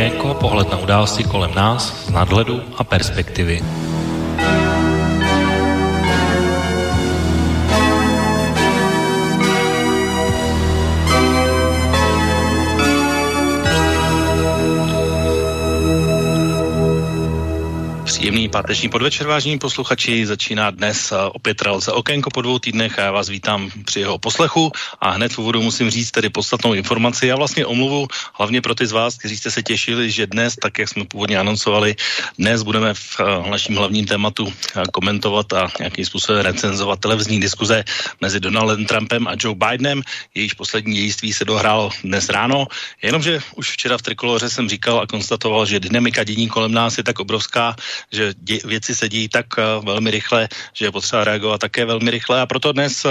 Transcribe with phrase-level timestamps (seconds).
[0.00, 3.60] okénko a pohled na události kolem nás z nadhledu a perspektivy.
[18.40, 20.26] Příjemný páteční podvečer, vážení posluchači.
[20.26, 24.18] Začíná dnes eh, opět Relce Okénko po dvou týdnech a já vás vítám při jeho
[24.18, 28.74] poslechu a hned v úvodu musím říct tedy podstatnou informaci a vlastně omluvu hlavně pro
[28.74, 31.96] ty z vás, kteří jste se těšili, že dnes, tak jak jsme původně anoncovali,
[32.38, 37.84] dnes budeme v eh, naším hlavním tématu eh, komentovat a nějakým způsobem recenzovat televizní diskuze
[38.20, 40.02] mezi Donaldem Trumpem a Joe Bidenem.
[40.34, 42.66] Jejíž poslední dějství se dohrálo dnes ráno,
[43.02, 47.04] jenomže už včera v Trikoloře jsem říkal a konstatoval, že dynamika dění kolem nás je
[47.04, 47.76] tak obrovská,
[48.12, 52.10] že dě, věci se dějí tak uh, velmi rychle, že je potřeba reagovat také velmi
[52.10, 52.40] rychle.
[52.40, 53.10] A proto dnes uh,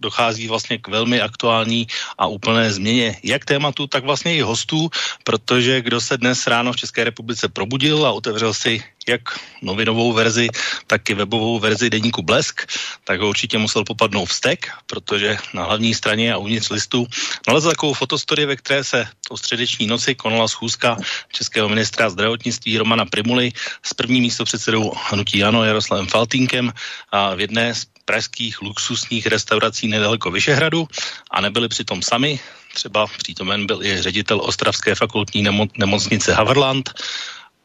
[0.00, 1.86] dochází vlastně k velmi aktuální
[2.18, 4.90] a úplné změně jak tématu, tak vlastně i hostů,
[5.24, 10.48] protože kdo se dnes ráno v České republice probudil a otevřel si jak novinovou verzi,
[10.86, 12.66] tak i webovou verzi deníku Blesk,
[13.04, 17.06] tak ho určitě musel popadnout vztek, protože na hlavní straně a uvnitř listu
[17.48, 20.96] nalezl takovou fotostory, ve které se o středeční noci konala schůzka
[21.32, 26.72] českého ministra zdravotnictví Romana Primuly s prvním místopředsedou hnutí Ano Jaroslavem Faltínkem
[27.12, 30.88] a v jedné z pražských luxusních restaurací nedaleko Vyšehradu
[31.30, 32.40] a nebyli přitom sami.
[32.74, 36.90] Třeba přítomen byl i ředitel Ostravské fakultní nemo- nemocnice Haverland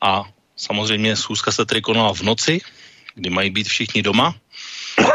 [0.01, 0.21] a
[0.55, 2.61] samozřejmě schůzka se tedy konala v noci,
[3.15, 4.35] kdy mají být všichni doma.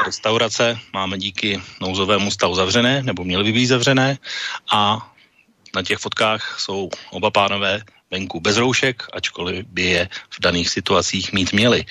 [0.07, 4.19] Restaurace máme díky nouzovému stavu zavřené, nebo měly by být zavřené
[4.73, 4.99] a
[5.75, 11.33] na těch fotkách jsou oba pánové venku bez roušek, ačkoliv by je v daných situacích
[11.33, 11.85] mít měli.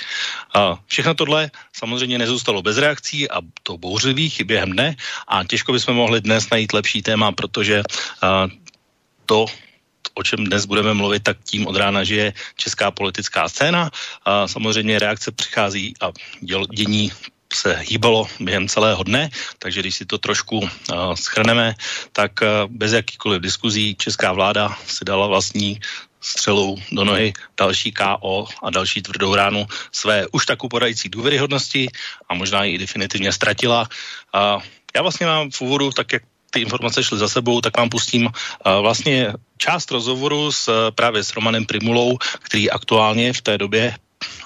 [0.54, 4.96] A všechno tohle samozřejmě nezůstalo bez reakcí a to bouřlivých během dne
[5.28, 7.84] a těžko bychom mohli dnes najít lepší téma, protože
[8.22, 8.48] a,
[9.26, 9.46] to,
[10.14, 13.90] o čem dnes budeme mluvit, tak tím od rána, že je česká politická scéna.
[14.26, 17.12] A samozřejmě reakce přichází a děl, dění
[17.54, 19.30] se hýbalo během celého dne,
[19.60, 20.68] takže když si to trošku uh,
[21.14, 21.76] schrneme,
[22.14, 25.80] tak uh, bez jakýkoliv diskuzí česká vláda si dala vlastní
[26.22, 31.88] střelou do nohy další KO a další tvrdou ránu své už tak upadající důvěryhodnosti
[32.30, 33.90] a možná ji definitivně ztratila.
[34.34, 34.58] A
[34.96, 38.30] já vlastně mám v úvodu, tak jak ty informace šly za sebou, tak vám pustím
[38.82, 43.96] vlastně část rozhovoru s, právě s Romanem Primulou, který aktuálně v té době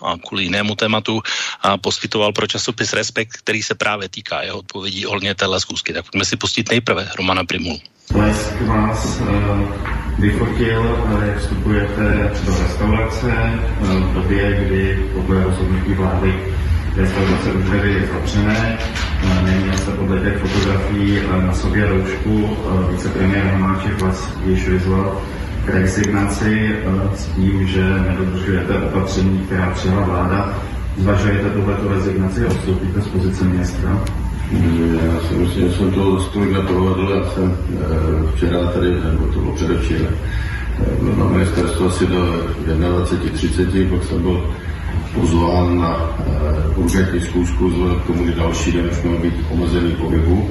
[0.06, 1.22] a kvůli jinému tématu
[1.62, 5.94] a poskytoval pro časopis Respekt, který se právě týká jeho odpovědí ohledně téhle zkusky.
[5.94, 7.80] Tak pojďme si pustit nejprve Romana Primulu.
[8.12, 9.28] Blesk vás uh,
[10.20, 13.32] vyfotil, jak vstupujete do restaurace
[13.82, 16.34] v době, kdy podle rozhodnutí vlády
[16.96, 18.78] restaurace už byly zavřené.
[19.44, 22.58] Neměl jste podle těch fotografií na sobě roušku.
[22.92, 25.22] Vicepremiér Hamáček vás již vyzval
[25.66, 26.76] k rezignaci
[27.16, 30.60] s tím, že nedodržujete opatření, která přijala vláda.
[30.98, 34.04] Zvažujete tuhleto rezignaci a odstoupíte z pozice ministra?
[35.06, 37.12] Já si myslím, že jsem to stolik neprovedl.
[37.16, 37.58] Já jsem
[38.36, 40.16] včera tady, nebo to bylo předevčírem,
[41.02, 42.18] byl na ministerstvo asi do
[42.66, 44.44] 21.30, pak jsem byl
[45.14, 49.92] pozván na uh, urgentní zkoušku, vzhledem k tomu, že další den už měl být omezený
[49.92, 50.50] pohybu.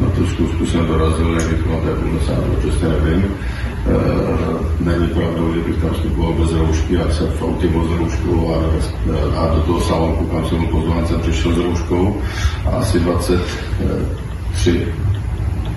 [0.00, 3.24] Na tu zkoušku jsem dorazil, nevím, na té půl desátou, přesně nevím.
[3.24, 7.98] Uh, není pravdou, že bych tam vstupoval bez roušky, já jsem v autě byl s
[7.98, 8.58] rouškou a,
[9.38, 12.20] a do toho salonku, kam jsem pozván, jsem přišel s rouškou
[12.66, 14.86] a asi 23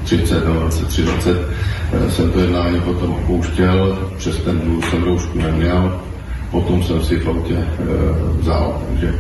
[0.04, 1.38] 30 nebo 23, 20
[2.10, 6.02] jsem to jednání potom opouštěl, přes ten důl jsem roušku neměl,
[6.52, 7.66] potom jsem si v autě e,
[8.40, 8.82] vzal.
[8.90, 9.16] Takže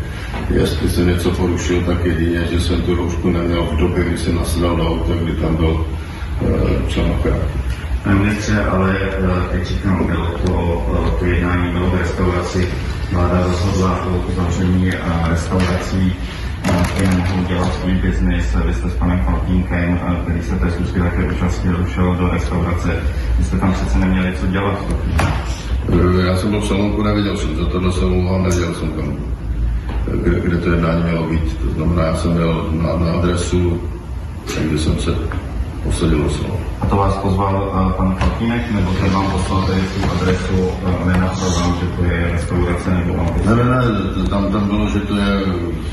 [0.50, 4.36] jestli jsem něco porušil, tak jedině, že jsem tu roušku neměl v době, kdy jsem
[4.36, 5.86] nasedal do auta, kdy tam byl
[6.42, 7.42] e, členokraт.
[8.04, 9.00] Pane ministře, ale
[9.52, 12.68] jak říkám, bylo to, to jednání bylo v restauraci.
[13.12, 14.91] Vláda rozhodla o uzavření
[15.29, 16.16] restaurací
[16.94, 18.56] které mohou dělat svůj biznis.
[18.66, 23.00] Vy jste s panem Faltínkem, který se té zkusky také účastnil, ušel do restaurace.
[23.38, 24.85] Vy jste tam přece neměli co dělat.
[26.28, 29.18] Já jsem byl v salonku, neviděl jsem, za tohle se omlouvám, neviděl jsem tam,
[30.14, 31.58] kde, kde to jednání mělo být.
[31.58, 33.82] To znamená, já jsem měl na, na adresu,
[34.62, 35.12] kde jsem se
[35.84, 36.59] posadil do salonu.
[36.82, 41.08] A to vás pozval uh, pan Faltínek, nebo ten vám poslal tady tu adresu, uh,
[41.08, 45.00] nenapsal vám, že to je restaurace, nebo vám Ne, ne, ne, tam, tam bylo, že
[45.00, 45.42] to je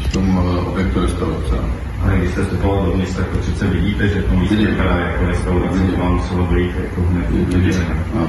[0.09, 1.55] v tom uh, objektu restaurace.
[2.03, 5.79] Ale když jste vstupoval dovnitř, tak to přece vidíte, že to místo vypadá jako restaurace,
[5.79, 7.31] to vám muselo dojít jako hned.
[7.31, 8.29] Vidíte, no.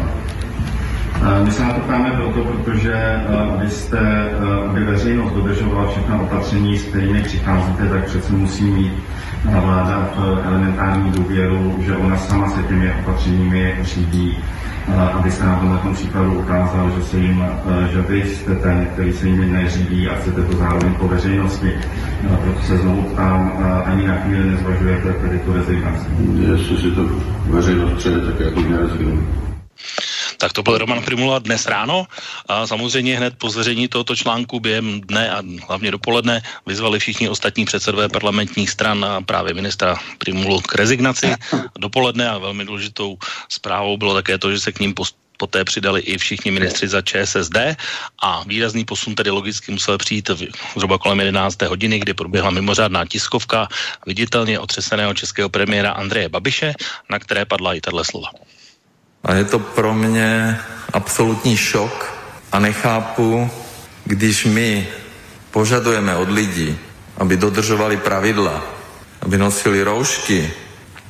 [1.43, 3.21] My se na to ptáme proto, protože
[3.61, 4.29] vy jste,
[4.69, 8.93] aby veřejnost dodržovala všechna opatření, s kterými přicházíte, tak přece musí mít
[9.43, 14.37] vláda v elementární důvěru, že ona sama se těmi opatřeními řídí.
[15.13, 17.45] aby se na tomto příkladu ukázal, že, se jim,
[17.91, 21.73] že vy jste ten, který se jimi neřídí a chcete to zároveň po veřejnosti.
[22.43, 23.51] Proto se znovu ptám,
[23.85, 26.05] ani na chvíli nezvažujete tedy tu rezignaci.
[26.51, 27.05] Jestli si to
[27.45, 29.27] veřejnost přeje, tak já to nerezignuju.
[30.37, 32.07] Tak to byl Roman Primula dnes ráno
[32.47, 37.65] a samozřejmě hned po zveřejnění tohoto článku během dne a hlavně dopoledne vyzvali všichni ostatní
[37.65, 41.35] předsedové parlamentních stran a právě ministra Primulu k rezignaci.
[41.79, 43.17] Dopoledne a velmi důležitou
[43.49, 47.01] zprávou bylo také to, že se k ním post poté přidali i všichni ministři za
[47.01, 47.57] ČSSD
[48.21, 51.61] a výrazný posun tedy logicky musel přijít v, zhruba kolem 11.
[51.61, 53.67] hodiny, kdy proběhla mimořádná tiskovka
[54.05, 56.73] viditelně otřeseného českého premiéra Andreje Babiše,
[57.09, 58.29] na které padla i tato slova.
[59.25, 60.59] A je to pro mě
[60.93, 62.13] absolutní šok
[62.51, 63.49] a nechápu,
[64.03, 64.87] když my
[65.51, 66.77] požadujeme od lidí,
[67.17, 68.61] aby dodržovali pravidla,
[69.21, 70.51] aby nosili roušky,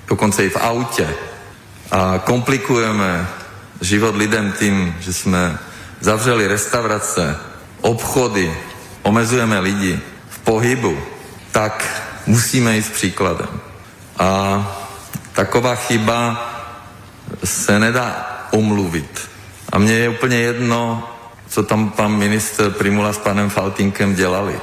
[0.07, 1.09] dokonce i v autě
[1.91, 3.27] a komplikujeme
[3.81, 5.57] život lidem tím, že jsme
[5.99, 7.37] zavřeli restaurace,
[7.81, 8.57] obchody,
[9.01, 10.97] omezujeme lidi v pohybu,
[11.51, 13.59] tak musíme jít s příkladem.
[14.19, 14.27] A
[15.33, 16.54] taková chyba
[17.43, 19.29] se nedá omluvit.
[19.71, 21.09] A mně je úplně jedno,
[21.49, 24.59] co tam pan minister Primula s panem Faltinkem dělali.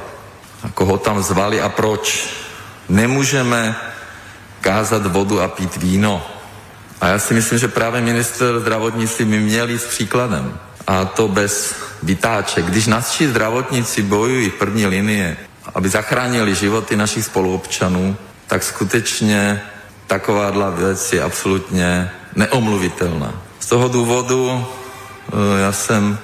[0.63, 2.29] A koho tam zvali a proč.
[2.89, 3.75] Nemůžeme
[4.61, 6.25] kázat vodu a pít víno.
[7.01, 10.59] A já si myslím, že právě minister zdravotnictví by měl jít s příkladem.
[10.87, 12.65] A to bez vytáček.
[12.65, 15.37] Když naši zdravotníci bojují v první linie,
[15.75, 18.17] aby zachránili životy našich spoluobčanů,
[18.47, 19.61] tak skutečně
[20.07, 23.33] takováhle věc je absolutně neomluvitelná.
[23.59, 26.17] Z toho důvodu eh, já jsem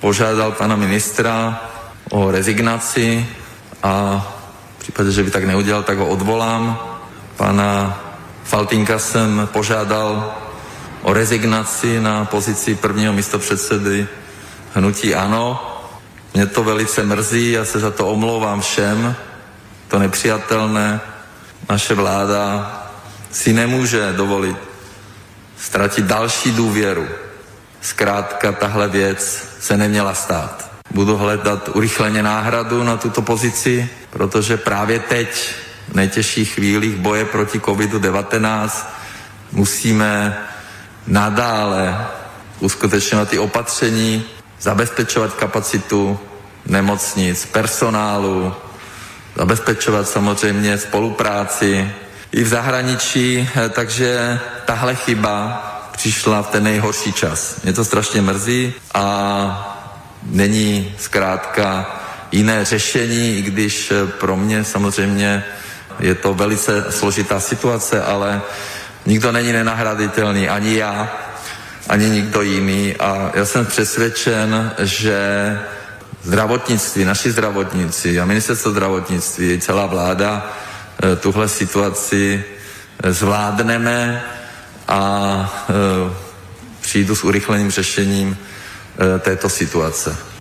[0.00, 1.60] požádal pana ministra
[2.10, 3.26] o rezignaci
[3.82, 4.26] a
[4.78, 6.78] v případě, že by tak neudělal, tak ho odvolám.
[7.36, 8.00] Pana
[8.44, 10.34] Faltinka jsem požádal
[11.02, 14.06] o rezignaci na pozici prvního místopředsedy
[14.74, 15.78] hnutí ANO.
[16.34, 19.14] Mě to velice mrzí, já se za to omlouvám všem.
[19.88, 21.00] To nepřijatelné.
[21.70, 22.72] Naše vláda
[23.30, 24.71] si nemůže dovolit
[25.62, 27.08] ztratit další důvěru.
[27.80, 30.70] Zkrátka tahle věc se neměla stát.
[30.90, 35.54] Budu hledat urychleně náhradu na tuto pozici, protože právě teď,
[35.88, 38.86] v nejtěžších chvílích boje proti COVID-19,
[39.52, 40.38] musíme
[41.06, 42.06] nadále
[42.60, 44.24] uskutečňovat ty opatření,
[44.60, 46.18] zabezpečovat kapacitu
[46.66, 48.54] nemocnic, personálu,
[49.36, 51.90] zabezpečovat samozřejmě spolupráci
[52.32, 55.62] i v zahraničí, eh, takže tahle chyba
[55.92, 57.60] přišla v ten nejhorší čas.
[57.62, 59.78] Mě to strašně mrzí a
[60.22, 61.96] není zkrátka
[62.32, 65.44] jiné řešení, i když eh, pro mě samozřejmě
[66.00, 68.42] je to velice složitá situace, ale
[69.06, 71.12] nikdo není nenahraditelný, ani já,
[71.88, 75.18] ani nikdo jiný a já jsem přesvědčen, že
[76.22, 80.52] zdravotnictví, naši zdravotníci a ministerstvo zdravotnictví, celá vláda
[81.20, 82.44] tuhle situaci
[83.02, 84.22] eh, zvládneme
[84.88, 86.14] a eh,
[86.80, 88.38] přijdu s urychleným řešením
[89.20, 90.31] této situace.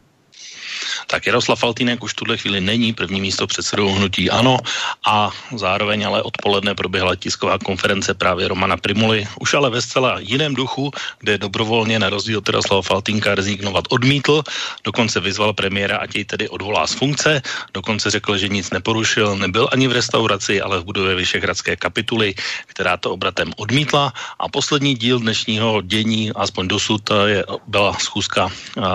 [1.11, 4.57] Tak Jaroslav Faltýnek už v tuhle chvíli není první místo předsedou hnutí ANO
[5.03, 10.55] a zároveň ale odpoledne proběhla tisková konference právě Romana Primuly, už ale ve zcela jiném
[10.55, 14.43] duchu, kde dobrovolně na rozdíl od Jaroslava Faltínka rezignovat odmítl,
[14.87, 17.41] dokonce vyzval premiéra, ať jej tedy odvolá z funkce,
[17.75, 22.33] dokonce řekl, že nic neporušil, nebyl ani v restauraci, ale v budově Vyšehradské kapituly,
[22.71, 24.13] která to obratem odmítla.
[24.39, 28.47] A poslední díl dnešního dění, aspoň dosud, je, byla schůzka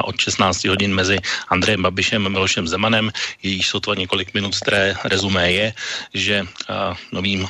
[0.04, 1.18] od 16 hodin mezi
[1.52, 3.10] Andrejem Babišem Babišem Milošem Zemanem,
[3.42, 5.74] jejíž sotva několik minut staré rezumé je,
[6.14, 6.46] že
[7.12, 7.48] novým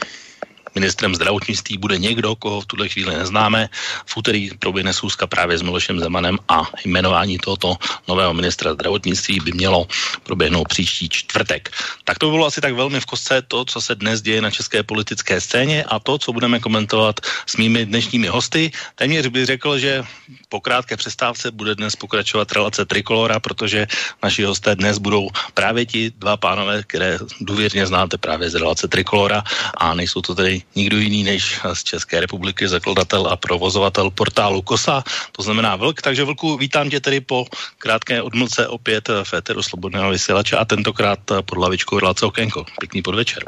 [0.77, 3.69] ministrem zdravotnictví bude někdo, koho v tuhle chvíli neznáme.
[4.07, 9.53] V úterý proběhne schůzka právě s Milošem Zemanem a jmenování tohoto nového ministra zdravotnictví by
[9.57, 9.89] mělo
[10.23, 11.73] proběhnout příští čtvrtek.
[12.05, 14.83] Tak to bylo asi tak velmi v kostce to, co se dnes děje na české
[14.83, 18.71] politické scéně a to, co budeme komentovat s mými dnešními hosty.
[18.95, 20.05] Téměř bych řekl, že
[20.49, 23.87] po krátké přestávce bude dnes pokračovat relace Trikolora, protože
[24.23, 29.43] naši hosté dnes budou právě ti dva pánové, které důvěrně znáte právě z relace Trikolora
[29.77, 35.05] a nejsou to tedy nikdo jiný než z České republiky, zakladatel a provozovatel portálu KOSA,
[35.33, 36.03] to znamená Vlk.
[36.03, 37.47] Takže Vlku, vítám tě tedy po
[37.79, 42.65] krátké odmlce opět v Féteru Slobodného vysílače a tentokrát pod lavičkou relace Okénko.
[42.81, 43.45] Pěkný podvečer.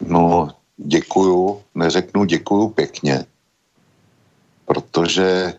[0.00, 3.24] No, děkuju, neřeknu děkuju pěkně,
[4.64, 5.52] protože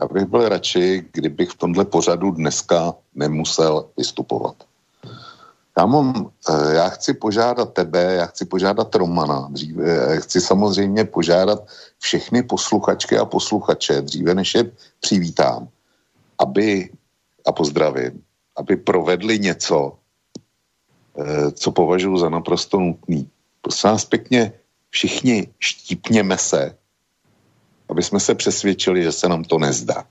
[0.00, 4.56] já bych byl radši, kdybych v tomhle pořadu dneska nemusel vystupovat.
[5.74, 11.66] Kámo, eh, já chci požádat tebe, já chci požádat Romana, dříve, eh, chci samozřejmě požádat
[11.98, 15.68] všechny posluchačky a posluchače, dříve než je přivítám,
[16.38, 16.90] aby,
[17.46, 18.22] a pozdravím,
[18.56, 19.98] aby provedli něco,
[21.18, 23.30] eh, co považuji za naprosto nutný.
[23.60, 24.52] Prosím vás pěkně,
[24.90, 26.78] všichni štípněme se,
[27.90, 30.06] aby jsme se přesvědčili, že se nám to nezdá.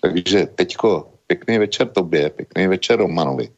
[0.00, 3.52] Takže teďko pěkný večer tobě, pěkný večer Romanovi.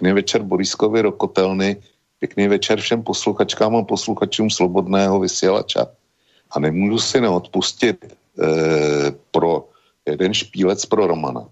[0.00, 1.76] Pěkný večer Boriskovi Rokotelny,
[2.18, 5.86] pěkný večer všem posluchačkám a posluchačům Slobodného vysílača.
[6.50, 9.68] A nemůžu si neodpustit eh, pro
[10.08, 11.48] jeden špílec pro Romana.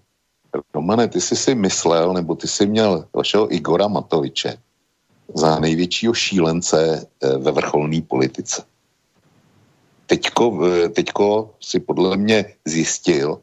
[0.73, 4.57] Romane, ty jsi si myslel, nebo ty jsi měl vašeho Igora Matoviče
[5.33, 8.65] za největšího šílence eh, ve vrcholné politice.
[10.05, 13.41] Teďko, eh, teďko si podle mě zjistil,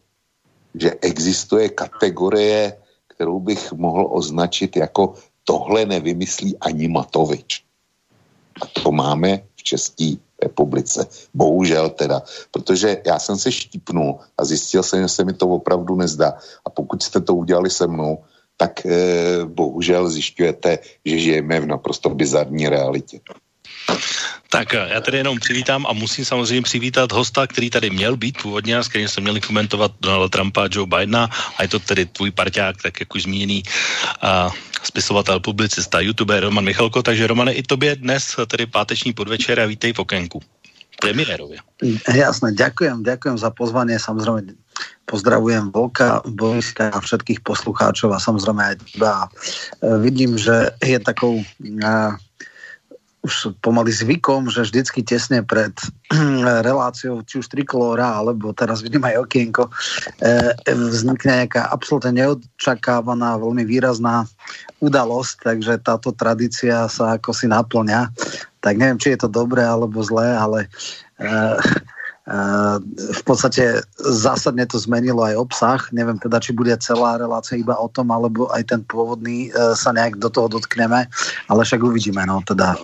[0.74, 2.85] že existuje kategorie
[3.16, 7.64] kterou bych mohl označit jako tohle nevymyslí ani Matovič.
[8.62, 11.08] A to máme v České republice.
[11.34, 15.96] Bohužel teda, protože já jsem se štípnul a zjistil jsem, že se mi to opravdu
[15.96, 16.36] nezdá.
[16.64, 18.24] A pokud jste to udělali se mnou,
[18.56, 23.20] tak eh, bohužel zjišťujete, že žijeme v naprosto bizarní realitě.
[24.50, 28.42] Tak eh, já tady jenom přivítám a musím samozřejmě přivítat hosta, který tady měl být
[28.42, 31.78] původně a s kterým jsme měli komentovat Donalda Trumpa a Joe Bidena a je to
[31.78, 37.52] tedy tvůj parťák, tak jak už zmíněný uh, spisovatel, publicista, youtuber Roman Michalko, takže Romane,
[37.52, 40.42] i tobě dnes tedy páteční podvečer a vítej v okénku.
[41.00, 41.60] Premiérově.
[42.08, 44.56] Jasné, ďakujem, ďakujem za pozvanie, samozrejme
[45.04, 49.28] pozdravujem Volka, Boriska a všetkých poslucháčov a samozrejme aj teba.
[50.00, 51.44] Vidím, že je takou
[53.26, 55.74] už pomaly zvykom, že vždycky tesne pred
[56.66, 59.66] reláciou, či už trikolóra, alebo teraz vidím aj okienko,
[60.22, 60.30] e,
[60.70, 64.30] vznikne nejaká absolútne neočakávaná, veľmi výrazná
[64.78, 68.14] udalosť, takže táto tradícia sa ako si naplňa.
[68.62, 70.70] Tak neviem, či je to dobré alebo zlé, ale
[71.18, 71.26] e,
[73.14, 75.80] v podstate zásadne to zmenilo aj obsah.
[75.94, 79.94] Neviem teda, či bude celá relácia iba o tom, alebo aj ten pôvodný e, sa
[79.94, 81.06] nejak do toho dotkneme,
[81.46, 82.74] ale však uvidíme, no teda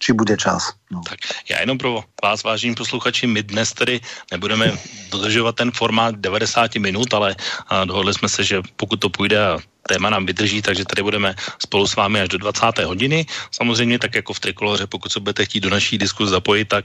[0.00, 0.79] či bude čas.
[0.90, 1.00] No.
[1.08, 1.18] Tak
[1.50, 4.78] já jenom pro vás, vážení posluchači, my dnes tedy nebudeme
[5.10, 7.36] dodržovat ten formát 90 minut, ale
[7.84, 9.58] dohodli jsme se, že pokud to půjde a
[9.90, 12.78] téma nám vydrží, takže tady budeme spolu s vámi až do 20.
[12.78, 13.26] hodiny.
[13.50, 16.84] Samozřejmě tak jako v Trikoloře, pokud se budete chtít do naší diskuze zapojit, tak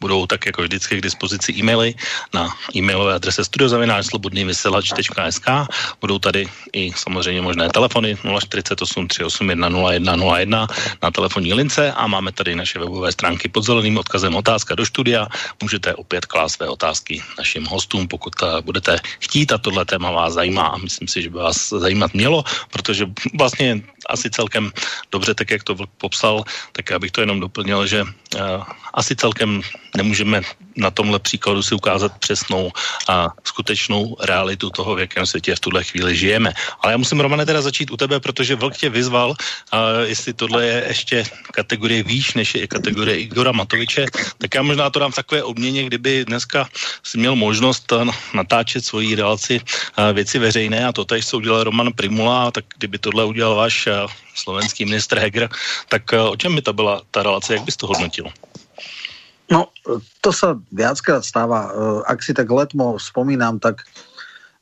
[0.00, 1.94] budou tak jako vždycky k dispozici e-maily
[2.32, 5.46] na e-mailové adrese studiozavináčslobodnývyselač.sk
[6.00, 10.66] Budou tady i samozřejmě možné telefony 048 381 0101
[11.02, 15.30] na telefonní lince a máme tady naše webové stránky pod zeleným odkazem otázka do studia.
[15.62, 18.34] Můžete opět klást své otázky našim hostům, pokud
[18.66, 22.44] budete chtít a tohle téma vás zajímá a myslím si, že by vás zajímat mělo
[22.70, 23.06] protože
[23.38, 24.72] vlastně asi celkem
[25.12, 28.08] dobře, tak jak to popsal, tak já bych to jenom doplnil, že uh,
[28.98, 29.62] asi celkem
[29.96, 30.42] nemůžeme
[30.76, 32.70] na tomhle příkladu si ukázat přesnou
[33.08, 36.52] a skutečnou realitu toho, v jakém světě v tuhle chvíli žijeme.
[36.80, 40.66] Ale já musím, Romane, teda začít u tebe, protože Vlk tě vyzval, uh, jestli tohle
[40.66, 44.06] je ještě kategorie výš, než je kategorie Igora Matoviče,
[44.38, 46.68] tak já možná to dám v takové obměně, kdyby dneska
[47.02, 47.92] si měl možnost
[48.34, 49.60] natáčet svoji relaci
[50.12, 53.88] věci veřejné a to tady, co udělal Roman Primula, tak kdyby tohle udělal váš
[54.34, 55.48] slovenský ministr Heger,
[55.88, 58.30] tak o čem by to byla ta relace, jak bys to hodnotil?
[59.48, 59.72] No,
[60.20, 61.68] to sa viackrát stáva.
[61.68, 61.70] E,
[62.04, 63.88] ak si tak letmo spomínam, tak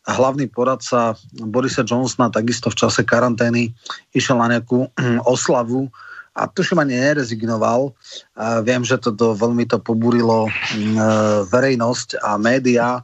[0.07, 3.75] hlavný poradca Borisa Johnsona takisto v čase karantény
[4.15, 4.87] išiel na nejakú
[5.27, 5.91] oslavu
[6.39, 7.91] a tuším ani nerezignoval.
[8.39, 10.51] A viem, že to do, veľmi to pobúrilo e,
[11.51, 13.03] verejnosť a média.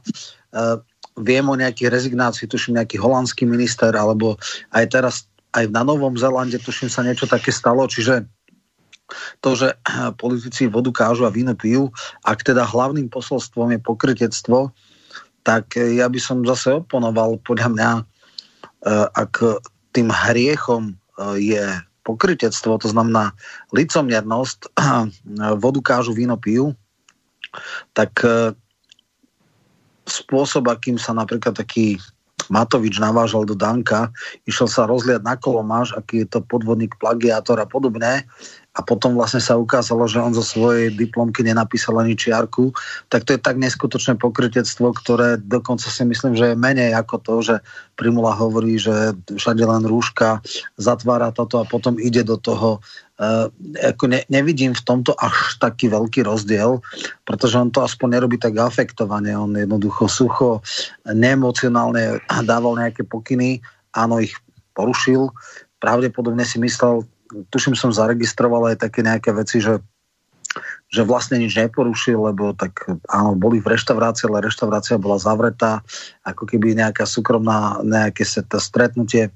[1.13, 4.39] Viem o nejakých rezignácii, tuším nejaký holandský minister, alebo
[4.71, 5.15] aj teraz
[5.53, 8.25] aj na Novom Zelande, tuším sa niečo také stalo, čiže
[9.41, 9.67] to, že
[10.21, 11.89] politici vodu kážu a víno pijú,
[12.25, 14.71] ak teda hlavným posolstvom je pokrytectvo,
[15.43, 18.03] tak ja by som zase oponoval podľa mňa, e,
[19.11, 19.59] ak
[19.91, 20.93] tým hriechom e,
[21.43, 21.63] je
[22.07, 23.35] pokrytectvo, to znamená
[23.75, 24.71] licomiernosť,
[25.63, 26.71] vodu kážu, víno pijú,
[27.93, 28.17] tak
[30.09, 32.01] spôsob, akým sa napríklad taký
[32.51, 34.11] Matovič navážal do Danka,
[34.43, 38.27] išiel sa rozliať na kolomáš, aký je to podvodník, plagiátor a podobne,
[38.73, 42.73] a potom vlastne sa ukázalo, že on zo svojej diplomky nenapísal ani čiarku,
[43.05, 47.33] tak to je tak neskutočné pokrytectvo, ktoré dokonca si myslím, že je menej ako to,
[47.45, 47.55] že
[47.93, 50.41] Primula hovorí, že všade len rúška,
[50.81, 52.81] zatvára toto a potom ide do toho.
[53.13, 53.45] Uh,
[53.93, 56.81] ako ne, nevidím v tomto až taký veľký rozdiel,
[57.29, 60.65] pretože on to aspoň nerobí tak afektovane, on jednoducho sucho,
[61.05, 63.61] neemocionálne dával nejaké pokyny,
[63.93, 64.33] áno, ich
[64.73, 65.29] porušil,
[65.77, 67.05] pravdepodobne si myslel
[67.49, 69.81] tuším som zaregistroval aj také nejaké veci, že
[70.93, 75.81] že vlastne nič neporušil, lebo tak áno, boli v reštaurácii, ale reštaurácia bola zavretá,
[76.21, 78.21] ako keby nejaká súkromná, nejaké
[78.61, 79.29] stretnutie.
[79.29, 79.31] E,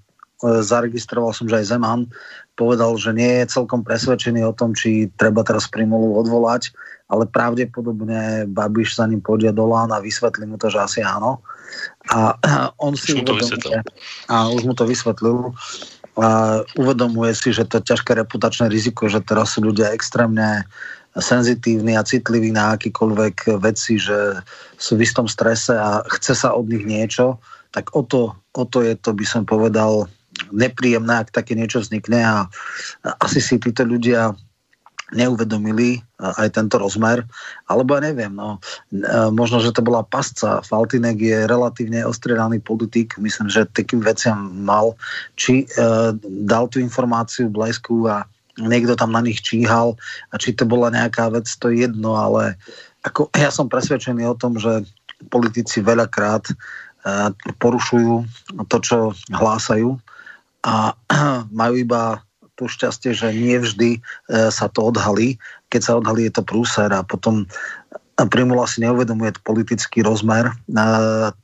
[0.62, 2.06] zaregistroval som, že aj Zeman
[2.54, 6.74] povedal, že nie je celkom presvedčený o tom, či treba teraz Primulu odvolať,
[7.10, 11.42] ale pravdepodobne Babiš za ním pôjde do Lán a vysvetlí mu to, že asi áno.
[12.14, 12.38] A
[12.78, 13.82] on si uvedomuje,
[14.30, 15.58] a už mu to vysvetlil,
[16.18, 20.66] a uvedomuje si, že to ťažké reputačné riziko, že teraz sú ľudia extrémne
[21.18, 24.42] senzitívni a citliví na akýkoľvek veci, že
[24.78, 27.38] sú v istom strese a chce sa od nich niečo,
[27.74, 30.10] tak o to, o to je to, by som povedal,
[30.54, 32.38] nepríjemné, ak také niečo vznikne a
[33.22, 34.38] asi si títo ľudia
[35.16, 37.24] neuvedomili aj tento rozmer,
[37.72, 38.60] alebo ja neviem, no,
[39.32, 40.60] možno, že to bola pasca.
[40.66, 45.00] Faltinek je relatívne ostriedaný politik, myslím, že takým veciam mal,
[45.40, 46.12] či uh,
[46.44, 48.28] dal tú informáciu blesku a
[48.60, 49.96] niekto tam na nich číhal
[50.34, 52.60] a či to bola nejaká vec, to je jedno, ale
[53.08, 54.84] ako, ja som presvedčený o tom, že
[55.32, 57.32] politici veľakrát uh,
[57.64, 58.28] porušujú
[58.68, 58.98] to, čo
[59.32, 59.96] hlásajú
[60.68, 60.92] a
[61.64, 62.27] majú iba
[62.58, 65.38] to šťastie, že nie vždy uh, sa to odhalí.
[65.70, 67.46] Keď sa odhalí, je to prúser a potom
[68.26, 70.50] Primula si neuvedomuje politický rozmer,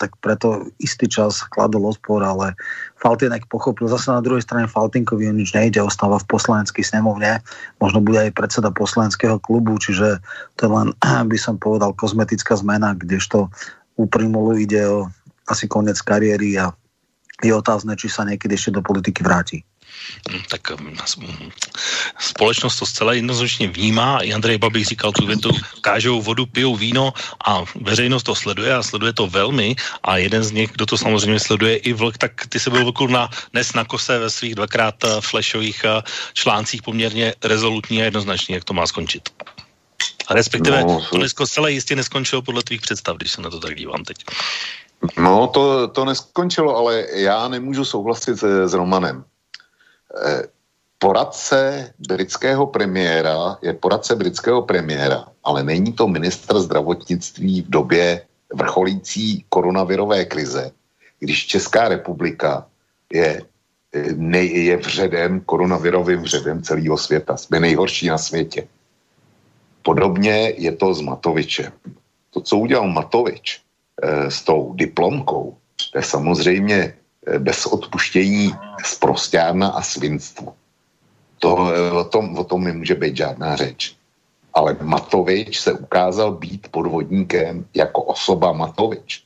[0.01, 2.57] tak preto istý čas kladol odpor, ale
[2.97, 3.85] Faltinek pochopil.
[3.85, 7.45] Zase na druhej strane Faltinkovi nič nejde, ostáva v poslaneckej snemovne,
[7.77, 10.17] možno bude aj predseda poslaneckého klubu, čiže
[10.57, 10.87] to je len,
[11.29, 13.53] by som povedal, kozmetická zmena, kdežto
[13.93, 15.13] u Primulu ide o
[15.45, 16.73] asi konec kariéry a
[17.45, 19.61] je otázne, či sa niekedy ešte do politiky vráti.
[20.31, 20.95] Hm, tak hm,
[22.19, 24.19] společnost to zcela jednoznačně vnímá.
[24.19, 25.49] I Andrej Babik říkal tu větu,
[25.81, 27.13] kážou vodu, pijou víno
[27.45, 31.39] a veřejnost to sleduje a sleduje to velmi a jeden z nich, kdo to samozřejmě
[31.39, 34.95] sleduje i vlk, tak ty se byl vlku na, dnes na kose ve svých dvakrát
[35.03, 36.01] eh, flashových eh,
[36.33, 39.29] článcích poměrně rezolutní a jednoznačně, jak to má skončit.
[40.27, 43.59] A respektive no, to dnesko zcela jistě neskončilo podle tvých představ, když se na to
[43.59, 44.17] tak dívám teď.
[45.17, 49.23] No, to, to neskončilo, ale já nemůžu souhlasit s, s Romanem.
[50.13, 50.43] Eh,
[50.99, 58.21] poradce britského premiéra je poradce britského premiéra, ale není to ministr zdravotnictví v době
[58.53, 60.71] vrcholící koronavirové krize,
[61.19, 62.67] když Česká republika
[63.13, 63.41] je,
[63.93, 67.37] eh, ne, je vředem, koronavirovým vředem celého světa.
[67.37, 68.67] Jsme nejhorší na světě.
[69.83, 71.71] Podobně je to s Matovičem.
[72.31, 73.61] To, co udělal Matovič
[74.01, 75.57] e, s tou diplomkou,
[75.91, 76.93] to je samozřejmě
[77.37, 80.53] bez odpuštění zprostěrna a svinstvo.
[81.39, 83.95] To, eh, o, tom, o tom nemůže být žádná řeč.
[84.53, 89.23] Ale Matovič se ukázal být podvodníkem jako osoba Matovič.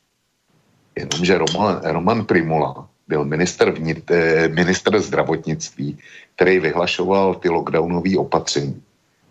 [0.96, 5.98] Jenomže Roman, Roman Primula byl minister, vnit, eh, minister zdravotnictví,
[6.36, 8.82] který vyhlašoval ty lockdownové opatření.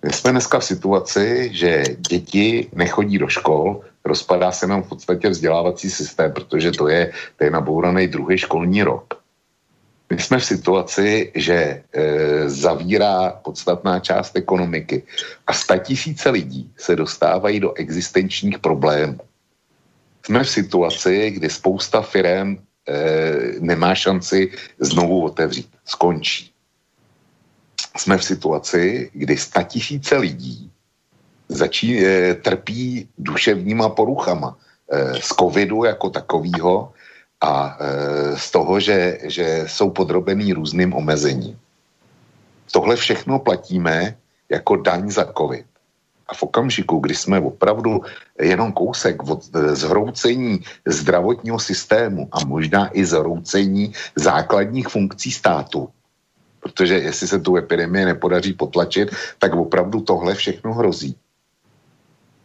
[0.04, 5.28] My jsme dneska v situaci, že děti nechodí do škol, rozpadá se nám v podstatě
[5.28, 9.26] vzdělávací systém, protože to je, to je nabouraný druhý školní rok.
[10.10, 11.82] My jsme v situaci, že e,
[12.48, 15.02] zavírá podstatná část ekonomiky
[15.46, 19.18] a tisíce lidí se dostávají do existenčních problémů.
[20.22, 22.58] Jsme v situaci, kdy spousta firm e,
[23.58, 26.50] nemá šanci znovu otevřít, skončí.
[27.96, 30.70] Jsme v situaci, kdy tisíce lidí
[31.48, 34.56] začí, e, trpí duševníma poruchama
[34.90, 36.92] e, z covidu jako takového
[37.40, 41.58] a e, z toho, že, že jsou podrobený různým omezením.
[42.72, 44.16] Tohle všechno platíme
[44.48, 45.66] jako daň za covid.
[46.28, 48.02] A v okamžiku, kdy jsme opravdu
[48.40, 55.88] jenom kousek od zhroucení zdravotního systému a možná i zhroucení základních funkcí státu,
[56.60, 61.16] protože jestli se tu epidemii nepodaří potlačit, tak opravdu tohle všechno hrozí.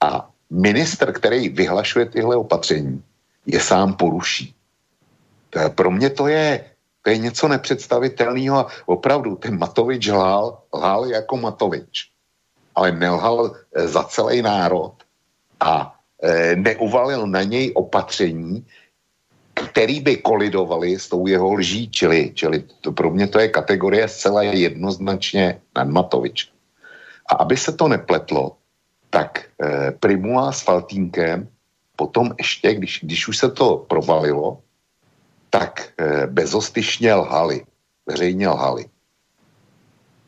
[0.01, 3.03] A minister, který vyhlašuje tyhle opatření,
[3.45, 4.55] je sám poruší.
[5.75, 6.65] Pro mě to je,
[7.01, 12.09] to je něco nepředstavitelného a opravdu ten Matovič lhal, lhal jako Matovič,
[12.75, 14.93] ale nelhal eh, za celý národ
[15.61, 18.65] a e, neuvalil na něj opatření,
[19.53, 24.07] který by kolidovali s tou jeho lží, čili, čili to, pro mě to je kategorie
[24.07, 26.49] zcela jednoznačně nad Matovič.
[27.29, 28.57] A aby se to nepletlo,
[29.12, 31.47] tak eh, Primula s Faltínkem
[32.02, 34.65] potom ještě, když, když už se to provalilo,
[35.54, 37.65] tak eh, bezostyšně lhali,
[38.10, 38.86] veřejně lhali.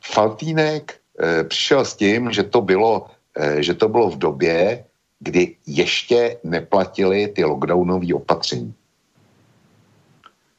[0.02, 4.86] Faltínek eh, přišel s tím, že to bylo, eh, že to bylo v době,
[5.20, 8.74] kdy ještě neplatili ty lockdownové opatření.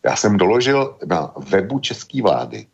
[0.05, 2.67] Já jsem doložil na webu české vlády,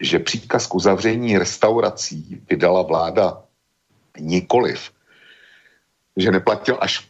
[0.00, 3.44] že příkaz k uzavření restaurací vydala vláda
[4.18, 4.90] nikoliv,
[6.16, 7.08] že neplatil až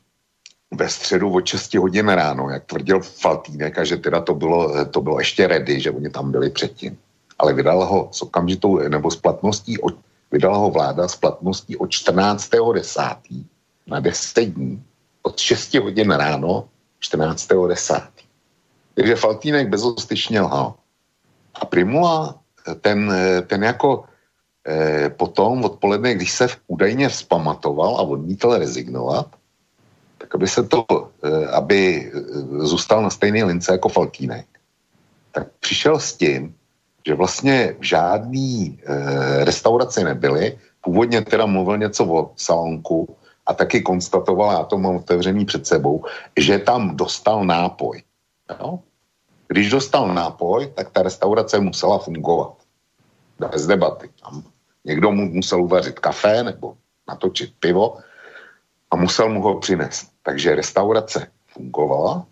[0.75, 5.01] ve středu od 6 hodin ráno, jak tvrdil Faltýnek, a že teda to bylo, to
[5.01, 6.99] bylo ještě ready, že oni tam byli předtím.
[7.39, 9.77] Ale vydala ho s okamžitou, nebo s platností,
[10.33, 13.45] vydala ho vláda s platností od 14.10.
[13.87, 14.85] na 10 dní,
[15.23, 16.69] od 6 hodin ráno
[17.03, 18.09] 14.10.
[18.95, 20.75] Takže Faltýnek bezostyšně lhal.
[21.55, 22.39] A Primula,
[22.81, 23.13] ten,
[23.47, 24.05] ten jako
[24.67, 29.27] eh, potom odpoledne, když se údajně vzpamatoval a odmítl rezignovat,
[30.19, 30.85] tak aby se to,
[31.23, 32.21] eh, aby eh,
[32.67, 34.47] zůstal na stejné lince jako Faltínek,
[35.33, 36.55] tak přišel s tím,
[37.07, 40.59] že vlastně žádný e, restauraci nebyly.
[40.81, 46.05] Původně teda mluvil něco o salonku a taky konstatoval, já to mám otevřený před sebou,
[46.37, 48.03] že tam dostal nápoj.
[48.61, 48.79] Jo?
[49.49, 52.55] Když dostal nápoj, tak ta restaurace musela fungovat.
[53.39, 54.11] Bez debaty.
[54.23, 54.43] Tam
[54.85, 56.77] někdo mu musel uvařit kafe nebo
[57.09, 57.99] natočit pivo
[58.91, 60.09] a musel mu ho přinést.
[60.23, 62.27] Takže restaurace fungovala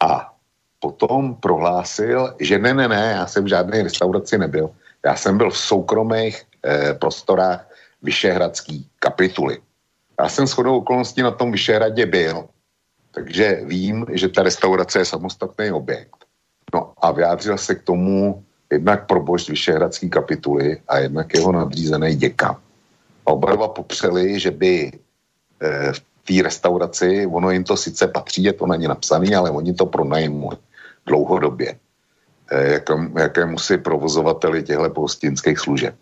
[0.00, 0.32] a
[0.80, 4.70] potom prohlásil, že ne, ne, ne, já jsem v žádné restauraci nebyl.
[5.04, 7.68] Já jsem byl v soukromých eh, prostorách
[8.02, 9.58] Vyšehradský kapituly.
[10.20, 12.48] Já jsem shodou okolností na tom Vyšehradě byl,
[13.10, 16.16] takže vím, že ta restaurace je samostatný objekt.
[16.74, 22.60] No a vyjádřil se k tomu jednak probošť Vyšehradský kapituly a jednak jeho nadřízený děka.
[23.26, 28.42] A oba dva popřeli, že by eh, v té restauraci, ono jim to sice patří,
[28.42, 30.58] je to na ně napsaný, ale oni to pronajmují
[31.06, 31.76] dlouhodobě
[32.50, 35.94] eh, jakém, jakému si provozovateli těchto pohostinských služeb.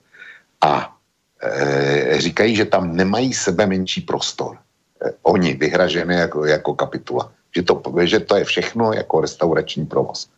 [0.65, 0.97] A
[1.43, 4.57] e, říkají, že tam nemají sebe menší prostor.
[4.57, 7.33] E, oni vyhražené jako, jako kapitula.
[7.55, 10.29] Že to, že to je všechno jako restaurační provoz.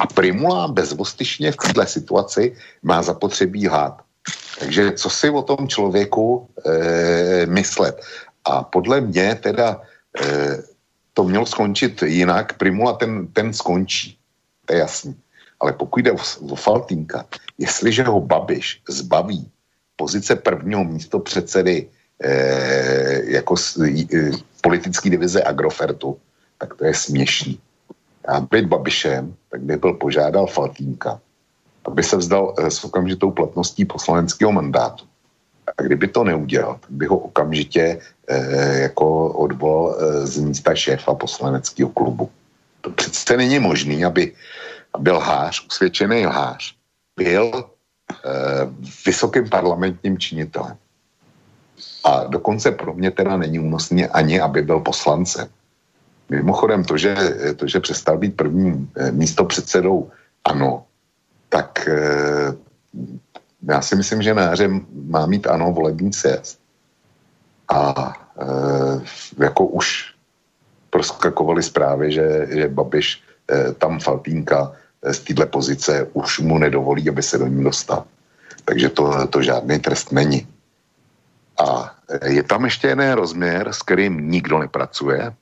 [0.00, 4.00] A Primula bezvostyšně v této situaci má zapotřebí hlad.
[4.58, 8.00] Takže co si o tom člověku e, myslet?
[8.44, 9.80] A podle mě teda
[10.20, 10.58] e,
[11.14, 12.56] to mělo skončit jinak.
[12.56, 14.16] Primula ten, ten skončí.
[14.64, 15.16] To je jasný.
[15.60, 17.24] Ale pokud jde o, o Faltínka,
[17.58, 19.50] jestliže ho Babiš zbaví
[19.96, 21.88] pozice prvního místo předsedy
[22.24, 22.30] e,
[23.36, 26.16] jako e, politický divize Agrofertu,
[26.58, 27.60] tak to je směšný.
[28.50, 31.20] Být Babišem, tak bych byl požádal Faltínka,
[31.84, 35.04] aby se vzdal e, s okamžitou platností poslaneckého mandátu.
[35.78, 41.14] A kdyby to neudělal, tak by ho okamžitě eh, jako odvolal eh, z místa šéfa
[41.14, 42.30] poslaneckého klubu.
[42.80, 44.32] To přece není možný, aby,
[44.94, 46.74] aby lhář, usvědčený lhář,
[47.16, 48.18] byl eh,
[49.06, 50.76] vysokým parlamentním činitelem.
[52.04, 55.48] A dokonce pro mě teda není únosný ani, aby byl poslancem.
[56.30, 57.14] Mimochodem to, že,
[57.56, 60.10] to, že přestal být prvním eh, místo předsedou
[60.44, 60.84] ano,
[61.48, 62.54] tak eh,
[63.62, 66.60] já si myslím, že na jaře má mít ano volební sjezd.
[67.68, 70.14] A e, jako už
[70.90, 73.22] proskakovaly zprávy, že, že Babiš
[73.78, 78.04] tam Faltínka z téhle pozice už mu nedovolí, aby se do ní dostal.
[78.64, 80.46] Takže to, to žádný trest není.
[81.64, 85.32] A je tam ještě jeden rozměr, s kterým nikdo nepracuje.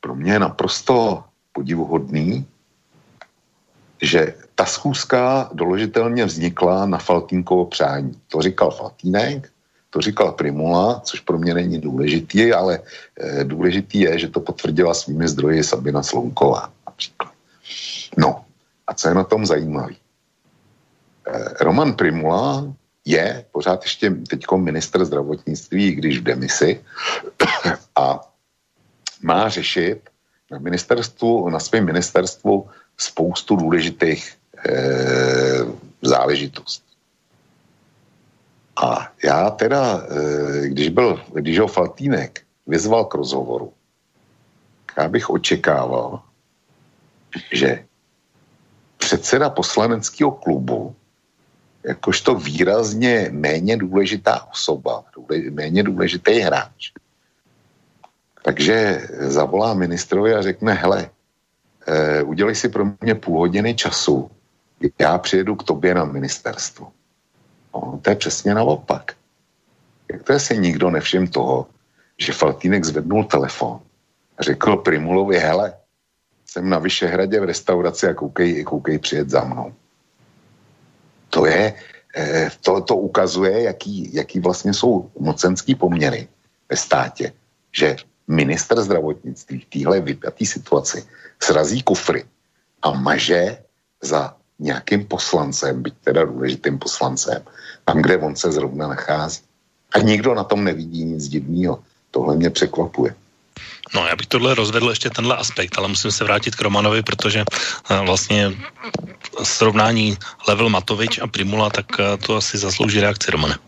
[0.00, 2.46] Pro mě je naprosto podivuhodný,
[4.02, 8.20] že ta schůzka doložitelně vznikla na Faltínkovo přání.
[8.28, 9.52] To říkal Faltínek,
[9.90, 12.80] to říkal Primula, což pro mě není důležitý, ale
[13.20, 17.32] e, důležitý je, že to potvrdila svými zdroji Sabina Slunková například.
[18.16, 18.44] No,
[18.86, 19.94] a co je na tom zajímavé?
[19.94, 22.64] E, Roman Primula
[23.04, 26.80] je pořád ještě teď minister zdravotnictví, když v demisi,
[27.96, 28.29] a
[29.22, 30.10] má řešit
[30.50, 34.36] na ministerstvu, na svém ministerstvu spoustu důležitých
[34.68, 34.72] e,
[36.02, 36.90] záležitostí.
[38.76, 43.72] A já teda, e, když byl, když ho Faltínek vyzval k rozhovoru,
[44.96, 46.22] já bych očekával,
[47.52, 47.84] že
[48.98, 50.96] předseda poslaneckého klubu,
[51.84, 55.04] jakožto výrazně méně důležitá osoba,
[55.50, 56.92] méně důležitý hráč,
[58.42, 61.10] takže zavolá ministrovi a řekne, hele,
[61.86, 64.30] eh, udělej si pro mě půl hodiny času,
[64.98, 66.92] já přijedu k tobě na ministerstvo.
[67.74, 69.12] No, to je přesně naopak.
[70.12, 71.66] Jak to je si nikdo nevšim toho,
[72.18, 73.80] že Faltínek zvednul telefon
[74.38, 75.72] a řekl Primulovi, hele,
[76.46, 79.74] jsem na Vyšehradě v restauraci a koukej, koukej přijet za mnou.
[81.30, 81.74] To je,
[82.16, 86.28] eh, to, to ukazuje, jaký, jaký vlastně jsou mocenský poměry
[86.68, 87.32] ve státě,
[87.72, 87.96] že
[88.30, 91.04] minister zdravotnictví v téhle vypjatý situaci
[91.42, 92.24] srazí kufry
[92.82, 93.58] a maže
[94.02, 97.42] za nějakým poslancem, byť teda důležitým poslancem,
[97.84, 99.42] tam, kde on se zrovna nachází.
[99.94, 101.82] A nikdo na tom nevidí nic divného.
[102.10, 103.14] Tohle mě překvapuje.
[103.94, 107.44] No, já bych tohle rozvedl ještě tenhle aspekt, ale musím se vrátit k Romanovi, protože
[107.44, 108.52] eh, vlastně
[109.42, 113.58] srovnání Level Matovič a Primula, tak eh, to asi zaslouží reakci Romane.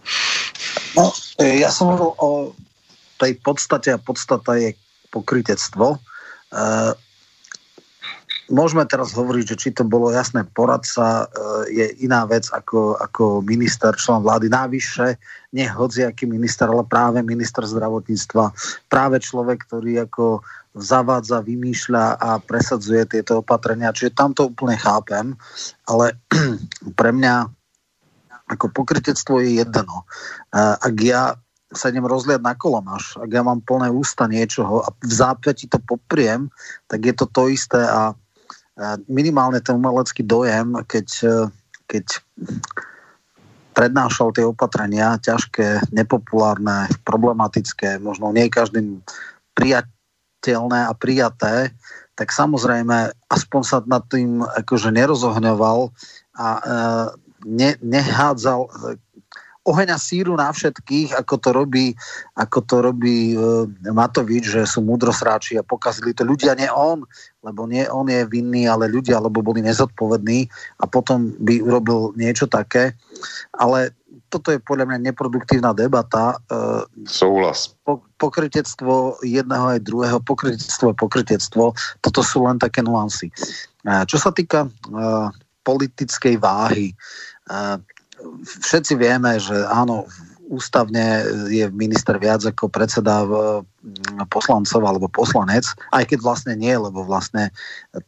[0.96, 2.52] No, eh, já jsem mluvil o
[3.18, 4.72] tej podstate a podstata je
[5.12, 6.00] pokrytectvo.
[8.52, 11.24] Môžeme teraz hovoriť, že či to bolo jasné, poradca
[11.72, 14.52] je iná vec ako, ako minister, člen vlády.
[14.52, 15.16] Navyše,
[15.56, 18.52] nie hodziaký minister, ale práve minister zdravotníctva,
[18.92, 20.44] práve človek, ktorý ako
[20.76, 23.92] zavádza, vymýšľa a presadzuje tieto opatrenia.
[23.92, 25.36] Čiže tam to úplne chápem,
[25.88, 26.16] ale
[26.98, 27.48] pre mňa
[28.52, 30.04] ako pokrytectvo je jedno.
[30.52, 31.40] Ak ja
[31.72, 35.80] sa idem rozliať na kolomáš, ak ja mám plné ústa niečoho a v zápäti to
[35.80, 36.52] popriem,
[36.88, 38.12] tak je to to isté a
[39.08, 41.08] minimálne ten umelecký dojem, keď,
[41.84, 42.06] keď
[43.76, 49.04] prednášal tie opatrenia, ťažké, nepopulárne, problematické, možno nie každým
[49.52, 51.72] priateľné a prijaté,
[52.16, 55.92] tak samozrejme aspoň sa nad tým akože nerozohňoval
[56.36, 56.60] a e,
[57.48, 58.68] ne, nehádzal
[59.62, 61.94] oheň a síru na všetkých, ako to robí,
[62.34, 67.06] ako to robí uh, Matovič, že sú múdrosráči a pokazili to ľudia, nie on,
[67.46, 70.50] lebo nie on je vinný, ale ľudia, lebo boli nezodpovední
[70.82, 72.98] a potom by urobil niečo také.
[73.54, 73.94] Ale
[74.32, 76.40] toto je podľa mňa neproduktívna debata.
[76.48, 77.76] Uh, Souhlas.
[77.84, 81.64] Po, pokrytectvo jedného aj druhého, pokrytectvo je pokrytectvo.
[82.00, 83.28] Toto sú len také nuancy.
[83.84, 85.28] Uh, čo sa týka uh,
[85.62, 86.96] politickej váhy,
[87.52, 87.76] uh,
[88.44, 90.06] všetci vieme, že áno,
[90.52, 93.24] ústavne je minister viac ako predseda
[94.28, 95.64] poslancov alebo poslanec,
[95.96, 97.48] aj keď vlastne nie, lebo vlastne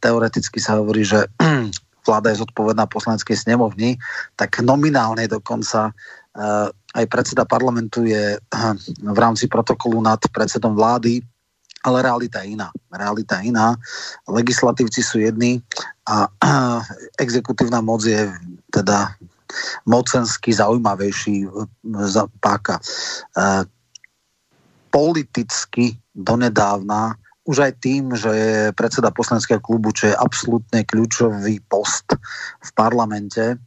[0.04, 1.24] teoreticky sa hovorí, že
[2.06, 3.96] vláda je zodpovedná poslaneckej snemovni,
[4.36, 11.24] tak nominálne dokonca uh, aj predseda parlamentu je uh, v rámci protokolu nad predsedom vlády,
[11.84, 12.68] ale realita je iná.
[12.92, 13.76] Realita je iná.
[14.28, 15.64] Legislatívci sú jedni
[16.04, 16.28] a
[17.24, 18.28] exekutívna moc je
[18.68, 19.16] teda
[19.86, 21.46] mocensky zaujímavejší
[22.08, 22.78] za páka.
[22.78, 22.82] E,
[24.90, 32.16] politicky donedávna už aj tým, že je predseda poslaneckého klubu, čo je absolútne kľúčový post
[32.64, 33.60] v parlamente,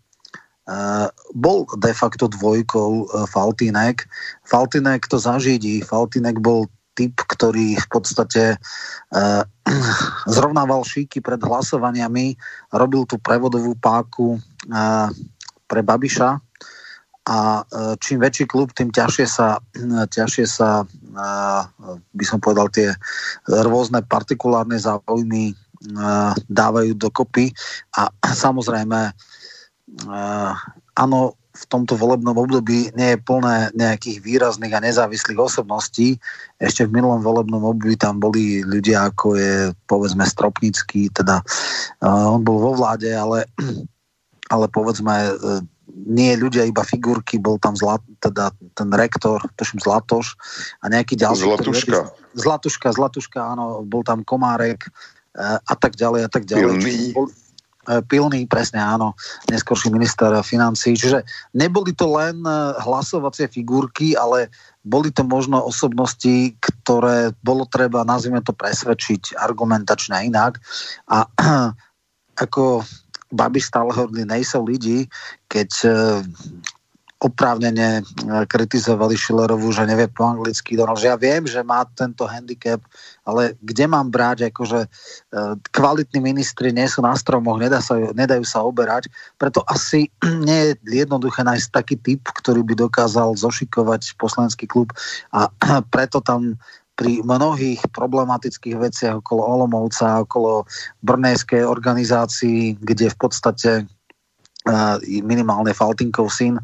[0.67, 4.03] Uh, bol de facto dvojkou uh, Faltinek.
[4.43, 5.79] Faltinek to zažídi.
[5.79, 9.43] Faltinek bol typ, ktorý v podstate uh,
[10.35, 12.35] zrovnával šíky pred hlasovaniami,
[12.75, 15.07] robil tú prevodovú páku uh,
[15.67, 16.29] pre Babiša
[17.27, 17.61] a e,
[17.99, 19.59] čím väčší klub, tým ťažšie sa,
[20.07, 20.85] ťažšie sa e,
[21.91, 22.95] by som povedal, tie
[23.51, 25.53] rôzne partikulárne záujmy e,
[26.47, 27.51] dávajú dokopy
[27.99, 28.07] a
[28.47, 29.11] samozrejme
[30.99, 31.19] áno,
[31.57, 36.19] v tomto volebnom období nie je plné nejakých výrazných a nezávislých osobností.
[36.61, 39.55] Ešte v minulom volebnom období tam boli ľudia, ako je
[39.89, 41.41] povedzme Stropnický, teda
[42.03, 43.49] on bol vo vláde, ale
[44.47, 45.31] ale povedzme e,
[46.07, 50.35] nie ľudia, iba figurky, bol tam zlat, teda ten rektor, tuším Zlatoš
[50.83, 51.47] a nejaký ďalší.
[51.47, 51.99] Zlatuška.
[52.07, 54.89] Ktorý, Zlatuška, Zlatuška, áno, bol tam Komárek e,
[55.59, 56.63] a tak ďalej a tak ďalej.
[56.79, 56.97] Pilný.
[57.11, 59.15] Bol, e, pilný, presne áno,
[59.51, 60.95] neskorší minister financí.
[60.95, 61.23] Čiže
[61.55, 62.43] neboli to len
[62.83, 64.51] hlasovacie figurky, ale
[64.87, 70.59] boli to možno osobnosti, ktoré bolo treba, nazvime to, presvedčiť argumentačne inak.
[71.11, 71.27] A
[72.37, 72.85] ako
[73.31, 75.07] Babiš stále hovorili, nejsou lidi,
[75.51, 75.89] keď e,
[77.17, 78.03] oprávnene e,
[78.45, 80.77] kritizovali Schillerovu, že nevie po anglicky.
[80.77, 82.77] Donald, že ja viem, že má tento handicap,
[83.25, 84.89] ale kde mám brať, akože e,
[85.73, 89.09] kvalitní ministri nie sú na stromoch, nedá sa, nedajú sa oberať,
[89.41, 90.13] preto asi
[90.47, 94.93] nie je jednoduché nájsť taký typ, ktorý by dokázal zošikovať poslanecký klub
[95.33, 95.49] a
[95.93, 96.53] preto tam
[96.97, 100.65] pri mnohých problematických veciach okolo Olomovca, okolo
[101.05, 106.57] Brnejskej organizácii, kde v podstate uh, minimálne Faltinkov syn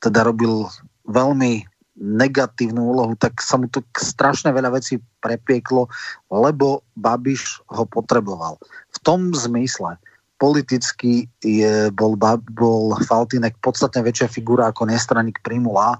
[0.00, 0.64] teda robil
[1.04, 5.86] veľmi negatívnu úlohu, tak sa mu to strašne veľa vecí prepieklo,
[6.26, 8.58] lebo Babiš ho potreboval.
[8.90, 9.94] V tom zmysle,
[10.44, 12.20] politicky je, bol,
[12.52, 15.96] bol Faltinek podstatne väčšia figura ako nestraník Primula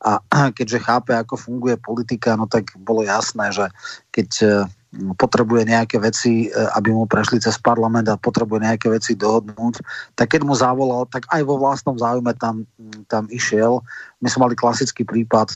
[0.00, 0.16] a
[0.56, 3.68] keďže chápe, ako funguje politika, no tak bolo jasné, že
[4.08, 4.48] keď e,
[5.20, 9.84] potrebuje nejaké veci, e, aby mu prešli cez parlament a potrebuje nejaké veci dohodnúť,
[10.16, 12.64] tak keď mu zavolal, tak aj vo vlastnom záujme tam,
[13.12, 13.84] tam išiel.
[14.24, 15.52] My sme mali klasický prípad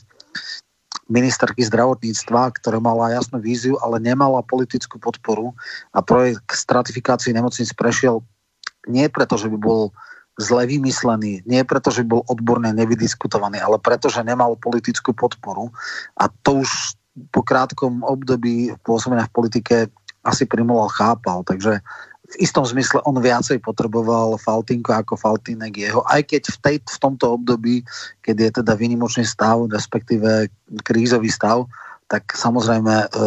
[1.07, 5.55] ministerky zdravotníctva, ktorá mala jasnú víziu, ale nemala politickú podporu
[5.95, 8.23] a projekt stratifikácie nemocnic prešiel
[8.87, 9.91] nie preto, že by bol
[10.37, 15.73] zle vymyslený, nie preto, že by bol odborne nevydiskutovaný, ale preto, že nemal politickú podporu.
[16.13, 16.93] A to už
[17.33, 19.75] po krátkom období pôsobenia v politike
[20.21, 21.81] asi Primulal chápal, takže
[22.27, 26.97] v istom zmysle on viacej potreboval Faltinko ako Faltinek jeho, aj keď v, tej, v
[26.99, 27.87] tomto období,
[28.19, 30.51] keď je teda výnimočný stav, respektíve
[30.83, 31.63] krízový stav,
[32.11, 33.21] tak samozrejme e, e,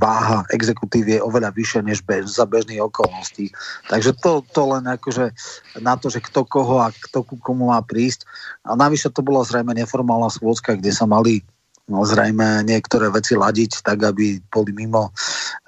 [0.00, 3.52] váha exekutívy je oveľa vyššia než bež, za bežných okolností.
[3.92, 5.36] Takže to, to len akože
[5.84, 8.24] na to, že kto koho a kto ku komu má prísť.
[8.64, 11.44] A navyše to bola zrejme neformálna schôdzka, kde sa mali
[11.90, 15.10] no, zrejme niektoré veci ladiť tak, aby boli mimo,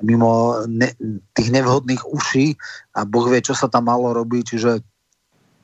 [0.05, 0.95] mimo ne,
[1.35, 2.55] tých nevhodných uší
[2.95, 4.73] a Boh vie, čo sa tam malo robiť, čiže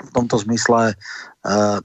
[0.01, 1.79] v tomto zmysle uh,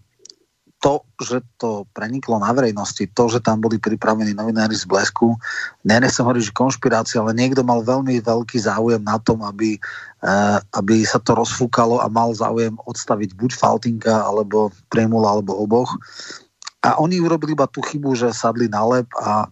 [0.79, 5.33] to, že to preniklo na verejnosti, to, že tam boli pripravení novinári z Blesku,
[5.81, 9.81] ne, nechcem hovoriť, že konšpirácia, ale niekto mal veľmi veľký záujem na tom, aby,
[10.21, 15.89] uh, aby sa to rozfúkalo a mal záujem odstaviť buď Faltinka, alebo Premula, alebo oboch.
[15.97, 16.44] Uh,
[16.85, 19.49] a oni urobili iba tú chybu, že sadli na lep a,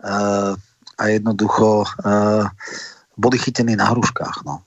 [0.00, 0.52] uh,
[0.96, 2.48] a jednoducho uh,
[3.20, 4.42] boli chytení na hruškách.
[4.48, 4.64] No.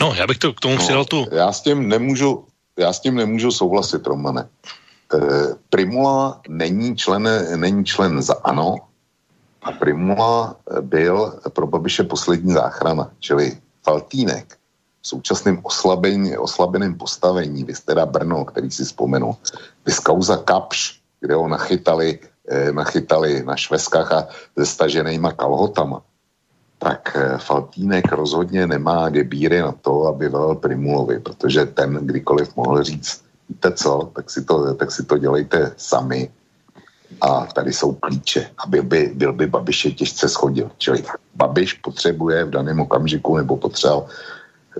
[0.00, 1.26] no, já bych to k tomu no, přidal tu...
[1.30, 2.44] Já s tím nemůžu,
[2.76, 4.42] já s tím nemůžu souhlasit, Romane.
[4.42, 5.18] E,
[5.70, 7.28] Primula není člen,
[7.60, 8.74] není člen za ANO
[9.62, 14.58] a Primula byl pro Babiše poslední záchrana, čili Faltínek
[15.06, 19.36] současným oslabený, oslabeným postavení, vy teda Brno, který si vzpomenu,
[19.86, 24.20] vy z kauza Kapš, kde ho nachytali, eh, nachytali na šveskách a
[24.58, 26.02] se staženýma kalhotama,
[26.78, 32.82] tak eh, Faltínek rozhodně nemá gebíry na to, aby velel Primulovi, protože ten kdykoliv mohl
[32.82, 36.30] říct, víte co, tak si to, tak si to dělejte sami.
[37.22, 40.70] A tady jsou klíče, aby by, byl by Babiše těžce schodil.
[40.78, 41.06] Čili
[41.38, 44.10] Babiš potřebuje v daném okamžiku nebo potřeboval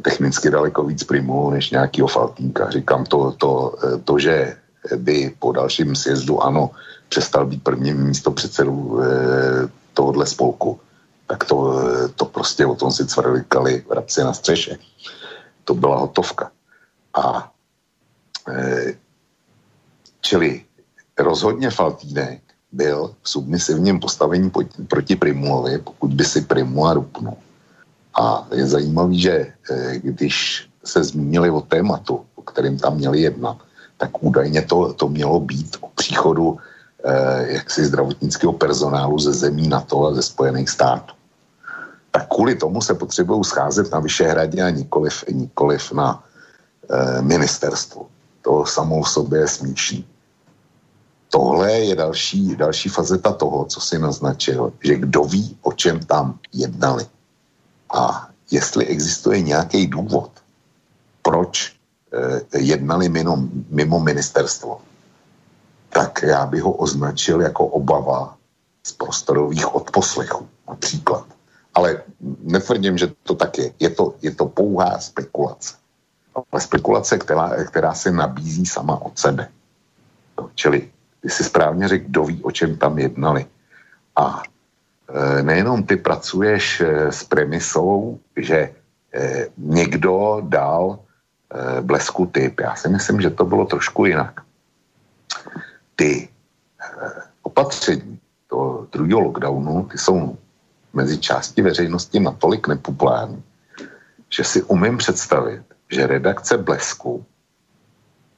[0.03, 2.71] technicky daleko víc primu než nějakýho Faltínka.
[2.71, 4.57] Říkám to, to, to, že
[4.97, 6.71] by po dalším sjezdu ano
[7.09, 9.07] přestal být prvním místo předsedu eh,
[9.95, 10.81] tohohle spolku,
[11.27, 11.83] tak to,
[12.15, 14.79] to prostě o tom si cvrlikali vrabci na střeše.
[15.65, 16.51] To byla hotovka.
[17.15, 17.53] A
[18.49, 18.95] eh,
[20.21, 20.65] čili
[21.19, 22.41] rozhodně Faltínek
[22.73, 24.51] byl v submisivním postavení
[24.89, 27.37] proti Primulovi, pokud by si Primula rupnul.
[28.21, 33.57] A je zajímavý, že eh, když se zmínili o tématu, o kterým tam měli jednat,
[33.97, 36.59] tak údajně to, to mělo být o příchodu
[37.05, 41.15] eh, jaksi zdravotnického personálu ze zemí NATO a ze Spojených států.
[42.11, 46.25] Tak kvůli tomu se potřebují scházet na Vyšehradě a nikoliv, nikoliv na
[46.91, 48.07] eh, ministerstvu.
[48.43, 50.07] To samou sobě je smíšný.
[51.31, 56.39] Tohle je další, další fazeta toho, co si naznačil, že kdo ví, o čem tam
[56.53, 57.07] jednali.
[57.91, 60.31] A jestli existuje nějaký důvod,
[61.23, 61.77] proč
[62.13, 63.39] eh, jednali mimo,
[63.71, 64.81] mimo ministerstvo,
[65.91, 68.37] tak já bych ho označil jako obava
[68.87, 71.27] z prostorových odposlechů například.
[71.75, 72.03] Ale
[72.43, 73.73] netvrdím, že to tak je.
[73.81, 75.75] Je to, je to pouhá spekulace.
[76.53, 79.49] Ale spekulace, která, která se nabízí sama od sebe.
[80.55, 83.47] Čili, ty si správně řekl, kdo ví, o čem tam jednali.
[84.17, 84.43] A
[85.43, 88.71] nejenom ty pracuješ eh, s premisou, že
[89.13, 90.99] eh, někdo dal
[91.81, 92.61] blesku typ.
[92.61, 94.41] Já si myslím, že to bylo trošku jinak.
[95.97, 96.29] Ty
[97.43, 98.19] opatření
[98.51, 100.37] to druhého lockdownu, ty jsou
[100.93, 103.43] mezi části veřejnosti natolik nepopulární,
[104.29, 107.25] že si umím představit, že redakce Blesku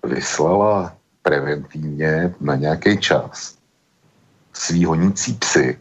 [0.04, 3.56] vyslala preventivně na nějaký čas
[4.52, 5.78] svý honící psy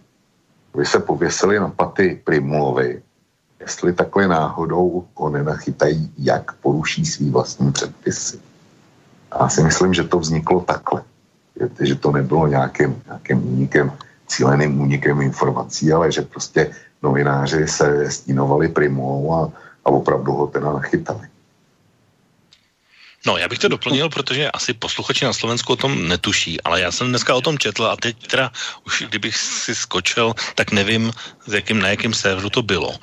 [0.75, 3.01] by se pověsili na paty Primulovi,
[3.59, 8.39] jestli takhle náhodou ho nenachytají, jak poruší svý vlastní předpisy.
[9.31, 11.03] A já si myslím, že to vzniklo takhle.
[11.79, 13.91] Že to nebylo nějakým, nějakým únikem,
[14.27, 16.71] cíleným únikem informací, ale že prostě
[17.03, 19.51] novináři se stínovali Primulou a,
[19.85, 21.27] a opravdu ho teda nachytali.
[23.25, 26.91] No, já bych to doplnil, protože asi posluchači na Slovensku o tom netuší, ale já
[26.91, 28.51] jsem dneska o tom četl a teď teda
[28.85, 31.11] už kdybych si skočil, tak nevím,
[31.45, 32.95] z jakým, na jakém serveru to bylo.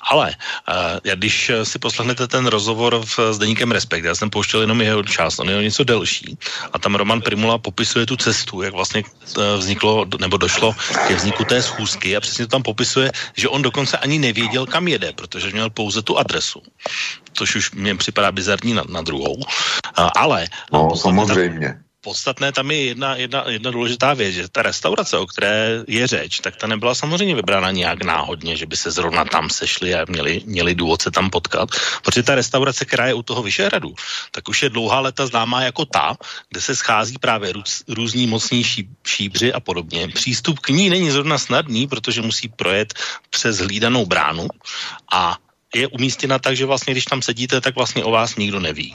[0.00, 0.34] Ale
[0.68, 5.02] uh, když si poslechnete ten rozhovor v, s Deníkem Respekt, já jsem pouštěl jenom jeho
[5.02, 6.38] část, on je o něco delší
[6.72, 10.74] a tam Roman Primula popisuje tu cestu, jak vlastně uh, vzniklo nebo došlo
[11.08, 14.88] ke vzniku té schůzky a přesně to tam popisuje, že on dokonce ani nevěděl, kam
[14.88, 16.62] jede, protože měl pouze tu adresu
[17.32, 19.40] což už mě připadá bizarní na, na druhou.
[20.16, 20.46] Ale...
[20.72, 21.80] No, samozřejmě.
[22.00, 26.40] podstatné tam je jedna, jedna, jedna důležitá věc, že ta restaurace, o které je řeč,
[26.40, 30.42] tak ta nebyla samozřejmě vybrána nějak náhodně, že by se zrovna tam sešli a měli,
[30.44, 31.68] měli důvod se tam potkat,
[32.02, 33.94] protože ta restaurace, která je u toho Vyšehradu,
[34.30, 36.16] tak už je dlouhá leta známá jako ta,
[36.48, 38.64] kde se schází právě růz, různí mocní
[39.04, 40.08] šíbři a podobně.
[40.08, 42.94] Přístup k ní není zrovna snadný, protože musí projet
[43.30, 44.48] přes hlídanou bránu
[45.12, 45.36] a
[45.74, 48.94] je umístěna tak, že vlastně, když tam sedíte, tak vlastně o vás nikdo neví.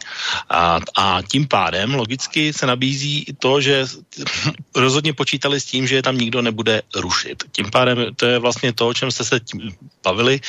[0.50, 3.86] A, a tím pádem logicky se nabízí to, že
[4.76, 7.44] rozhodně počítali s tím, že je tam nikdo nebude rušit.
[7.52, 10.40] Tím pádem to je vlastně to, o čem jste se tím bavili,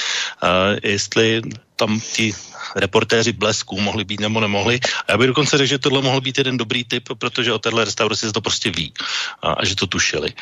[0.42, 1.42] uh, jestli
[1.76, 2.34] tam ti
[2.74, 4.80] reportéři blesků mohli být nebo nemohli.
[5.08, 7.84] A já bych dokonce řekl, že tohle mohl být jeden dobrý tip, protože o téhle
[7.84, 8.92] restauraci se to prostě ví
[9.42, 10.32] a, a že to tušili.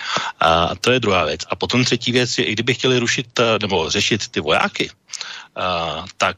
[0.41, 1.41] A to je druhá věc.
[1.51, 4.91] A potom třetí věc je, i kdyby chtěli rušit nebo řešit ty vojáky,
[5.57, 6.37] a, tak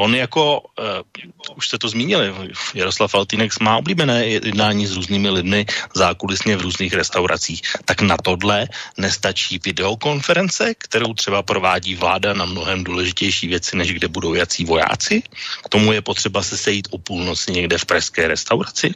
[0.00, 2.34] On jako, uh, už jste to zmínili,
[2.74, 7.62] Jaroslav Faltýnek má oblíbené jednání s různými lidmi zákulisně v různých restauracích.
[7.84, 8.68] Tak na tohle
[8.98, 15.22] nestačí videokonference, kterou třeba provádí vláda na mnohem důležitější věci, než kde budou jací vojáci.
[15.64, 18.94] K tomu je potřeba se sejít o půlnoci někde v pražské restauraci.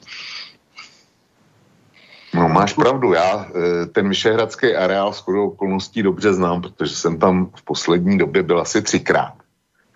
[2.34, 7.50] No máš pravdu, já eh, ten Vyšehradský areál s okolností dobře znám, protože jsem tam
[7.56, 9.41] v poslední době byl asi třikrát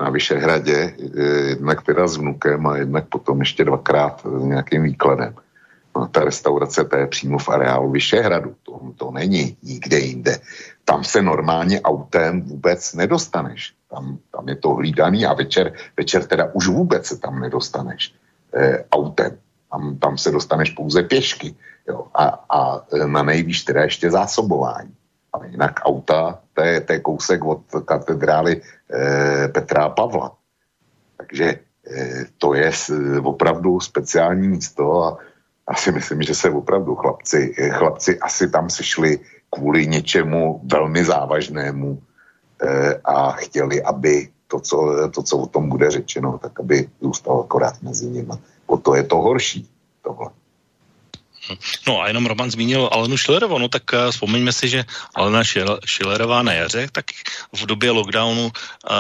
[0.01, 0.95] na Vyšehradě,
[1.49, 5.35] jednak teda s vnukem a jednak potom ještě dvakrát s nějakým výkladem.
[5.97, 10.39] No, ta restaurace to je přímo v areálu Vyšehradu, to, to není nikde jinde.
[10.85, 13.75] Tam se normálně autem vůbec nedostaneš.
[13.91, 18.15] Tam, tam je to hlídaný a večer, večer teda už vůbec se tam nedostaneš
[18.55, 19.39] eh, autem.
[19.71, 21.55] Tam, tam se dostaneš pouze pěšky.
[21.89, 24.95] Jo, a, a na nejvíc teda ještě zásobování.
[25.33, 28.61] Ale jinak auta, to je, to je kousek od katedrály e,
[29.53, 30.33] Petra Pavla.
[31.17, 31.59] Takže e,
[32.39, 32.71] to je
[33.23, 35.19] opravdu speciální místo a
[35.67, 39.19] asi myslím, že se opravdu chlapci, eh, chlapci asi tam sešli
[39.51, 42.03] kvůli něčemu velmi závažnému
[43.05, 47.83] a chtěli, aby to co, to, co o tom bude řečeno, tak aby zůstalo akorát
[47.83, 48.33] mezi nimi.
[48.67, 49.69] O to je to horší
[50.03, 50.31] tohle.
[51.87, 54.85] No a jenom Roman zmínil Alenu Schillerovou, no tak uh, vzpomeňme si, že
[55.15, 55.43] Alena
[55.87, 57.05] Schillerová na jaře, tak
[57.53, 58.51] v době lockdownu uh,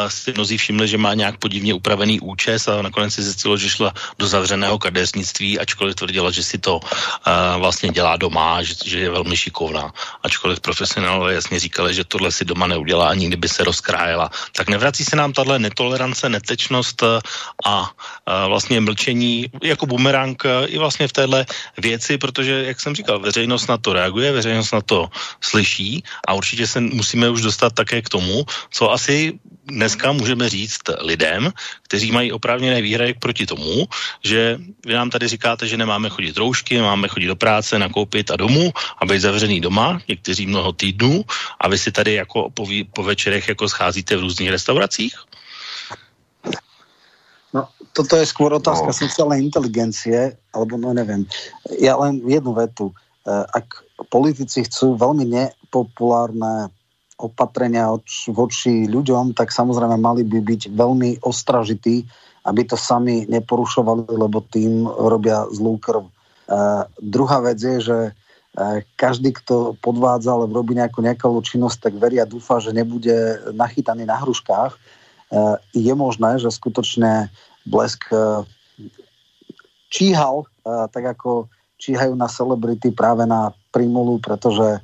[0.08, 3.94] si mnozí všimli, že má nějak podivně upravený účes a nakonec si zjistilo, že šla
[4.18, 9.10] do zavřeného kadesnictví, ačkoliv tvrdila, že si to uh, vlastně dělá doma, že, že je
[9.10, 9.92] velmi šikovná.
[10.22, 14.30] Ačkoliv profesionálové jasně říkali, že tohle si doma neudělá a nikdy by se rozkrájela.
[14.52, 17.02] Tak nevrací se nám tahle netolerance, netečnost
[17.64, 17.90] a
[18.26, 21.46] vlastně mlčení jako bumerang i vlastně v téhle
[21.78, 25.08] věci, protože, jak jsem říkal, veřejnost na to reaguje, veřejnost na to
[25.40, 30.80] slyší a určitě se musíme už dostat také k tomu, co asi dneska můžeme říct
[31.00, 33.86] lidem, kteří mají oprávněné výhrady proti tomu,
[34.24, 38.36] že vy nám tady říkáte, že nemáme chodit roušky, máme chodit do práce, nakoupit a
[38.36, 41.24] domů a být zavřený doma, někteří mnoho týdnů
[41.60, 45.25] a vy si tady jako po, po večerech jako scházíte v různých restauracích?
[47.96, 49.00] Toto je skôr otázka no.
[49.08, 51.24] sociálnej inteligencie, alebo no neviem.
[51.80, 52.92] Ja len jednu vetu.
[52.92, 52.94] E,
[53.32, 53.80] ak
[54.12, 56.68] politici chcú veľmi nepopulárne
[57.16, 57.88] opatrenia
[58.28, 62.04] voči ľuďom, tak samozrejme mali by byť veľmi ostražití,
[62.44, 66.06] aby to sami neporušovali, lebo tým robia zlú krv.
[66.46, 71.94] Uh, druhá vec je, že uh, každý, kto podvádza alebo robí nejakú nekalú činnosť, tak
[71.98, 74.78] veria a dúfa, že nebude nachytaný na hruškách.
[75.26, 77.34] Uh, je možné, že skutočne
[77.66, 78.08] Blesk
[79.90, 84.80] číhal, tak ako číhajú na celebrity práve na Primulu, pretože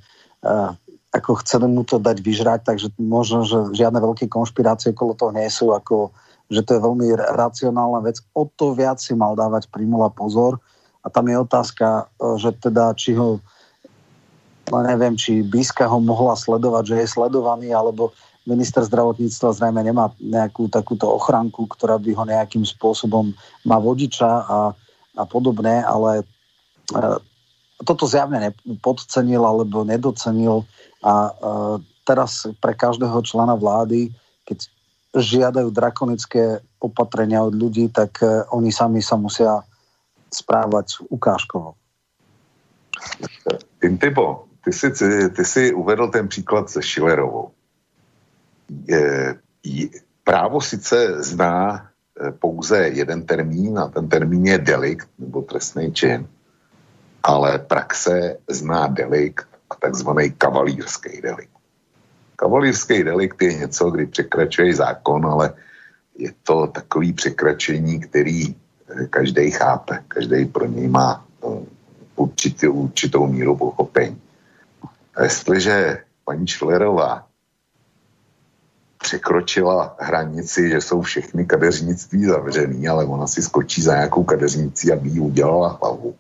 [1.13, 5.49] ako chceli mu to dať vyžrať, takže možno, že žiadne veľké konšpirácie okolo toho nie
[5.49, 6.09] sú, ako,
[6.49, 8.21] že to je veľmi racionálna vec.
[8.33, 10.57] O to viac si mal dávať Primula pozor.
[11.03, 12.07] A tam je otázka,
[12.39, 13.43] že teda, či ho,
[14.71, 18.15] no neviem, či Bíska ho mohla sledovať, že je sledovaný, alebo
[18.47, 23.35] minister zdravotníctva zrejme nemá nejakú takúto ochranku, ktorá by ho nejakým spôsobom
[23.67, 24.59] má vodiča a,
[25.19, 26.25] a podobné, ale e,
[27.85, 30.67] toto zjavne nepodcenil alebo nedocenil
[31.03, 31.77] a uh,
[32.07, 34.15] teraz pre každého člena vlády,
[34.47, 34.71] keď
[35.19, 39.67] žiadajú drakonické opatrenia od ľudí, tak uh, oni sami sa musia
[40.31, 41.75] správať ukážkovo.
[43.83, 44.89] Intibo, ty si,
[45.35, 47.51] ty si uvedl ten příklad se Schillerovou.
[48.69, 49.89] Je,
[50.25, 56.27] právo sice zná e, pouze jeden termín a ten termín je delikt nebo trestný čin,
[57.23, 61.53] ale praxe zná delikt a takzvaný kavalírský delikt.
[62.37, 65.55] Kavalírský delikt je něco, kdy překračuje zákon, ale
[66.19, 71.47] je to takový překračení, který eh, každý chápe, každý pro něj má eh,
[72.17, 74.21] určitě, určitou míru pochopení.
[75.15, 77.27] A jestliže paní Šlerová
[79.03, 85.09] překročila hranici, že jsou všechny kadeřnictví zavřený, ale ona si skočí za nějakou kadeřnicí, aby
[85.09, 86.15] jí udělala hlavu,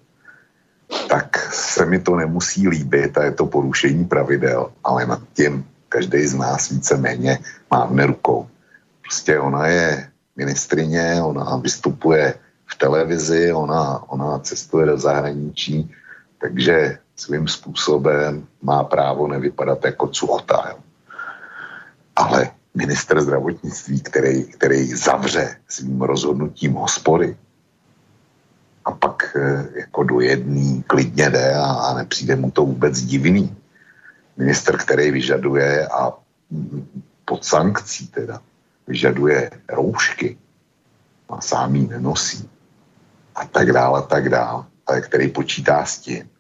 [1.09, 6.26] tak se mi to nemusí líbit a je to porušení pravidel, ale nad tím každý
[6.26, 7.39] z nás víceméně
[7.70, 8.49] mávne rukou.
[9.03, 12.35] Prostě ona je ministrině, ona vystupuje
[12.66, 15.91] v televizi, ona, ona cestuje do zahraničí,
[16.41, 20.64] takže svým způsobem má právo nevypadat jako cuchta.
[20.68, 20.78] Jo.
[22.16, 27.37] Ale minister zdravotnictví, který, který zavře svým rozhodnutím hospody
[28.85, 33.57] a pak e, jako do jedný klidně jde a, a nepřijde mu to vůbec divný.
[34.37, 36.12] Minister, který vyžaduje a
[37.25, 38.41] pod sankcí teda
[38.87, 40.39] vyžaduje roušky
[41.29, 42.51] a sám jí nenosí
[43.35, 46.31] a tak dále a tak dále, ale který počítá s tím,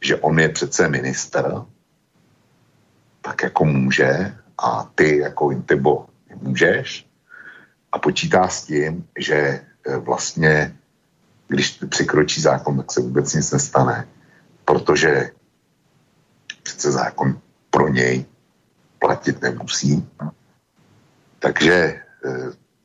[0.00, 1.62] že on je přece minister,
[3.20, 6.06] tak jako může a ty jako Intibo
[6.42, 7.06] můžeš
[7.92, 10.76] a počítá s tím, že e, vlastně
[11.48, 14.08] když překročí zákon, tak se vůbec nic nestane,
[14.64, 15.30] protože
[16.62, 17.40] přece zákon
[17.70, 18.24] pro něj
[18.98, 20.08] platit nemusí.
[21.38, 22.00] Takže e,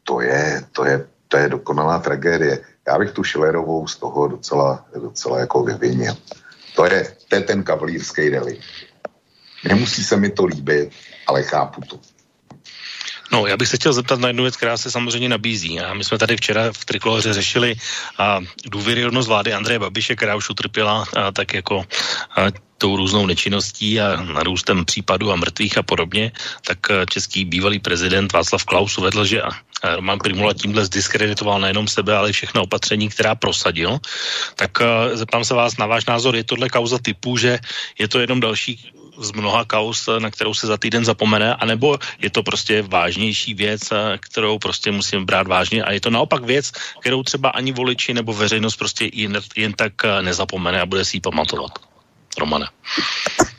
[0.03, 2.61] to je, to je, to je dokonalá tragédie.
[2.87, 6.13] Já bych tu Šilerovou z toho docela, docela jako vyvinil.
[6.75, 8.63] To je, to je ten kavalírský delikt.
[9.63, 10.89] Nemusí se mi to líbit,
[11.27, 11.99] ale chápu to.
[13.31, 15.79] No, já bych se chtěl zeptat na jednu věc, která se samozřejmě nabízí.
[15.79, 17.75] A my jsme tady včera v Trikoloře řešili
[18.17, 21.85] a, důvěryhodnost vlády Andreje Babiše, která už utrpěla a, tak jako
[22.37, 22.45] a,
[22.77, 26.31] tou různou nečinností a narůstem případů a mrtvých a podobně,
[26.67, 29.41] tak český bývalý prezident Václav Klaus uvedl, že
[29.95, 33.99] Roman Primula tímhle zdiskreditoval nejenom sebe, ale i všechno opatření, která prosadil.
[34.55, 34.71] Tak
[35.13, 37.59] zeptám se vás na váš názor, je tohle kauza typu, že
[37.99, 42.29] je to jenom další z mnoha kaus, na kterou se za týden zapomene, anebo je
[42.29, 47.23] to prostě vážnější věc, kterou prostě musím brát vážně a je to naopak věc, kterou
[47.23, 51.71] třeba ani voliči nebo veřejnost prostě jen, jen tak nezapomene a bude si ji pamatovat.
[52.33, 52.65] Romane.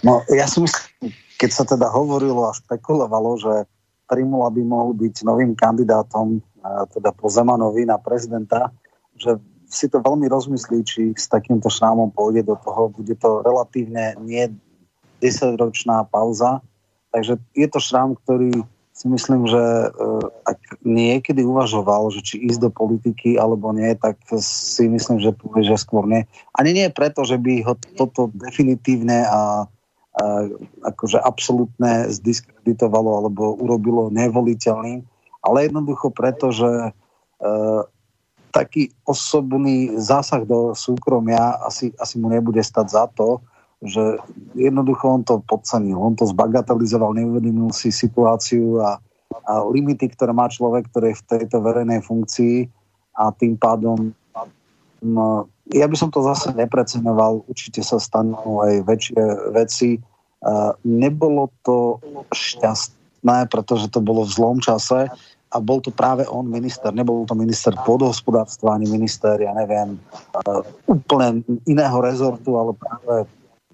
[0.02, 3.70] No, ja si myslím, keď sa teda hovorilo a špekulovalo, že
[4.10, 6.42] Primula by mohol byť novým kandidátom
[6.90, 8.74] teda po Zemanovi na prezidenta,
[9.14, 9.38] že
[9.70, 12.90] si to veľmi rozmyslí, či s takýmto šrámom pôjde do toho.
[12.90, 14.50] Bude to relatívne nie
[15.22, 16.64] 10-ročná pauza.
[17.14, 22.60] Takže je to šrám, ktorý si myslím, že uh, ak niekedy uvažoval, že či ísť
[22.62, 26.30] do politiky alebo nie, tak si myslím, že povie, že skôr nie.
[26.54, 30.44] Ani nie preto, že by ho toto definitívne a uh,
[30.86, 35.02] akože absolútne zdiskreditovalo alebo urobilo nevoliteľným,
[35.42, 37.82] ale jednoducho preto, že uh,
[38.54, 43.42] taký osobný zásah do súkromia asi, asi mu nebude stať za to,
[43.84, 44.16] že
[44.56, 48.96] jednoducho on to podcenil, on to zbagatelizoval, neuvedomil si situáciu a,
[49.44, 52.64] a limity, ktoré má človek, ktorý je v tejto verejnej funkcii
[53.20, 54.16] a tým pádom
[55.04, 59.22] no, ja by som to zase neprecenoval, určite sa stanú aj väčšie
[59.52, 60.00] veci.
[60.44, 62.00] Uh, nebolo to
[62.32, 65.08] šťastné, pretože to bolo v zlom čase
[65.54, 69.96] a bol to práve on minister, nebol to minister podhospodárstva ani minister, ja neviem,
[70.44, 73.24] uh, úplne iného rezortu, ale práve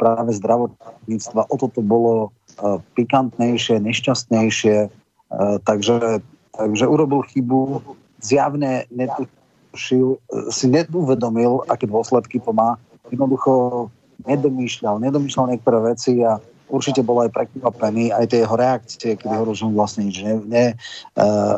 [0.01, 1.53] práve zdravotníctva.
[1.53, 2.32] O toto bolo
[2.64, 6.24] uh, pikantnejšie, nešťastnejšie, uh, takže,
[6.57, 7.84] takže urobil chybu,
[8.24, 12.80] zjavne netušil, uh, si neuvedomil, aké dôsledky to má.
[13.12, 13.92] Jednoducho
[14.24, 16.40] nedomýšľal, nedomýšľal niektoré veci a
[16.70, 20.66] určite bol aj prekvapený, aj tie jeho reakcie, keď ho rozum vlastne nič ne, ne,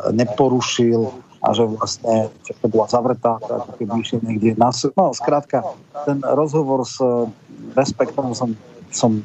[0.09, 1.05] neporušil
[1.43, 4.71] a že vlastne to bola zavretá, ako keby išiel niekde na...
[4.95, 5.67] No, skrátka,
[6.07, 7.03] ten rozhovor s
[7.75, 8.55] respektom som,
[8.91, 9.19] som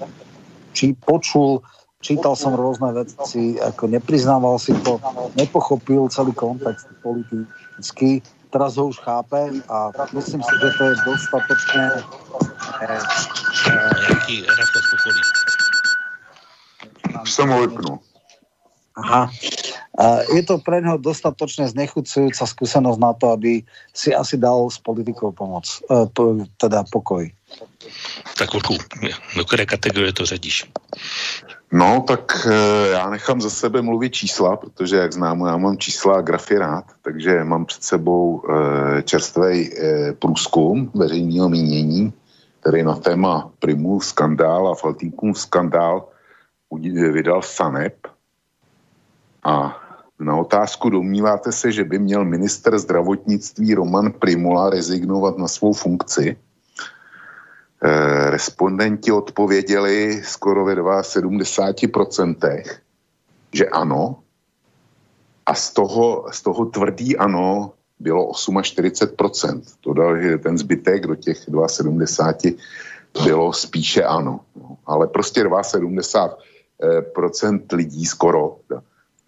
[0.73, 1.63] či počul,
[2.03, 4.99] čítal som rôzne veci, ako nepriznával si to,
[5.35, 9.79] nepochopil celý kontext politický, teraz ho už chápe a
[10.15, 11.85] myslím si, že to je dostatočne
[12.83, 13.03] eh,
[17.29, 18.08] Som vypnul.
[18.99, 19.31] Aha.
[20.31, 25.35] Je to pre neho dostatočne znechúcujúca skúsenosť na to, aby si asi dal s politikou
[25.35, 26.07] pomoc, eh,
[26.59, 27.27] teda pokoj.
[28.39, 28.75] Tak Vlku,
[29.37, 30.71] do které kategorie to řadíš?
[31.73, 36.17] No, tak e, já nechám za sebe mluvit čísla, protože jak znám, já mám čísla
[36.17, 42.13] a grafy rád, takže mám před sebou e, čerstvý e, průzkum veřejného mínění,
[42.61, 46.09] který na téma Primův skandál a Faltínkův skandál
[47.13, 47.97] vydal SANEP.
[49.49, 49.81] A
[50.21, 56.37] na otázku domníváte se, že by měl minister zdravotnictví Roman Primula rezignovat na svou funkci,
[57.85, 62.81] Eh, respondenti odpověděli skoro ve 72%,
[63.53, 64.19] že ano.
[65.47, 69.63] A z toho, z toho tvrdý ano bylo 48%.
[69.81, 72.53] To dal, že ten zbytek do těch 72
[73.25, 74.41] bylo spíše ano.
[74.57, 76.35] No, ale prostě 72%
[77.73, 78.57] eh, lidí skoro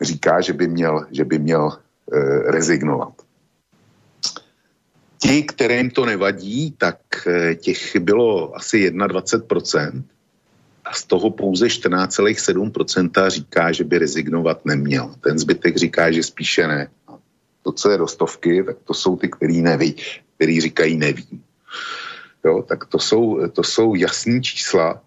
[0.01, 2.19] říká, že by měl, že by měl eh,
[2.51, 3.13] rezignovat.
[5.19, 10.03] Ti, kterým to nevadí, tak eh, těch bylo asi 21%
[10.85, 15.15] a z toho pouze 14,7% říká, že by rezignovat neměl.
[15.21, 16.89] Ten zbytek říká, že spíše ne.
[17.63, 19.97] To, co je do stovky, tak to jsou ty, který neví,
[20.37, 21.45] který říkají nevím.
[22.45, 25.03] Jo, tak to jsou, to jsou jasní čísla.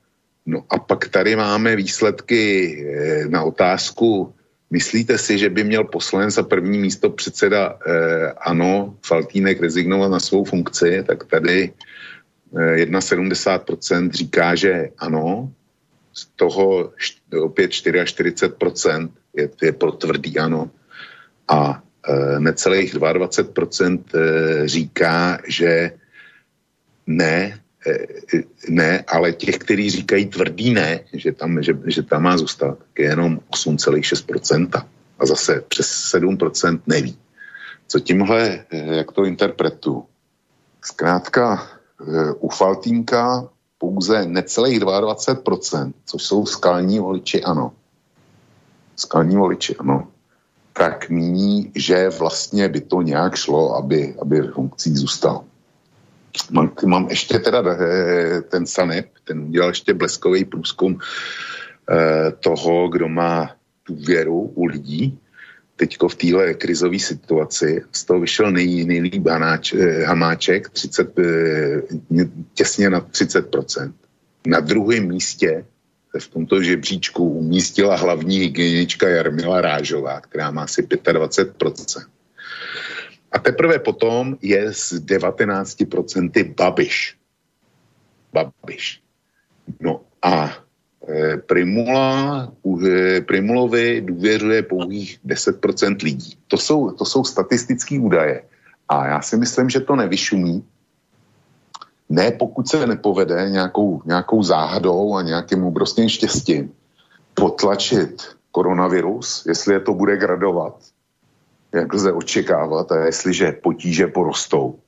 [0.46, 2.44] No a pak tady máme výsledky
[2.78, 4.34] eh, na otázku,
[4.74, 10.20] Myslíte si, že by měl poslanec a první místo předseda eh, ano, Faltínek rezignovat na
[10.20, 11.74] svou funkci, tak tady
[12.58, 15.54] eh, 71% říká, že ano,
[16.14, 16.94] z toho
[17.42, 20.72] opět 44% je, je pro tvrdý ano.
[21.48, 25.92] A eh, necelých 22% eh, říká, že
[27.08, 27.62] ne,
[28.70, 33.06] ne, ale těch, kteří říkají tvrdý ne, že tam, že, že tam má zůstat, je
[33.06, 34.86] jenom 8,6%.
[35.20, 37.18] A zase přes 7% neví.
[37.88, 40.06] Co tímhle, eh, jak to interpretu?
[40.82, 41.68] Zkrátka,
[42.02, 47.72] eh, u Faltínka pouze necelých 22%, což jsou skalní voliči, ano.
[48.96, 50.08] Skalní voliči, ano.
[50.74, 55.44] Tak míní, že vlastně by to nějak šlo, aby, aby funkcí zůstal.
[56.52, 61.00] Mám, mám ještě teda eh, ten Sanep, ten udělal ještě bleskový průzkum
[61.90, 65.20] eh, toho, kdo má tu věru u lidí,
[65.76, 67.84] teďko v téhle krizové situaci.
[67.92, 71.16] Z toho vyšel nej, nejlíp hanáč, eh, Hamáček, 30,
[72.54, 73.94] těsně na 30%.
[74.48, 75.66] Na druhém místě
[76.20, 82.06] v tomto žebříčku umístila hlavní hygienička Jarmila Rážová, která má asi 25%.
[83.34, 87.18] A teprve potom je z 19% Babiš.
[88.34, 89.02] Babiš.
[89.82, 90.54] No a
[91.10, 92.52] e, Primula,
[92.88, 96.38] e, Primulovi důvěřuje pouhých 10% lidí.
[96.48, 98.44] To jsou, to jsou statistické údaje.
[98.90, 100.64] A já si myslím, že to nevyšumí.
[102.10, 106.72] Ne, pokud se nepovede nějakou, nějakou záhadou a nějakým obrovským štěstím
[107.34, 108.22] potlačit
[108.52, 110.93] koronavirus, jestli je to bude gradovat,
[111.74, 114.80] jak lze očekávat, a jestliže potíže porostou,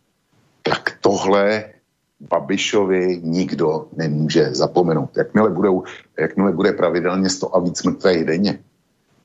[0.64, 1.64] tak tohle
[2.20, 5.18] Babišovi nikdo nemůže zapomenout.
[5.18, 5.84] Jakmile, budou,
[6.20, 8.60] jakmile bude pravidelně 100 a víc mrtvých denně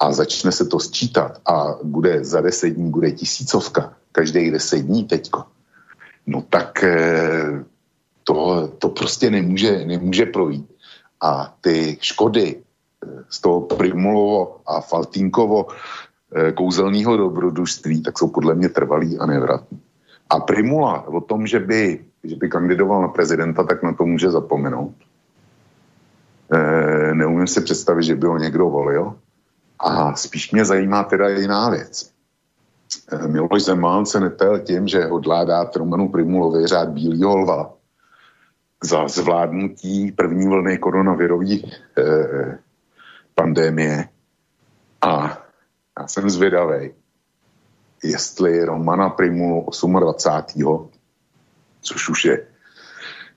[0.00, 5.04] a začne se to sčítat a bude za 10 dní bude tisícovka, každých 10 dní
[5.04, 5.44] teďko,
[6.26, 7.64] no tak eh,
[8.24, 10.66] to, to prostě nemůže, nemůže projít.
[11.20, 15.66] A ty škody eh, z toho Primulovo a Faltínkovo
[16.54, 19.80] kouzelného dobrodružství, tak jsou podle mě trvalý a nevratný.
[20.30, 24.30] A Primula o tom, že by, že by kandidoval na prezidenta, tak na to může
[24.30, 24.94] zapomenout.
[26.52, 29.14] E, neumím si představit, že by ho někdo volil.
[29.78, 32.10] A spíš mě zajímá teda jiná věc.
[33.12, 37.72] E, Miloš Zeman se netel tím, že hodlá dát Romanu Primulovi řád Bílýho lva
[38.84, 41.62] za zvládnutí první vlny koronavirové e,
[43.34, 44.08] pandémie.
[45.02, 45.38] A
[46.00, 46.90] já jsem zvědavý,
[48.02, 49.66] jestli Romana Primulu
[50.00, 50.90] 28.
[51.80, 52.46] což už je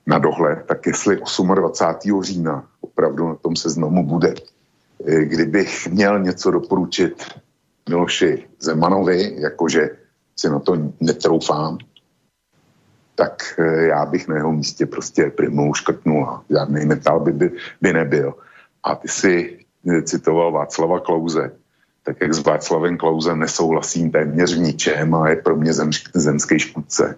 [0.08, 1.16] na dohled, tak jestli
[1.56, 2.24] 28.
[2.24, 4.34] října opravdu na tom seznamu bude.
[5.08, 7.24] Eh, kdybych měl něco doporučit
[7.90, 9.90] Miloši Zemanovi, jakože
[10.36, 11.78] si na to netroufám,
[13.16, 17.52] tak eh, já bych na jeho místě prostě Primulu škrtnul a žádný metal by, by,
[17.82, 18.34] by nebyl.
[18.84, 19.60] A ty si
[19.90, 21.52] eh, citoval Václava Klauze,
[22.04, 26.60] tak jak s Václavem Klausem nesouhlasím téměř v ničem a je pro mě zem, zemský
[26.60, 27.18] škůdce.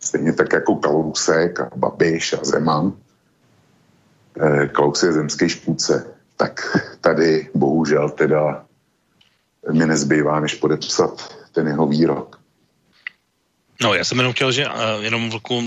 [0.00, 2.92] Stejně tak jako Kalousek a Babiš a Zeman.
[4.40, 6.06] Eh, Klaus je zemský škůdce.
[6.36, 8.64] Tak tady bohužel teda
[9.72, 12.40] mi nezbývá, než podepsat ten jeho výrok.
[13.82, 15.64] No, já jsem jenom chtěl, že uh, jenom vlku uh,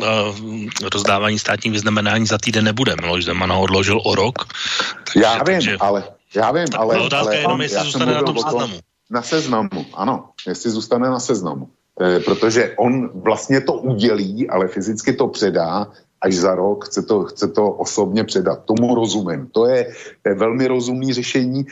[0.94, 2.96] rozdávání státních vyznamenání za týden nebude.
[3.02, 4.46] Miloš Zeman ho odložil o rok.
[5.04, 5.78] Takže, já vím, takže...
[5.80, 6.04] ale
[6.36, 6.96] já vím, ale...
[6.96, 8.80] Ale otázka ale, je jenom, jestli zůstane na tom seznamu.
[9.10, 10.30] Na seznamu, ano.
[10.48, 11.70] Jestli zůstane na seznamu.
[12.02, 15.88] E, protože on vlastně to udělí, ale fyzicky to předá
[16.22, 18.66] až za rok, chce to, chce to osobně předat.
[18.66, 19.48] Tomu rozumím.
[19.52, 21.66] To je, to je velmi rozumný řešení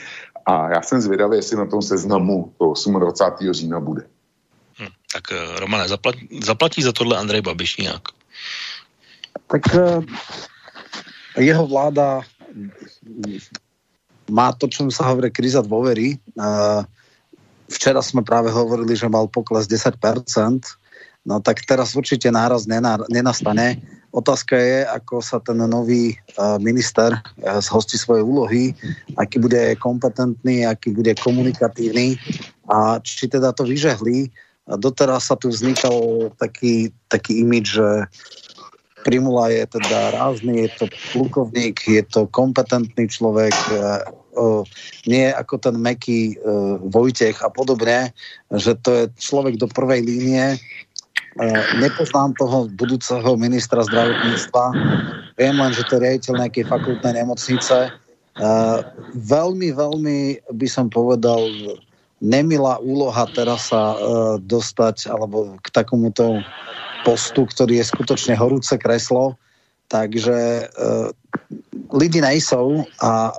[0.46, 3.54] a já jsem zvědavý, jestli na tom seznamu to 28.
[3.54, 4.02] října bude.
[4.80, 8.02] Hm, tak eh, Romane, zaplatí, zaplatí za tohle Andrej Babiš nějak?
[9.48, 10.04] Tak uh,
[11.38, 12.22] jeho vláda
[14.32, 16.16] má to, čo sa hovorí, kríza dôvery.
[17.68, 20.00] Včera sme práve hovorili, že mal pokles 10%,
[21.28, 22.64] no tak teraz určite náraz
[23.12, 23.84] nenastane.
[24.12, 26.20] Otázka je, ako sa ten nový
[26.60, 27.16] minister
[27.64, 28.76] zhostí svoje úlohy,
[29.16, 32.20] aký bude kompetentný, aký bude komunikatívny
[32.68, 34.28] a či teda to vyžehlí.
[34.68, 37.88] Doteraz sa tu vznikal taký, taký imič, že
[39.02, 43.56] Primula je teda rázný, je to plukovník, je to kompetentný človek,
[45.08, 46.40] nie ako ten Meký
[46.88, 48.16] Vojtech a podobne,
[48.52, 50.56] že to je človek do prvej línie.
[51.80, 54.66] Nepoznám toho budúceho ministra zdravotníctva.
[55.40, 57.92] Viem len, že to je riaditeľ nejakej fakultnej nemocnice.
[59.16, 60.20] Veľmi, veľmi
[60.52, 61.40] by som povedal,
[62.20, 63.96] nemilá úloha teraz sa
[64.44, 66.44] dostať alebo k takomuto
[67.08, 69.40] postu, ktorý je skutočne horúce kreslo.
[69.92, 70.72] Takže
[71.92, 73.36] lidi nejsou a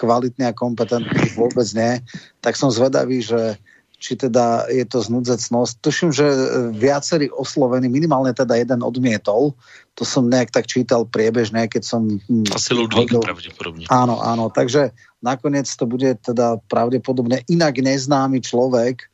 [0.00, 2.00] kvalitní a kompetentní vôbec nie,
[2.40, 3.60] tak som zvedavý, že
[4.00, 5.84] či teda je to znudzecnosť.
[5.84, 6.24] Tuším, že
[6.72, 9.52] viacerí oslovení, minimálne teda jeden odmietol,
[9.92, 12.08] to som nejak tak čítal priebežne, keď som...
[12.08, 13.84] Hm, Asi Ludvík pravdepodobne.
[13.92, 19.04] Áno, áno, takže nakoniec to bude teda pravdepodobne inak neznámy človek,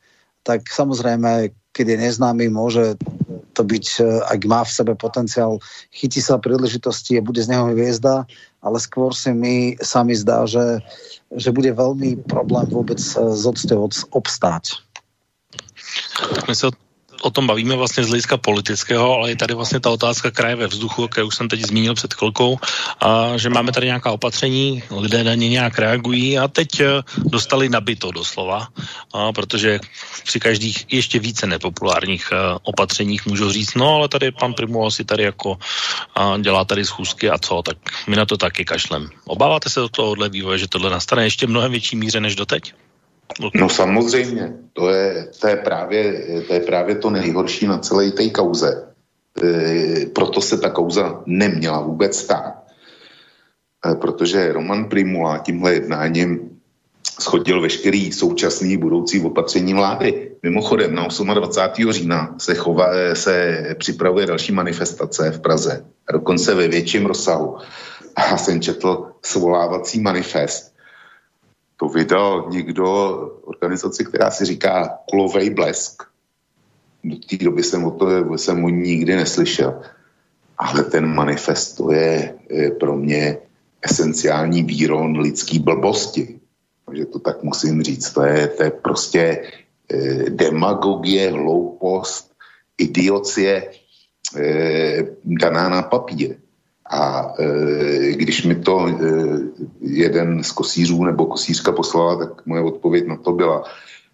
[0.47, 2.95] tak samozrejme, keď je neznámy, môže
[3.57, 5.57] to byť, e, ak má v sebe potenciál,
[5.89, 8.29] chytí sa príležitosti a bude z neho hviezda,
[8.61, 10.85] ale skôr si mi, sa mi zdá, že,
[11.33, 14.85] že bude veľmi problém vôbec e, z odsťou obstáť.
[16.45, 16.86] Tak
[17.21, 20.67] o tom bavíme vlastně z hlediska politického, ale je tady vlastně ta otázka kraje ve
[20.67, 22.57] vzduchu, kterou jsem teď zmínil před chvilkou,
[22.99, 26.85] a že máme tady nějaká opatření, lidé na ně nějak reagují a teď eh,
[27.17, 28.67] dostali nabito doslova,
[29.13, 29.79] a protože
[30.23, 35.05] při každých ještě více nepopulárních eh, opatřeních můžu říct, no ale tady pan Primula si
[35.05, 35.57] tady jako
[36.15, 39.09] a dělá tady schůzky a co, tak my na to taky kašlem.
[39.25, 42.73] Obáváte se do tohohle vývoje, že tohle nastane ještě mnohem větší míře než doteď?
[43.55, 48.29] No samozřejmě, to je, to je, právě, to je právě to nejhorší na celé té
[48.29, 48.87] kauze.
[49.43, 52.63] E, proto se ta kauza neměla vůbec stát.
[53.85, 56.57] E, protože Roman Primula tímhle jednáním
[57.19, 60.31] schodil veškerý současný budoucí opatření vlády.
[60.43, 61.91] Mimochodem, na 28.
[61.91, 67.57] října se, chova, se připravuje další manifestace v Praze, dokonce ve větším rozsahu.
[68.15, 70.76] A jsem četl svolávací manifest,
[71.77, 72.85] to vydal někdo,
[73.43, 76.03] organizaci, která si říká Kulovej blesk.
[77.03, 79.81] Do té doby jsem o to jsem o nikdy neslyšel.
[80.57, 82.35] Ale ten manifest to je,
[82.79, 83.37] pro mě
[83.81, 86.39] esenciální výron lidský blbosti.
[86.85, 88.11] Takže to tak musím říct.
[88.11, 89.21] To je, to je prostě
[89.93, 92.31] eh, demagogie, hloupost,
[92.77, 93.71] idiocie
[94.35, 96.37] eh, daná na papír.
[96.89, 98.93] A e, když mi to e,
[99.81, 103.63] jeden z kosířů nebo kosířka poslala, tak moje odpověď na to byla,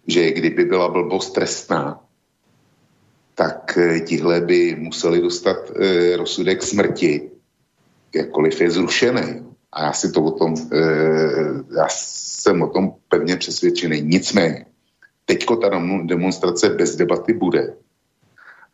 [0.06, 2.00] že kdyby byla blbost trestná,
[3.34, 7.30] tak e, tihle by museli dostat e, rozsudek smrti,
[8.14, 9.46] jakkoliv je zrušený.
[9.72, 10.78] A já si to o tom, e,
[11.76, 14.02] já jsem o tom pevně přesvědčený.
[14.02, 14.66] Nicméně,
[15.24, 15.68] teďko ta
[16.04, 17.74] demonstrace bez debaty bude.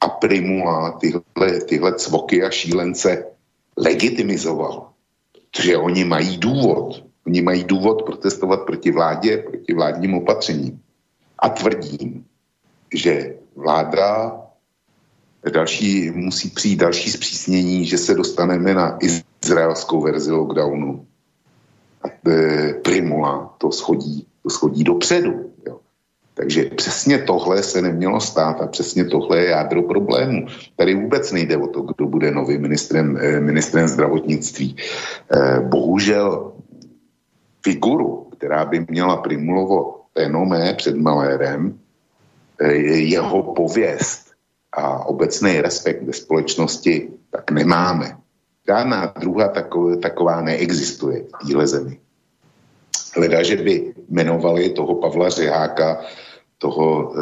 [0.00, 3.24] A Primula tyhle, tyhle cvoky a šílence
[3.76, 4.90] legitimizoval.
[5.50, 7.04] Protože oni mají důvod.
[7.26, 10.80] Oni mají důvod protestovat proti vládě, proti vládním opatřením.
[11.38, 12.24] A tvrdím,
[12.94, 14.36] že vláda
[15.52, 21.06] další, musí přijít další zpřísnění, že se dostaneme na izraelskou verzi lockdownu.
[22.28, 25.49] E, Primula to schodí, to schodí dopředu.
[26.40, 30.46] Takže přesně tohle se nemělo stát a přesně tohle je jádro problému.
[30.76, 34.76] Tady vůbec nejde o to, kdo bude nový ministrem, eh, ministrem zdravotnictví.
[34.76, 36.52] Eh, bohužel
[37.62, 41.76] figuru, která by měla Primulovo fenomé před Malérem,
[42.60, 42.72] eh,
[43.12, 44.32] jeho pověst
[44.72, 48.16] a obecný respekt ve společnosti, tak nemáme.
[48.64, 52.00] Žádná druhá taková, taková neexistuje v téhle zemi.
[53.16, 56.00] Hleda, že by jmenovali toho Pavla Řeháka
[56.60, 57.12] toho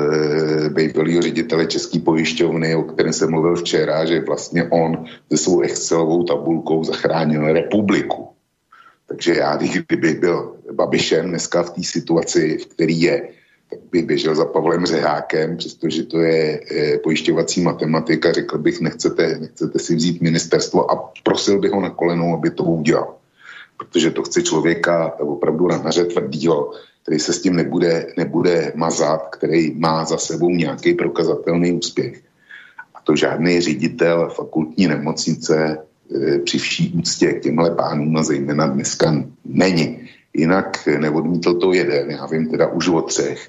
[0.67, 5.61] e, bývalého ředitele České pojišťovny, o kterém jsem mluvil včera, že vlastně on se svou
[5.61, 8.29] Excelovou tabulkou zachránil republiku.
[9.07, 13.29] Takže já, kdybych byl Babišem dneska v té situaci, v které je,
[13.71, 19.39] tak bych běžel za Pavlem Řehákem, přestože to je e, pojišťovací matematika, řekl bych, nechcete,
[19.39, 23.15] nechcete si vzít ministerstvo a prosil bych ho na kolenou, aby to udělal.
[23.77, 26.73] Protože to chce člověka opravdu ranaře tvrdýho,
[27.09, 32.21] který se s tím nebude, nebude mazat, který má za sebou nějaký prokazatelný úspěch.
[32.95, 38.67] A to žádný ředitel fakultní nemocnice e, při vší úctě k těmhle pánům a zejména
[38.67, 40.09] dneska není.
[40.35, 43.49] Jinak neodmítl to jeden, já vím teda už o třech.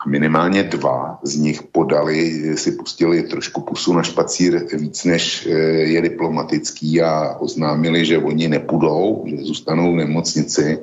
[0.00, 6.00] A minimálně dva z nich podali, si pustili trošku pusu na špacír víc, než je
[6.02, 10.78] diplomatický a oznámili, že oni nepůjdou, že zůstanou v nemocnici,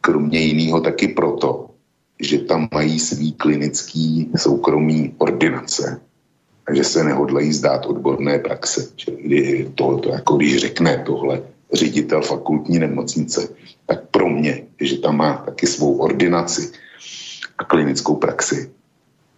[0.00, 1.70] kromě jiného taky proto,
[2.20, 6.00] že tam mají svý klinický soukromý ordinace
[6.66, 8.88] a že se nehodlají zdát odborné praxe.
[9.74, 11.42] To, to jako když řekne tohle
[11.72, 13.48] ředitel fakultní nemocnice,
[13.86, 16.72] tak pro mě, že tam má taky svou ordinaci
[17.58, 18.70] a klinickou praxi,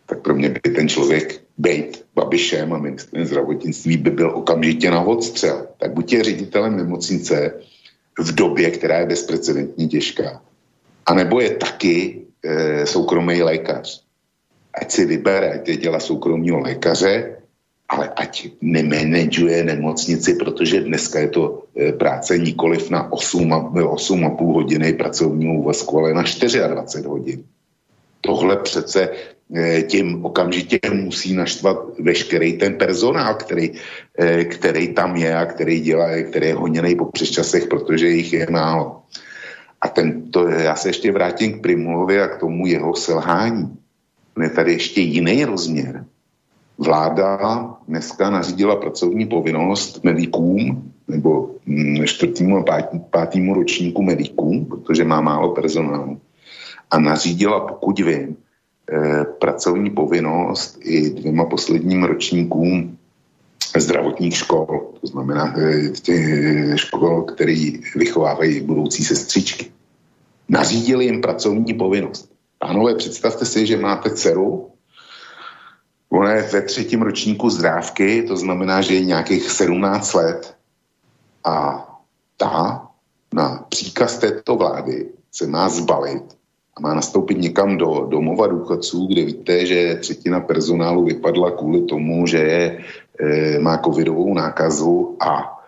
[0.07, 5.01] tak pro mě by ten člověk bejt Babišem a ministrem zdravotnictví by byl okamžitě na
[5.01, 5.67] odstřel.
[5.79, 7.55] Tak buď je ředitelem nemocnice
[8.19, 10.43] v době, která je bezprecedentně těžká,
[11.07, 14.03] anebo je taky e, soukromý lékař.
[14.75, 17.43] Ať si vybere, ať je dělá soukromního lékaře,
[17.93, 21.43] ale ať nemanaguje nemocnici, protože dneska je to
[21.77, 27.45] e, práce nikoliv na 8,5 hodiny pracovního úvazku, ale na 24 hodin.
[28.21, 29.09] Tohle přece
[29.55, 33.73] e, tím okamžitě musí naštvat veškerý ten personál, který,
[34.19, 38.47] e, který tam je a který dělá, který je honěný po přesčasech, protože jich je
[38.51, 39.03] málo.
[39.83, 43.77] A ten, to, já se ještě vrátím k Primulovi a k tomu jeho selhání.
[44.43, 46.05] Je tady ještě jiný rozměr.
[46.79, 47.39] Vláda
[47.89, 55.55] dneska nařídila pracovní povinnost medikům, nebo mm, čtvrtýmu a pátýmu ročníku medikům, protože má málo
[55.55, 56.21] personálu.
[56.91, 58.37] A nařídila, pokud vím,
[58.93, 62.99] eh, pracovní povinnost i dvěma posledním ročníkům
[63.77, 66.27] zdravotních škol, to znamená eh, těch
[66.81, 69.73] škol, který vychovávají budoucí sestřičky.
[70.49, 72.33] Nařídili jim pracovní povinnost.
[72.59, 74.71] Pánové, představte si, že máte dceru,
[76.13, 80.55] ona je ve třetím ročníku zdrávky, to znamená, že je nějakých 17 let
[81.45, 81.87] a
[82.37, 82.89] ta
[83.35, 86.23] na příkaz této vlády se má zbalit
[86.77, 92.27] a má nastoupit někam do domova důchodců, kde víte, že třetina personálu vypadla kvůli tomu,
[92.27, 92.83] že je, e,
[93.61, 95.59] má covidovou nákazu a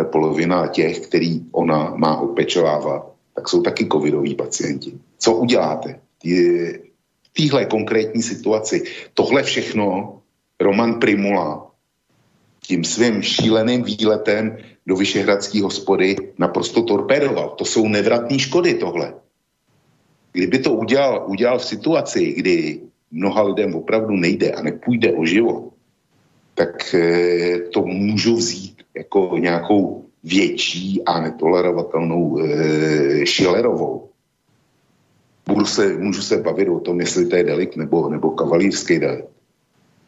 [0.00, 4.92] e, polovina těch, který ona má opečovávat, tak jsou taky covidoví pacienti.
[5.18, 6.00] Co uděláte?
[6.24, 8.84] V téhle konkrétní situaci
[9.14, 10.18] tohle všechno
[10.60, 11.70] Roman Primula
[12.66, 17.50] tím svým šíleným výletem do Vyšehradské hospody naprosto torpedoval.
[17.58, 19.14] To jsou nevratné škody tohle.
[20.32, 22.80] Kdyby to udělal, udělal v situaci, kdy
[23.10, 25.73] mnoha lidem opravdu nejde a nepůjde o život,
[26.54, 34.08] tak e, to můžu vzít jako nějakou větší a netolerovatelnou e, Schillerovou.
[35.48, 39.28] Budu se, můžu se bavit o tom, jestli to je delikt nebo, nebo kavalírský delikt.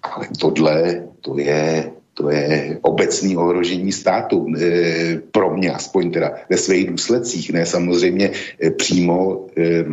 [0.03, 4.47] Ale tohle, to je, to je obecný ohrožení státu.
[4.61, 8.31] E, pro mě aspoň teda ve svých důsledcích, ne samozřejmě
[8.63, 9.85] e, přímo, e,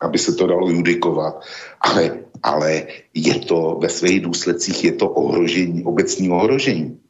[0.00, 1.40] aby se to dalo judikovat,
[1.80, 7.00] ale, ale je to ve svých důsledcích je to ohrožení, obecní ohrožení.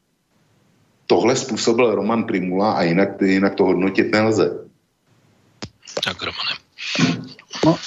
[1.07, 4.67] Tohle způsobil Roman Primula a jinak, jinak to hodnotit nelze.
[6.03, 6.53] Tak, Romane.
[7.65, 7.77] No,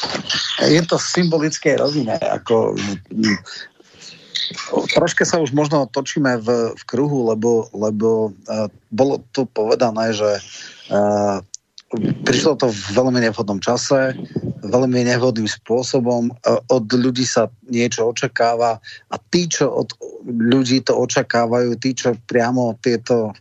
[0.66, 2.74] je to symbolické rovine, ako
[4.91, 10.30] troške sa už možno točíme v, v kruhu, lebo, lebo uh, bolo tu povedané, že
[10.91, 11.38] uh,
[11.99, 14.14] prišlo to v veľmi nevhodnom čase,
[14.62, 16.30] veľmi nevhodným spôsobom.
[16.47, 18.78] Uh, od ľudí sa niečo očakáva
[19.11, 19.91] a tí, čo od
[20.26, 23.34] ľudí to očakávajú, tí, čo priamo tieto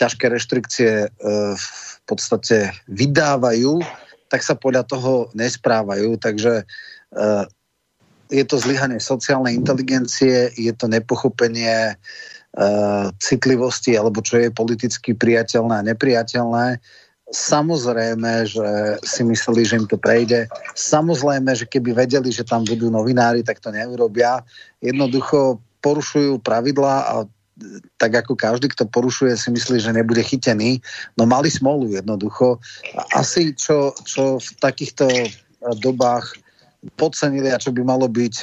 [0.00, 3.84] ťažké reštrikcie uh, v podstate vydávajú,
[4.32, 6.16] tak sa podľa toho nesprávajú.
[6.16, 7.44] Takže uh,
[8.32, 12.00] je to zlyhanie sociálnej inteligencie, je to nepochopenie
[13.16, 16.76] citlivosti, alebo čo je politicky priateľné a nepriateľné.
[17.32, 18.68] Samozrejme, že
[19.00, 20.52] si mysleli, že im to prejde.
[20.76, 24.44] Samozrejme, že keby vedeli, že tam budú novinári, tak to neurobia.
[24.84, 27.14] Jednoducho porušujú pravidlá a
[27.96, 30.80] tak ako každý, kto porušuje, si myslí, že nebude chytený.
[31.16, 32.60] No mali smolu jednoducho.
[33.16, 35.08] Asi čo, čo v takýchto
[35.80, 36.36] dobách
[37.00, 38.34] podcenili a čo by malo byť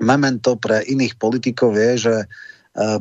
[0.00, 2.26] memento pre iných politikov je, že e,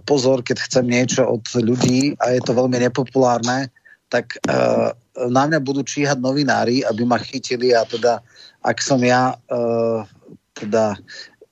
[0.08, 3.70] pozor, keď chcem niečo od ľudí a je to veľmi nepopulárne,
[4.16, 4.96] tak uh,
[5.28, 8.24] na mňa budú číhať novinári, aby ma chytili a teda,
[8.64, 10.08] ak som ja uh,
[10.56, 10.96] teda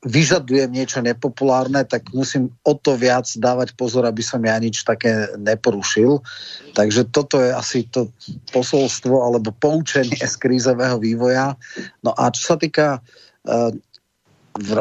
[0.04, 5.32] vyžadujem niečo nepopulárne, tak musím o to viac dávať pozor, aby som ja nič také
[5.40, 6.20] neporušil.
[6.76, 8.12] Takže toto je asi to
[8.52, 11.56] posolstvo alebo poučenie z krízového vývoja.
[12.04, 13.72] No a čo sa týka uh,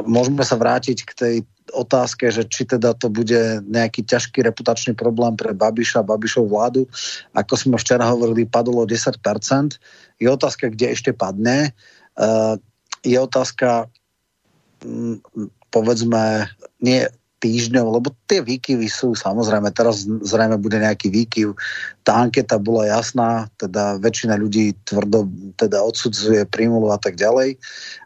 [0.07, 1.37] môžeme sa vrátiť k tej
[1.73, 6.85] otázke, že či teda to bude nejaký ťažký reputačný problém pre Babiša, Babišov vládu.
[7.33, 9.19] Ako sme včera hovorili, padlo 10%.
[10.21, 11.73] Je otázka, kde ešte padne.
[12.15, 12.61] Uh,
[13.03, 13.89] je otázka,
[14.85, 15.19] um,
[15.73, 16.47] povedzme,
[16.79, 17.09] nie
[17.43, 21.59] týždňov, lebo tie výkyvy sú samozrejme, teraz zrejme bude nejaký výkyv.
[22.07, 25.27] Tá anketa bola jasná, teda väčšina ľudí tvrdo
[25.59, 27.59] teda odsudzuje Primulu a tak ďalej,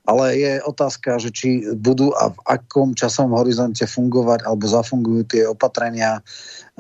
[0.09, 5.45] ale je otázka, že či budú a v akom časovom horizonte fungovať alebo zafungujú tie
[5.45, 6.25] opatrenia,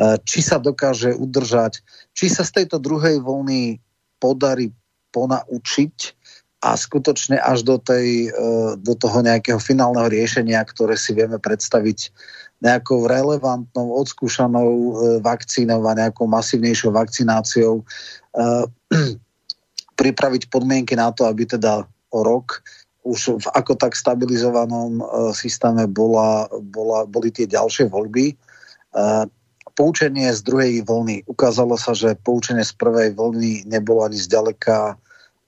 [0.01, 1.85] e, či sa dokáže udržať,
[2.17, 3.77] či sa z tejto druhej vlny
[4.17, 4.73] podarí
[5.13, 6.17] ponaučiť
[6.65, 8.41] a skutočne až do, tej, e,
[8.81, 12.11] do toho nejakého finálneho riešenia, ktoré si vieme predstaviť
[12.61, 17.85] nejakou relevantnou, odskúšanou e, vakcínou a nejakou masívnejšou vakcináciou e,
[20.01, 22.65] pripraviť podmienky na to, aby teda o rok
[23.07, 28.35] už v ako tak stabilizovanom e, systéme bola, bola, boli tie ďalšie voľby.
[28.35, 28.35] E,
[29.77, 31.29] poučenie z druhej vlny.
[31.31, 34.99] Ukázalo sa, že poučenie z prvej vlny nebolo ani zďaleka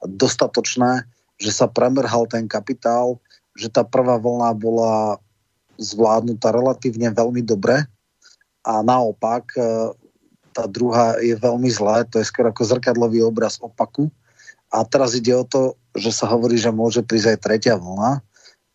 [0.07, 1.03] dostatočné,
[1.43, 3.19] že sa premrhal ten kapitál,
[3.59, 5.19] že tá prvá vlna bola
[5.79, 7.87] zvládnutá relatívne veľmi dobre
[8.67, 9.63] a naopak e,
[10.53, 14.11] tá druhá je veľmi zlé, to je skoro ako zrkadlový obraz opaku.
[14.69, 18.21] A teraz ide o to, že sa hovorí, že môže prísť aj tretia vlna.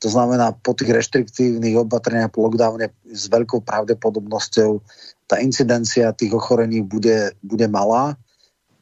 [0.01, 4.81] To znamená, po tých reštriktívnych opatreniach po lockdowne s veľkou pravdepodobnosťou
[5.29, 8.19] tá incidencia tých ochorení bude, bude malá.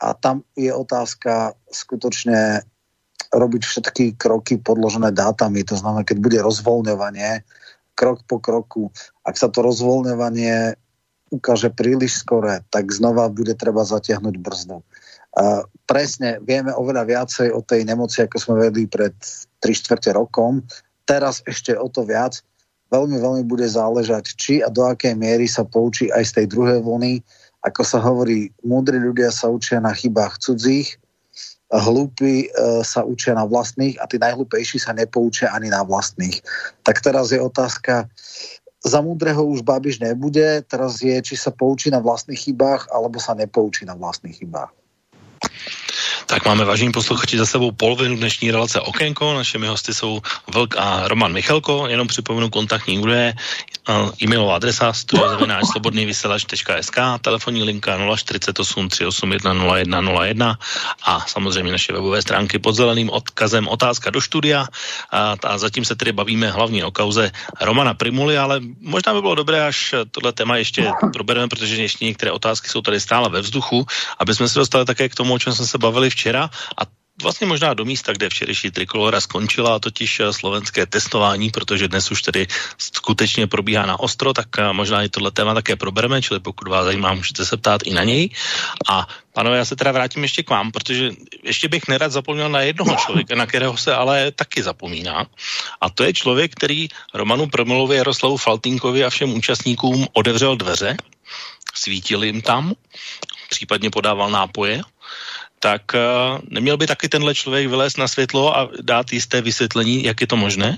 [0.01, 2.65] A tam je otázka skutočne
[3.29, 5.61] robiť všetky kroky podložené dátami.
[5.69, 7.45] To znamená, keď bude rozvoľňovanie,
[8.01, 8.89] krok po kroku.
[9.21, 10.73] Ak sa to rozvoľňovanie
[11.29, 14.81] ukáže príliš skore, tak znova bude treba zatiahnuť brzdu.
[15.31, 19.15] Uh, presne, vieme oveľa viacej o tej nemoci, ako sme vedli pred
[19.63, 20.65] 3 čtvrte rokom.
[21.05, 22.43] Teraz ešte o to viac.
[22.91, 26.83] Veľmi, veľmi bude záležať, či a do akej miery sa poučí aj z tej druhej
[26.83, 27.23] vlny.
[27.63, 30.99] Ako sa hovorí, múdri ľudia sa učia na chybách cudzích,
[31.71, 36.43] hlúpi e, sa učia na vlastných a tí najhlúpejší sa nepoučia ani na vlastných.
[36.83, 38.11] Tak teraz je otázka,
[38.81, 43.37] za múdreho už Babiš nebude, teraz je, či sa poučí na vlastných chybách, alebo sa
[43.37, 44.73] nepoučí na vlastných chybách.
[46.25, 49.33] Tak máme vážení posluchači za sebou polovinu dnešní relace Okénko.
[49.33, 50.21] Našimi hosty jsou
[50.53, 51.87] Vlk a Roman Michalko.
[51.87, 53.33] Jenom připomenu kontaktní údaje.
[54.21, 60.57] E-mailová adresa studiozavináčslobodnývyselač.sk telefonní linka 048 381 0101
[61.03, 64.67] a samozřejmě naše webové stránky pod zeleným odkazem otázka do studia.
[65.11, 69.35] A, a zatím se tedy bavíme hlavně o kauze Romana Primuly, ale možná by bylo
[69.35, 73.85] dobré, až tohle téma ještě probereme, protože ještě některé otázky jsou tady stále ve vzduchu,
[74.19, 76.81] aby jsme se dostali také k tomu, o čem jsme se bavili včera a
[77.21, 82.21] vlastně možná do místa, kde včerejší trikolora skončila, totiž eh, slovenské testování, protože dnes už
[82.21, 82.47] tedy
[82.77, 86.85] skutečně probíhá na ostro, tak eh, možná i tohle téma také probereme, čili pokud vás
[86.85, 88.29] zajímá, můžete se ptát i na něj.
[88.89, 91.11] A Pánové, já se teda vrátím ještě k vám, protože
[91.43, 95.25] ještě bych nerad zapomněl na jednoho člověka, na kterého se ale taky zapomíná.
[95.81, 100.97] A to je člověk, který Romanu Promilovi, Jaroslavu Faltínkovi a všem účastníkům odevřel dveře,
[101.73, 102.73] svítil jim tam,
[103.49, 104.81] případně podával nápoje
[105.61, 110.21] tak uh, neměl by taky tenhle člověk vylézt na světlo a dát jisté vysvětlení, jak
[110.21, 110.77] je to možné?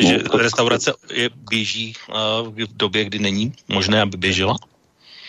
[0.00, 4.56] Že no, restaurace je, běží uh, v době, kdy není možné, aby běžela?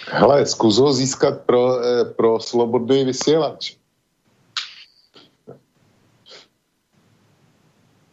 [0.07, 3.75] Hele, zkus ho získat pro, eh, pro slobodný vysílač.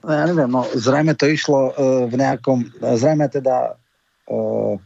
[0.01, 3.77] No, ja neviem, no zrejme to išlo uh, v nejakom, zrejme teda
[4.33, 4.81] uh,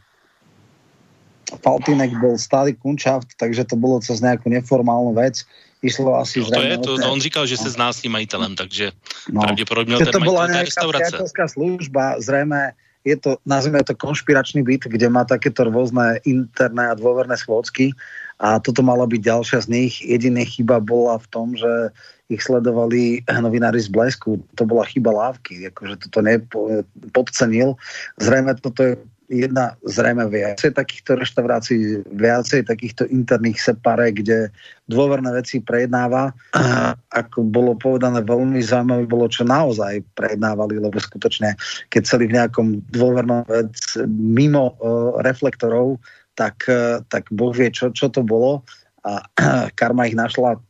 [1.61, 5.43] Faltinek byl stály kunčaft, takže to bylo cez nějakou neformálnu vec.
[5.81, 8.55] Išlo asi no, to je, to, to on říkal, že se zná s tím majitelem,
[8.55, 8.91] takže
[9.29, 9.41] no.
[9.41, 11.17] pravděpodobně ten to byla té restaurace.
[11.47, 12.73] služba, zřejmě
[13.05, 17.93] je to, nazvime to konšpiračný byt, kde má takéto rôzne interné a dôverné schôdzky
[18.41, 19.93] a toto malo byť ďalšia z nich.
[20.01, 21.93] Jediná chyba bola v tom, že
[22.27, 24.41] ich sledovali novinári z Blesku.
[24.57, 27.77] To bola chyba lávky, akože toto nepodcenil.
[28.17, 28.93] Zrejme toto je
[29.29, 34.53] jedna zrejme viacej takýchto reštaurácií, viacej takýchto interných separé, kde
[34.85, 36.29] dôverné veci prejednáva.
[36.53, 41.57] A ako bolo povedané, veľmi zaujímavé bolo, čo naozaj prejednávali, lebo skutočne,
[41.89, 43.73] keď celý v nejakom dôvernom vec
[44.13, 45.97] mimo uh, reflektorov,
[46.37, 48.61] tak, uh, tak Boh vie, čo, čo to bolo.
[49.01, 50.61] A uh, karma ich našla,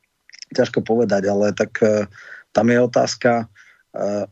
[0.56, 2.08] ťažko povedať, ale tak uh,
[2.56, 4.24] tam je otázka, uh,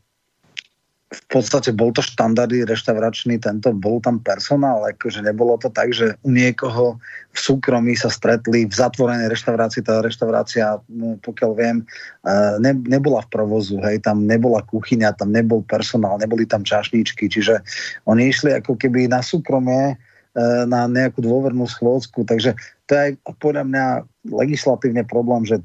[1.14, 6.18] v podstate bol to štandardy reštauračný, tento bol tam personál, akože nebolo to tak, že
[6.26, 6.98] u niekoho
[7.34, 11.78] v súkromí sa stretli v zatvorenej reštaurácii, tá reštaurácia, no, pokiaľ viem,
[12.26, 17.30] eh, ne, nebola v provozu, hej, tam nebola kuchyňa, tam nebol personál, neboli tam čašníčky,
[17.30, 17.62] čiže
[18.10, 22.58] oni išli ako keby na súkromie, eh, na nejakú dôvernú schôdzku, takže
[22.90, 23.08] to je
[23.38, 23.86] podľa mňa
[24.34, 25.62] legislatívne problém, že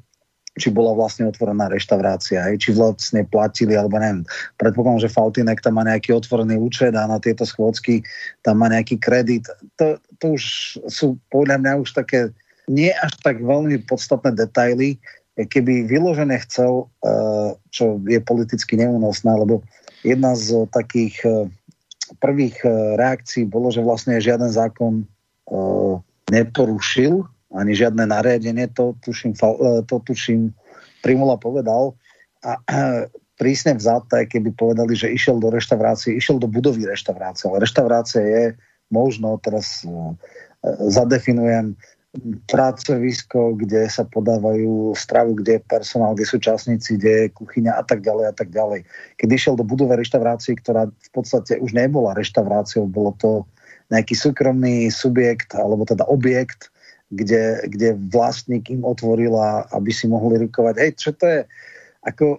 [0.58, 4.26] či bola vlastne otvorená reštaurácia, hej, či vlastne platili, alebo neviem.
[4.58, 8.02] Predpokladám, že Faltinek tam má nejaký otvorený účet a na tieto schôdzky
[8.42, 9.46] tam má nejaký kredit.
[9.78, 10.42] To, to už
[10.90, 12.34] sú podľa mňa už také
[12.68, 15.00] nie až tak veľmi podstatné detaily,
[15.38, 19.62] keby vyložené chcel, eh, čo je politicky neúnosné, lebo
[20.02, 21.32] jedna z takých eh,
[22.18, 22.64] prvých
[22.96, 25.04] reakcií bolo, že vlastne žiaden zákon
[26.32, 27.24] neporušil
[27.54, 30.52] ani žiadne nariadenie, to tuším, e, to tuším
[31.00, 31.94] Primula povedal.
[32.42, 32.58] A
[33.40, 38.44] prísne vzaté, keby povedali, že išiel do reštaurácie, išiel do budovy reštaurácie, ale reštaurácia je
[38.90, 39.90] možno, teraz e,
[40.90, 41.78] zadefinujem,
[42.48, 47.82] pracovisko, kde sa podávajú stravu, kde je personál, kde sú časníci, kde je kuchyňa a
[47.84, 48.88] tak ďalej a tak ďalej.
[49.20, 53.44] Keď išiel do budovy reštaurácie, ktorá v podstate už nebola reštauráciou, bolo to
[53.92, 56.72] nejaký súkromný subjekt, alebo teda objekt,
[57.10, 61.40] kde, kde vlastník im otvorila, aby si mohli rikovať, hej, čo to je,
[62.04, 62.38] ako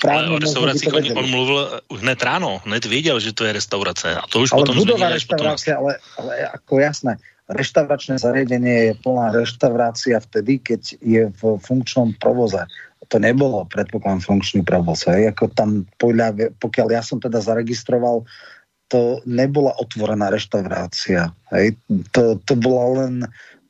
[0.00, 4.16] právě Ale o restauracích on, on mluvil hned ráno, hned věděl, že to je restaurace.
[4.16, 7.16] A to už ale potom budova restaurácie, ale, ale ako jasné,
[7.48, 12.60] restauračné zariadenie je plná reštaurácia vtedy, keď je v funkčnom provoze.
[13.08, 15.08] To nebolo, predpokladám, funkčný provoz.
[15.08, 15.32] Hej.
[15.32, 18.28] Ako tam, podľa, pokiaľ ja som teda zaregistroval,
[18.92, 21.32] to nebola otvorená reštaurácia.
[21.52, 21.76] Hej.
[22.12, 23.14] To, to bola len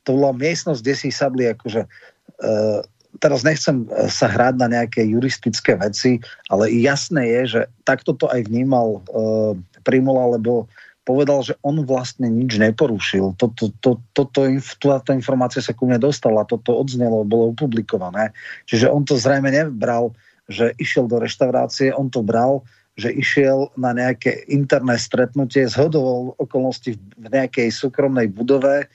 [0.03, 2.81] to bola miestnosť, kde si sadli akože uh,
[3.17, 6.21] teraz nechcem e, sa hrať na nejaké juristické veci,
[6.53, 10.69] ale jasné je, že takto to aj vnímal uh, Primula, lebo
[11.09, 13.33] povedal, že on vlastne nič neporušil.
[13.33, 18.29] Toto, to, to, to, táto informácia sa ku mne dostala, toto odznelo, bolo opublikované.
[18.69, 20.13] Čiže on to zrejme nebral,
[20.45, 22.61] že išiel do reštaurácie, on to bral,
[22.93, 28.85] že išiel na nejaké interné stretnutie, zhodoval okolnosti v nejakej súkromnej budove,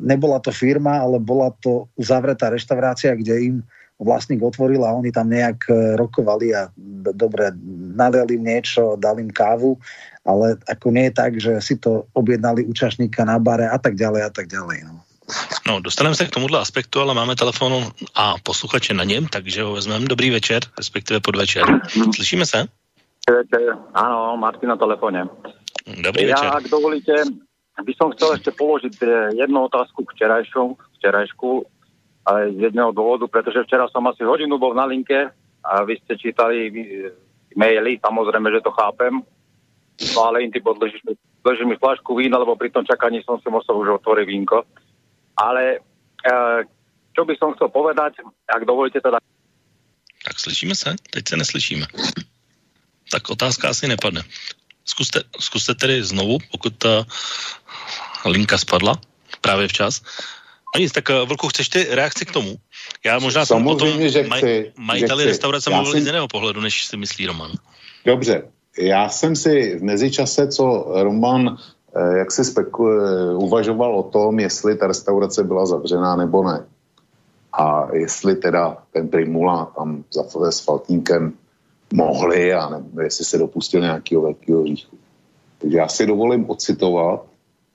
[0.00, 3.56] nebola to firma, ale bola to uzavretá reštaurácia, kde im
[3.96, 6.68] vlastník otvoril a oni tam nejak e, rokovali a
[7.16, 7.48] dobre,
[7.96, 9.80] naliali im niečo, dali im kávu,
[10.28, 14.22] ale ako nie je tak, že si to objednali účastníka na bare a tak ďalej
[14.28, 14.84] a tak ďalej.
[14.84, 15.00] No.
[15.66, 19.72] No, dostaneme se k tomuhle aspektu, ale máme telefon a posluchače na něm, takže ho
[19.72, 20.06] vezmeme.
[20.06, 21.64] Dobrý večer, respektive podvečer.
[22.14, 22.70] Slyšíme se?
[23.26, 23.74] Večer.
[23.94, 25.26] Áno, Martin na telefone.
[25.86, 26.48] Dobrý ja, večer.
[26.54, 27.14] ak dovolíte,
[27.84, 31.50] by som chcel ešte položiť eh, jednu otázku včerajšu, včerajšku,
[32.26, 35.28] ale z jedného dôvodu, pretože včera som asi hodinu bol na linke
[35.60, 37.12] a vy ste čítali eh,
[37.56, 39.24] maily, samozrejme, že to chápem,
[40.14, 41.16] no ale im ty podležíš mi,
[41.64, 44.66] mi flašku vína, lebo pri tom čakaní som si musel už otvoriť vínko.
[45.36, 45.80] Ale
[46.20, 46.38] e,
[47.16, 49.16] čo by som chcel povedať, ak dovolíte teda...
[50.24, 50.96] Tak slyšíme se?
[51.10, 51.86] Teď se neslyšíme.
[53.10, 54.20] Tak otázka asi nepadne.
[54.86, 57.06] Zkuste, zkuste tedy znovu, pokud ta
[58.24, 58.94] linka spadla
[59.40, 60.02] právě včas.
[60.74, 62.56] No nic, tak eh, Vlku, chceš ty reakci k tomu?
[63.04, 66.02] Já možná Samozřejmě, že maj, chci, majiteli že restaurace mluvil jsem...
[66.02, 67.52] z jiného pohledu, než si myslí Roman.
[68.04, 68.42] Dobře,
[68.78, 71.56] já jsem si v mezičase, co Roman
[71.96, 76.66] eh, jak si speku, eh, uvažoval o tom, jestli ta restaurace byla zavřená nebo ne.
[77.52, 81.32] A jestli teda ten Primula tam za s Faltínkem
[81.94, 84.98] mohli a nebo jestli se dopustil nějakého velkého hříchu.
[85.58, 87.26] Takže já si dovolím ocitovat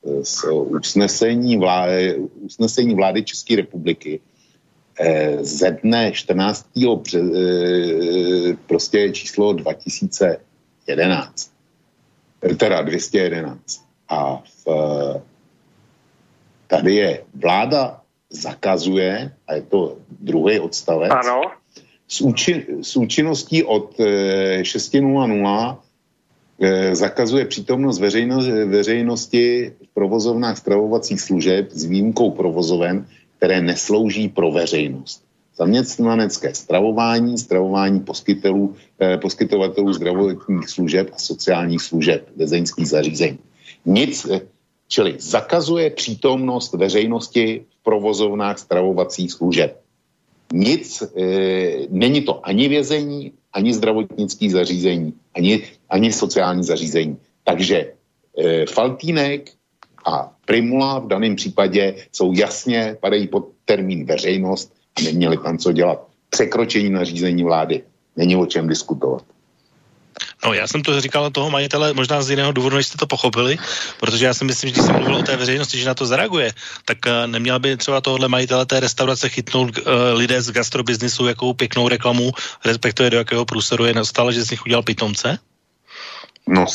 [0.05, 4.19] eh, z usnesení vlády, usnesení vlády České republiky
[4.99, 6.67] eh, ze dne 14.
[6.95, 11.51] Bře, eh, prostě číslo 2011.
[12.57, 13.85] Teda 211.
[14.09, 14.67] A v,
[16.67, 21.60] tady je vláda zakazuje, a je to druhý odstavec, ano
[22.11, 25.77] s, účin, s účinností od e, 6.00
[26.59, 33.07] e, zakazuje přítomnost veřejno, veřejnosti v provozovnách stravovacích služeb s výjimkou provozoven,
[33.37, 35.23] které neslouží pro veřejnost.
[35.55, 43.39] Zaměstnanecké stravování, stravování poskytelů, eh, poskytovatelů zdravotních služeb a sociálních služeb, vezeňských zařízení.
[43.85, 44.41] Nic, eh,
[44.87, 49.80] čili zakazuje přítomnost veřejnosti v provozovnách stravovacích služeb
[50.53, 57.17] nic, e, není to ani vězení, ani zdravotnický zařízení, ani, ani sociální zařízení.
[57.43, 57.93] Takže
[58.37, 59.51] e, Faltínek
[60.05, 65.71] a Primula v daném případě jsou jasně, padají pod termín veřejnost a neměli tam co
[65.71, 66.07] dělat.
[66.29, 67.83] Překročení nařízení vlády.
[68.15, 69.23] Není o čem diskutovat.
[70.45, 73.57] No, já jsem to říkal toho majitele možná z jiného důvodu, než jste to pochopili,
[73.99, 76.53] protože já si myslím, že když jsem mluvil o té veřejnosti, že na to zareaguje,
[76.85, 79.83] tak uh, neměl by třeba tohle majitele té restaurace chytnout uh,
[80.13, 82.31] lidé z gastrobiznisu jakou pěknou reklamu,
[82.65, 85.37] respektive do jakého průseru je nastále, že z nich udělal pitomce?
[86.47, 86.65] No,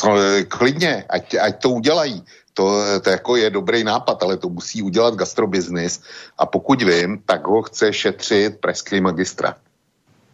[0.48, 2.22] klidně, ať, ať to udělají.
[2.54, 6.00] To, to jako je dobrý nápad, ale to musí udělat gastrobiznis
[6.38, 9.54] a pokud vím, tak ho chce šetřit pražský magistra.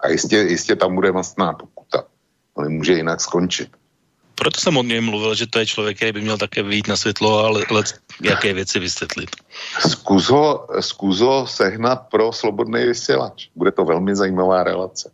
[0.00, 1.81] A jistě, jistě tam bude masná pokuta.
[2.56, 3.68] To nemůže jinak skončit.
[4.34, 6.96] Proto jsem o něm mluvil, že to je člověk, který by měl také vyjít na
[6.96, 7.82] světlo, ale, ale
[8.22, 9.30] jaké věci vysvětlit.
[9.90, 13.48] Zkus ho, zkus ho sehnat pro slobodný vysílač.
[13.54, 15.12] Bude to velmi zajímavá relace.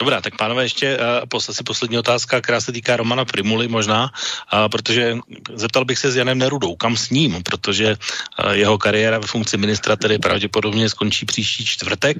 [0.00, 0.98] Dobrá, tak pánové, ještě
[1.32, 5.18] uh, asi poslední otázka, která se týká Romana Primuly možná, uh, protože
[5.54, 9.56] zeptal bych se s Janem Nerudou, kam s ním, protože uh, jeho kariéra ve funkci
[9.56, 12.16] ministra tedy pravděpodobně skončí příští čtvrtek.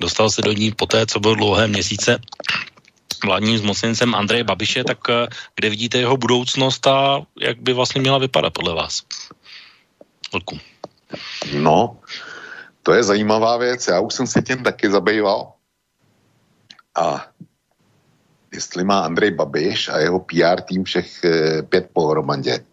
[0.00, 2.18] Dostal se do ní poté, co byl dlouhé měsíce
[3.24, 5.14] vládním zmocněncem Andreje Babiše, tak uh,
[5.56, 9.02] kde vidíte jeho budoucnost a jak by vlastně měla vypadat podle vás?
[10.32, 10.58] Vlku.
[11.54, 11.96] No,
[12.82, 13.86] to je zajímavá věc.
[13.86, 15.52] Já už jsem se tím taky zabýval
[16.94, 17.26] a
[18.54, 22.64] jestli má Andrej Babiš a jeho PR tým všech e, pět pohromadě,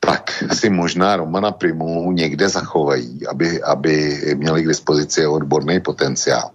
[0.00, 6.50] tak si možná Romana Primu někde zachovají, aby, aby měli k dispozici odborný potenciál.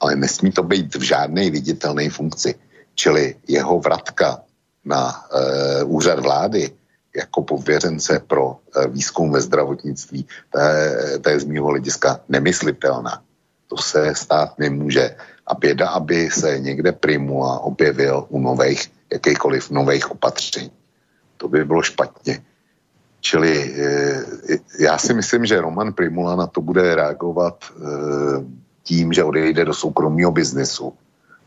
[0.00, 2.54] Ale nesmí to být v žádné viditelné funkci.
[2.94, 4.40] Čili jeho vratka
[4.84, 6.70] na e, úřad vlády
[7.16, 10.26] jako pověřence pro e, výzkum ve zdravotnictví,
[11.20, 13.22] to je, z mého hlediska nemyslitelná.
[13.68, 15.16] To se stát nemůže
[15.46, 20.70] a běda, aby se někde Primula objevil u nových, jakýchkoliv nových opatření.
[21.36, 22.42] To by bylo špatně.
[23.20, 24.24] Čili e,
[24.78, 27.80] já si myslím, že Roman Primula na to bude reagovat e,
[28.82, 30.92] tím, že odejde do soukromého biznesu,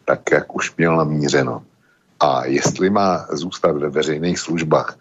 [0.05, 1.64] tak jak už měl namířeno.
[2.19, 4.97] A jestli má zůstat ve veřejných službách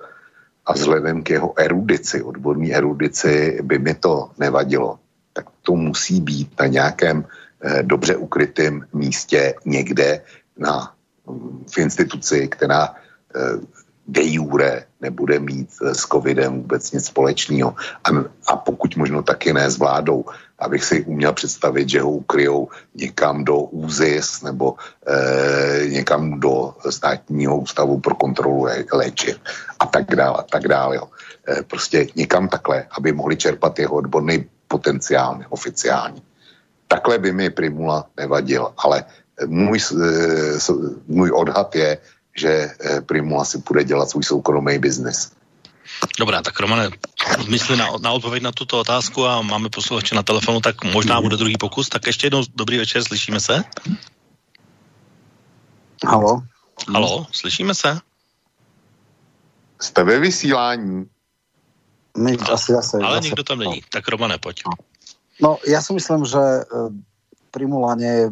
[0.67, 4.99] a vzhledem k jeho erudici, odborní erudici, by mi to nevadilo,
[5.33, 7.25] tak to musí být na nějakém
[7.63, 10.21] Eh, dobře ukrytém místě někde
[10.59, 10.93] na,
[11.75, 12.95] v instituci, která
[13.37, 13.41] eh,
[14.07, 17.75] de jure nebude mít eh, s covidem vůbec nic společného.
[18.05, 18.09] A,
[18.47, 20.25] a pokud možno taky ne s vládou,
[20.63, 24.75] abych si uměl představit, že ho ukryjou někam do ÚZIS nebo
[25.07, 29.39] e, někam do státního ústavu pro kontrolu léčiv
[29.79, 30.97] a tak dále, a tak dále.
[30.97, 31.09] Jo.
[31.49, 36.23] E, prostě někam takhle, aby mohli čerpat jeho odborný potenciál oficiální.
[36.89, 39.05] Takhle by mi Primula nevadil, ale
[39.47, 40.59] můj, eh,
[41.09, 41.99] můj odhad je,
[42.37, 42.71] že
[43.07, 45.33] Primula si bude dělat svůj soukromý biznis.
[46.19, 46.89] Dobrá, tak Romane,
[47.49, 51.37] mysli na, na odpověď na tuto otázku a máme posluchače na telefonu, tak možná bude
[51.37, 51.89] druhý pokus.
[51.89, 53.65] Tak ještě jednou dobrý večer, slyšíme se?
[56.07, 56.43] Halo?
[56.89, 57.99] Halo, slyšíme se?
[59.81, 61.07] Jste ve vysílání.
[62.19, 63.29] My, asi, asi, ale asi.
[63.29, 63.83] nikdo tam není.
[63.91, 64.63] Tak Romane, pojď.
[65.43, 66.65] No, ja si myslím, že e,
[67.51, 68.27] Primula nie je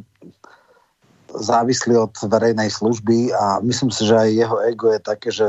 [1.34, 5.46] závislý od verejnej služby a myslím si, že aj jeho ego je také, že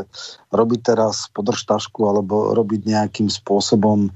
[0.53, 4.12] robiť teraz podržtašku alebo robiť nejakým spôsobom e,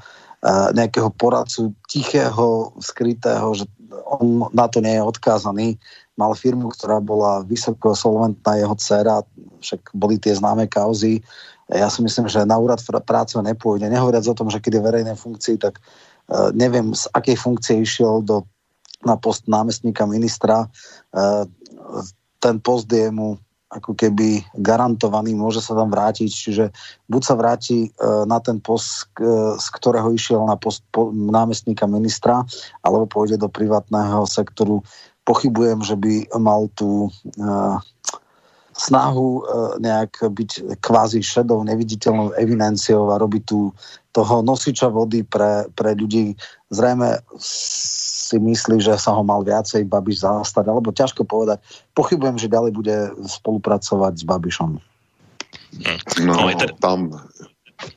[0.74, 3.66] nejakého poradcu tichého, skrytého, že
[4.06, 5.68] on na to nie je odkázaný.
[6.16, 9.24] Mal firmu, ktorá bola vysoko solventná, jeho dcera,
[9.60, 11.26] však boli tie známe kauzy.
[11.68, 13.90] Ja si myslím, že na úrad práce nepôjde.
[13.90, 15.82] Nehovoriac o tom, že keď je verejnej funkcii, tak
[16.26, 18.50] Eh, neviem, z akej funkcie išiel do,
[19.04, 20.70] na post námestníka ministra.
[21.12, 21.44] Eh,
[22.40, 23.36] ten post je mu
[23.66, 26.66] ako keby garantovaný, môže sa tam vrátiť, čiže
[27.10, 29.12] buď sa vráti eh, na ten post,
[29.60, 32.46] z ktorého išiel na post námestníka ministra,
[32.86, 34.86] alebo pôjde do privátneho sektoru.
[35.26, 37.10] Pochybujem, že by mal tú
[38.76, 39.44] snahu
[39.80, 43.72] nejak byť kvázi šedou, neviditeľnou evidenciou a robiť tú
[44.16, 46.40] toho nosiča vody pre, pre ľudí.
[46.72, 51.60] Zrejme si myslí, že sa ho mal viacej Babiš zastať, alebo ťažko povedať.
[51.92, 52.96] Pochybujem, že ďalej bude
[53.28, 54.72] spolupracovať s Babišom.
[56.24, 56.48] No, no
[56.80, 57.12] tam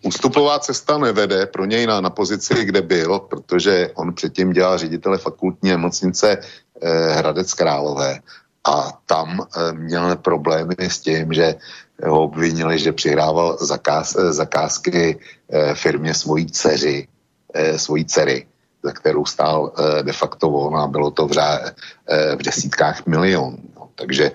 [0.02, 5.18] ústupová cesta nevede pro něj na, na pozici, kde byl, protože on předtím dělal ředitele
[5.18, 8.18] fakultní nemocnice eh, Hradec Králové
[8.68, 11.54] a tam eh, měl problémy s tím, že
[12.06, 15.18] ho obvinili, že přihrával zakáz, eh, zakázky
[15.50, 17.08] eh, firmě svojí dceři,
[17.76, 18.46] svojí dcery,
[18.84, 19.72] za kterou stál
[20.02, 21.74] de facto on a bylo to v, ře,
[22.36, 23.58] v desítkách milionů.
[23.76, 23.88] No.
[23.94, 24.30] Takže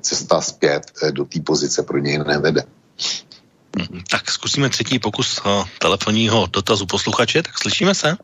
[0.00, 2.64] cesta zpět do té pozice pro něj nevede.
[3.76, 4.02] Mhm.
[4.10, 5.40] Tak zkusíme třetí pokus
[5.78, 8.16] telefonního dotazu posluchače, tak slyšíme se?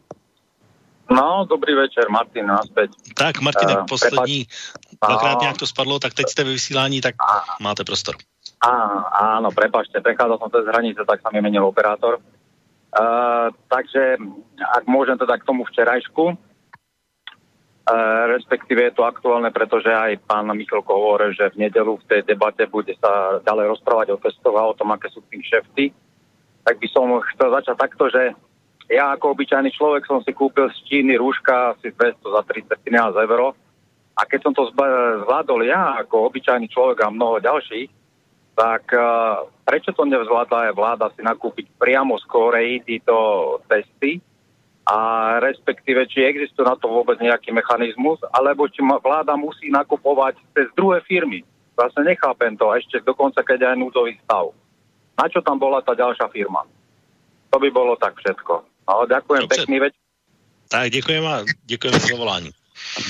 [1.12, 2.90] No, dobrý večer, Martin, naspäť.
[3.12, 4.46] Tak, Martine, uh, poslední,
[5.08, 8.16] dvakrát nějak to spadlo, tak teď jste ve vysílání, tak a, máte prostor.
[8.64, 8.72] Á,
[9.36, 12.22] áno, prepašte, prechádzal som cez hranice, tak sa mi menil operátor.
[12.92, 14.16] Uh, takže,
[14.60, 16.36] ak môžem teda k tomu včerajšku, uh,
[18.32, 22.68] respektíve je to aktuálne, pretože aj pán Michalko hovorí, že v nedelu v tej debate
[22.68, 25.92] bude sa ďalej rozprávať o testoch a o tom, aké sú tým šefty,
[26.62, 28.36] tak by som chcel začať takto, že
[28.90, 33.54] ja ako obyčajný človek som si kúpil z Číny rúška asi 200 za 30 eur
[34.12, 37.88] a keď som to zvládol ja ako obyčajný človek a mnoho ďalších,
[38.52, 43.16] tak uh, prečo to nevzvládla aj vláda si nakúpiť priamo z Koreji títo
[43.64, 44.20] testy
[44.84, 44.98] a
[45.40, 51.00] respektíve, či existuje na to vôbec nejaký mechanizmus, alebo či vláda musí nakupovať cez druhé
[51.06, 51.46] firmy.
[51.78, 54.52] Vlastne nechápem to, ešte dokonca keď aj núdzový stav.
[55.16, 56.66] Na čo tam bola tá ďalšia firma?
[57.54, 58.71] To by bolo tak všetko.
[58.92, 59.60] No, ďakujem Dobře.
[59.60, 60.00] pekný večer.
[60.68, 62.50] Tak děkujeme a děkujeme za volání.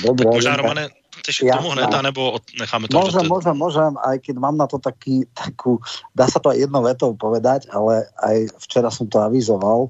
[0.03, 0.89] Dobre, možná, Romane,
[1.19, 2.99] chceš k tomu hned, nebo necháme to?
[2.99, 5.79] Môžem, môžem, môžem, aj keď mám na to taký, takú,
[6.15, 9.89] dá sa to aj jednou vetou povedať, ale aj včera som to avizoval,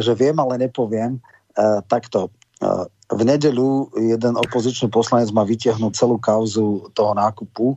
[0.00, 1.20] že viem, ale nepoviem.
[1.20, 1.20] E,
[1.86, 2.68] takto, e,
[3.12, 7.76] v nedeľu jeden opozičný poslanec má vytiahnuť celú kauzu toho nákupu.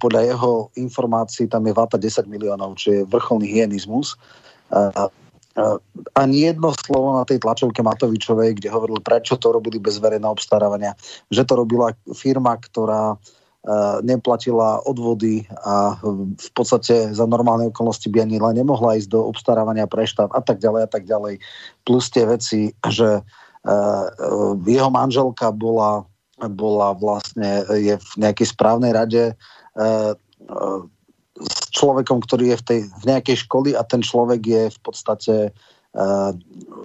[0.00, 4.16] podľa jeho informácií tam je váta 10 miliónov, čo je vrcholný hyenizmus.
[4.72, 4.82] E,
[6.14, 10.94] ani jedno slovo na tej tlačovke Matovičovej, kde hovoril, prečo to robili bez verejného obstarávania,
[11.28, 13.18] že to robila firma, ktorá
[14.06, 15.98] neplatila odvody a
[16.38, 20.40] v podstate za normálne okolnosti by ani len nemohla ísť do obstarávania pre štát a
[20.40, 21.42] tak ďalej a tak ďalej.
[21.82, 23.20] Plus tie veci, že
[24.64, 26.06] jeho manželka bola,
[26.38, 29.34] bola vlastne, je v nejakej správnej rade
[31.78, 36.30] človekom, ktorý je v, tej, v nejakej školy a ten človek je v podstate uh,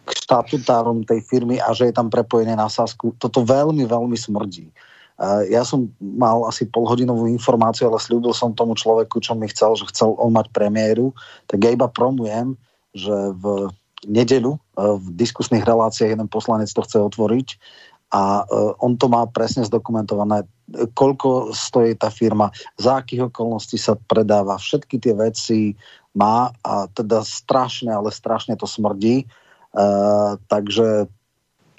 [0.06, 3.18] štatutárom tej firmy a že je tam prepojené na Sasku.
[3.18, 4.70] Toto veľmi, veľmi smrdí.
[5.18, 9.74] Uh, ja som mal asi polhodinovú informáciu, ale slúbil som tomu človeku, čo mi chcel,
[9.74, 11.10] že chcel on mať premiéru,
[11.50, 12.54] tak ja iba promujem,
[12.94, 13.74] že v
[14.06, 17.58] nedeľu uh, v diskusných reláciách jeden poslanec to chce otvoriť
[18.14, 18.46] a
[18.78, 22.50] on to má presne zdokumentované, koľko stojí tá firma,
[22.80, 25.60] za akých okolností sa predáva, všetky tie veci
[26.16, 29.28] má a teda strašne, ale strašne to smrdí.
[29.74, 31.10] Uh, takže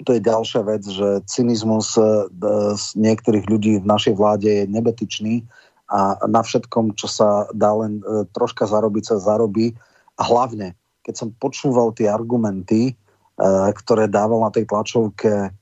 [0.03, 2.27] to je ďalšia vec, že cynizmus uh,
[2.75, 5.47] z niektorých ľudí v našej vláde je nebetičný
[5.87, 9.71] a na všetkom, čo sa dá len uh, troška zarobiť, sa zarobí.
[10.19, 10.75] A hlavne,
[11.07, 15.55] keď som počúval tie argumenty, uh, ktoré dával na tej tlačovke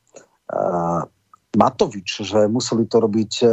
[1.53, 3.47] Matovič, že museli to robiť e,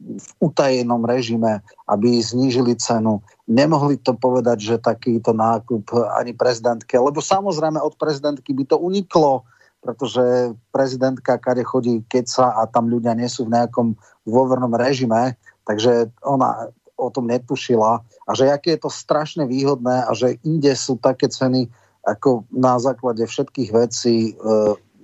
[0.00, 3.20] v utajenom režime, aby znížili cenu.
[3.46, 9.44] Nemohli to povedať, že takýto nákup ani prezidentke, lebo samozrejme od prezidentky by to uniklo,
[9.84, 15.36] pretože prezidentka, kade chodí keca a tam ľudia nie sú v nejakom dôvernom režime,
[15.68, 20.72] takže ona o tom netušila a že aké je to strašne výhodné a že inde
[20.76, 21.72] sú také ceny
[22.04, 24.42] ako na základe všetkých vecí e,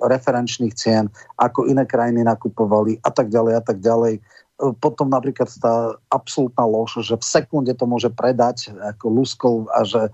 [0.00, 1.08] referenčných cien,
[1.40, 4.14] ako iné krajiny nakupovali a tak ďalej a tak ďalej.
[4.16, 4.20] E,
[4.80, 10.12] potom napríklad tá absolútna lož, že v sekunde to môže predať ako luskol a že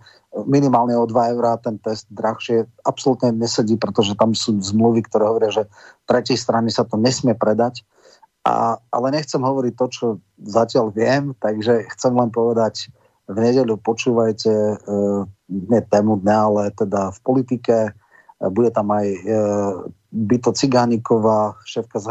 [0.48, 5.52] minimálne o 2 eurá ten test drahšie absolútne nesedí, pretože tam sú zmluvy, ktoré hovoria,
[5.52, 5.64] že
[6.08, 7.84] tretej strany sa to nesmie predať.
[8.42, 10.06] A, ale nechcem hovoriť to, čo
[10.42, 12.90] zatiaľ viem, takže chcem len povedať,
[13.30, 14.76] v nedeľu počúvajte e,
[15.46, 17.76] nie tému dňa, ale teda v politike
[18.50, 19.18] bude tam aj e,
[20.12, 22.02] Byto Cigániková, šéfka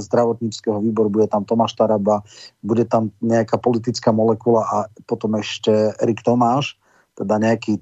[0.00, 2.24] zdravotníckého výboru, bude tam Tomáš Taraba,
[2.64, 6.80] bude tam nejaká politická molekula a potom ešte Erik Tomáš,
[7.14, 7.78] teda nejaký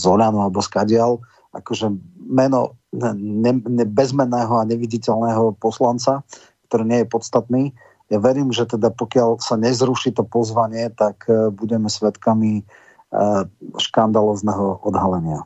[0.00, 1.20] Zorano alebo Skadial,
[1.52, 1.92] akože
[2.24, 6.24] meno ne, ne, bezmenného a neviditeľného poslanca,
[6.66, 7.62] ktorý nie je podstatný.
[8.08, 12.62] Ja verím, že teda pokiaľ sa nezruší to pozvanie, tak e, budeme svedkami e,
[13.76, 15.44] škandalozného odhalenia.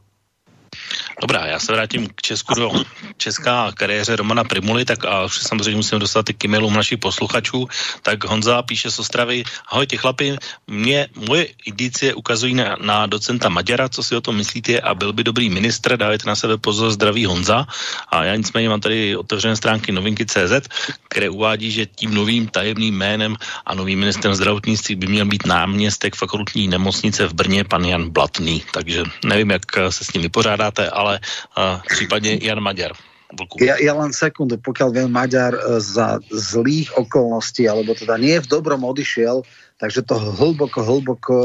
[1.21, 2.71] Dobrá, já se vrátím k Česku do
[3.17, 7.69] česká kariéře Romana Primuly, tak a už samozřejmě musím dostat i k e-mailům našich posluchačů.
[8.03, 10.37] Tak Honza píše z Ostravy, ahoj ti chlapi,
[10.67, 15.13] mě moje indicie ukazují na, na docenta Maďara, co si o tom myslíte a byl
[15.13, 17.67] by dobrý ministr, dávajte na sebe pozor, zdraví Honza.
[18.09, 20.69] A já nicméně mám tady otevřené stránky novinky.cz,
[21.09, 23.37] které uvádí, že tím novým tajemným jménem
[23.67, 28.63] a novým ministrem zdravotnictví by měl být náměstek fakultní nemocnice v Brně, pan Jan Blatný.
[28.73, 31.21] Takže nevím, jak se s ním vypořádáte, ale ale
[31.57, 32.93] uh, případně Jan Maďar.
[33.59, 38.47] Ja, ja len sekundu, pokiaľ viem, Maďar uh, za zlých okolností, alebo teda nie v
[38.47, 39.43] dobrom odišiel,
[39.83, 41.37] takže to hlboko, hlboko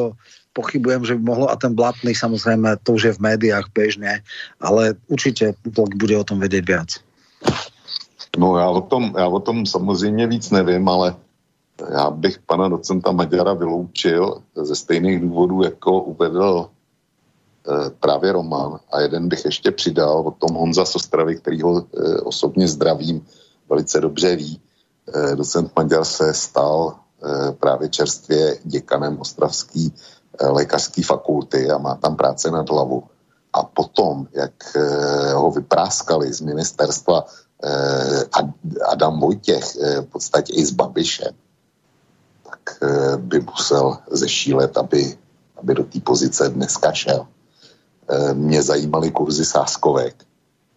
[0.54, 4.22] pochybujem, že by mohlo a ten Blatný samozrejme to už je v médiách bežne,
[4.60, 6.90] ale určite bude o tom vedieť viac.
[8.38, 11.16] No já o, tom, já o tom samozřejmě víc nevím, ale
[11.94, 16.81] já bych pana docenta Maďara vyloučil ze stejných důvodů, jako uvedl e,
[18.00, 18.80] právě Roman.
[18.92, 23.26] A jeden bych ještě přidal o tom Honza Sostravy, který ho e, osobně zdravím,
[23.70, 24.62] velice dobře ví.
[25.14, 26.96] E, docent Maďar se stal
[27.60, 33.04] právě čerstvě děkanem Ostravské e, lékařské fakulty a má tam práce nad hlavu.
[33.54, 34.78] A potom, jak
[35.34, 37.26] ho vypráskali z ministerstva
[38.88, 41.36] Adam Vojtěch, v podstatě i z Babiše,
[42.52, 45.18] tak eh, by musel zešílet, aby,
[45.58, 47.28] aby do té pozice dneska šel.
[48.12, 50.16] Eh, mě zajímaly kurzy sáskovek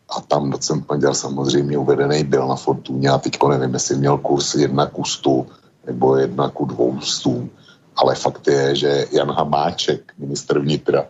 [0.09, 4.55] a tam docent Maďar samozřejmě uvedený byl na Fortuně a teďko nevím, jestli měl kurz
[4.55, 5.47] jedna ku stu
[5.87, 7.51] nebo jedna ku dvou stům,
[7.97, 11.07] ale fakt je, že Jan Hamáček, ministr vnitra,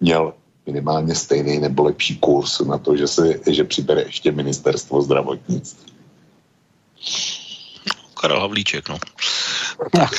[0.00, 0.32] měl
[0.66, 5.92] minimálně stejný nebo lepší kurz na to, že, se, že přibere ještě ministerstvo zdravotnictví.
[8.20, 8.98] Karel Havlíček, no.
[9.92, 10.10] Tak,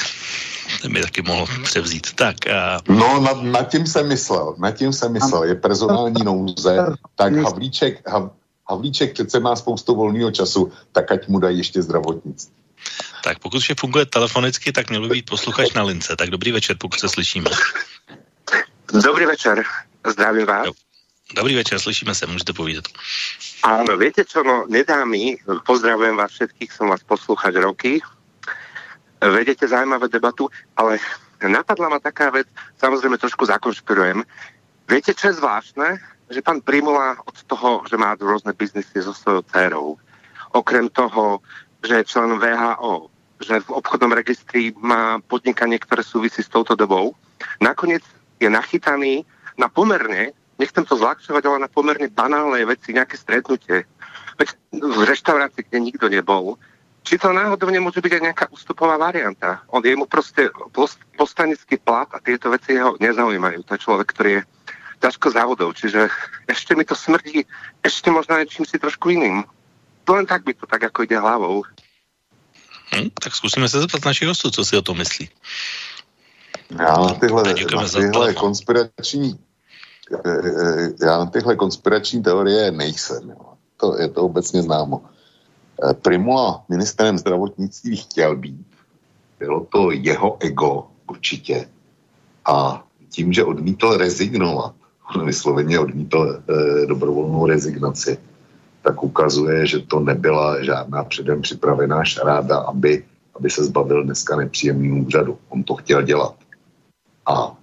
[0.89, 2.13] by taky mohl převzít.
[2.15, 2.95] Tak, uh...
[2.95, 6.77] No, nad, nad tím jsem myslel, nad tím jsem myslel, je personální nouze,
[7.15, 8.31] tak Havlíček, Hav,
[8.69, 12.55] Havlíček přece má spoustu volného času, tak ať mu dají ještě zdravotnictví.
[13.23, 16.15] Tak pokud vše funguje telefonicky, tak měl by být posluchač na lince.
[16.15, 17.49] Tak dobrý večer, pokud se slyšíme.
[19.03, 19.63] Dobrý večer,
[20.07, 20.67] zdravím vás.
[21.35, 22.87] Dobrý večer, slyšíme se, můžete povídat.
[23.63, 27.99] Áno, viete čo, no nedá mi, pozdravujem vás všetkých, som vás poslúchať roky,
[29.21, 31.01] vedete zaujímavú debatu, ale
[31.41, 34.21] napadla ma taká vec, samozrejme trošku zakonšpirujem.
[34.87, 35.99] Viete, čo je zvláštne?
[36.27, 39.87] Že pán Primula od toho, že má rôzne biznisy so svojou dcerou,
[40.51, 41.39] okrem toho,
[41.83, 43.07] že je člen VHO,
[43.39, 47.13] že v obchodnom registri má podnikanie, ktoré súvisí s touto dobou,
[47.61, 48.01] nakoniec
[48.41, 49.23] je nachytaný
[49.57, 53.85] na pomerne, nechcem to zľahčovať, ale na pomerne banálnej veci, nejaké stretnutie.
[54.37, 56.57] Veď v reštaurácii, kde nikto nebol,
[57.07, 59.63] či to náhodou nemôže byť aj nejaká ústupová varianta.
[59.71, 63.63] On je mu proste post, postanický plat a tieto veci jeho nezaujímajú.
[63.63, 64.41] To je človek, ktorý je
[64.99, 66.11] ťažko závodov, čiže
[66.49, 67.47] ešte mi to smrdí
[67.85, 69.47] ešte možno niečím si trošku iným.
[70.03, 71.63] To len tak by to tak ako ide hlavou.
[72.95, 75.29] Hm, tak zkusíme se zeptat našich hostů, co si o tom myslí.
[76.79, 77.43] Já na tyhle,
[77.75, 79.39] na tyhle konspirační
[80.11, 83.29] e, e, já na tyhle konspirační teorie nejsem.
[83.29, 83.53] Jo.
[83.77, 85.05] To je to obecně známo.
[85.83, 88.67] Eh, Primula ministrem zdravotnictví chtěl být.
[89.39, 91.69] Bylo to jeho ego určitě.
[92.45, 94.73] A tím, že odmítl rezignovat,
[95.15, 98.17] on vysloveně odmítl e, dobrovolnou rezignaci,
[98.81, 103.03] tak ukazuje, že to nebyla žádná předem připravená šaráda, aby,
[103.35, 105.37] aby se zbavil dneska nepříjemného úřadu.
[105.49, 106.35] On to chtěl dělat.
[107.25, 107.57] A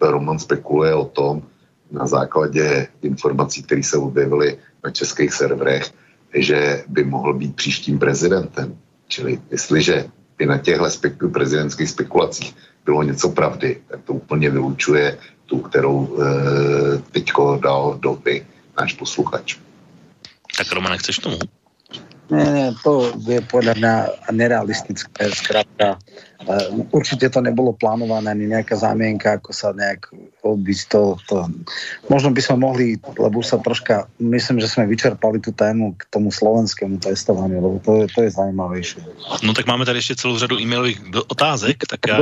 [0.00, 1.42] e, Roman spekuluje o tom,
[1.90, 5.92] na základě informací, které se objevily na českých serverech,
[6.36, 8.78] že by mohl být příštím prezidentem.
[9.08, 10.04] Čili jestliže
[10.38, 12.54] i na těchto speku, prezidentských spekulacích
[12.84, 16.22] bylo něco pravdy, tak to úplně vylučuje tu, kterou e,
[17.10, 18.18] teďko dal do
[18.80, 19.56] náš posluchač.
[20.58, 21.38] Tak Roman, chceš tomu?
[22.26, 23.94] Nie, nie, to je podľa mňa
[24.34, 25.30] nerealistické.
[25.30, 26.02] Zkrátka,
[26.42, 30.10] eh, určite to nebolo plánované ani nejaká zámienka, ako sa nejak
[30.42, 31.36] odbísť to, to.
[32.10, 32.86] Možno by sme mohli,
[33.18, 38.02] lebo sa troška, myslím, že sme vyčerpali tú tému k tomu slovenskému testovaniu, lebo to
[38.02, 39.02] je, to je zajímavejšie.
[39.42, 42.18] No tak máme tady ještě celou řadu e-mailových otázek, tak já...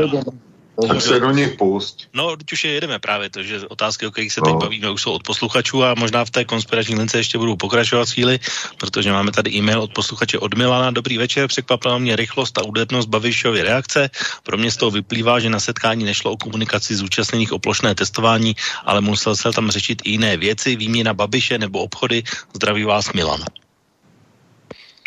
[0.89, 2.09] Tak se do nich pust.
[2.15, 4.47] No, teď už je jedeme právě to, že otázky, o kterých se no.
[4.47, 8.09] teď bavíme, už jsou od posluchačů a možná v té konspirační lince ještě budou pokračovat
[8.09, 8.39] chvíli,
[8.79, 10.91] protože máme tady e-mail od posluchače od Milana.
[10.91, 14.11] Dobrý večer, překvapila mě rychlost a údernost Babišovy reakce.
[14.43, 18.57] Pro mě z toho vyplývá, že na setkání nešlo o komunikaci zúčastněných o plošné testování,
[18.85, 22.23] ale musel se tam řešit i jiné věci, výměna Babiše nebo obchody.
[22.55, 23.41] Zdraví vás Milan.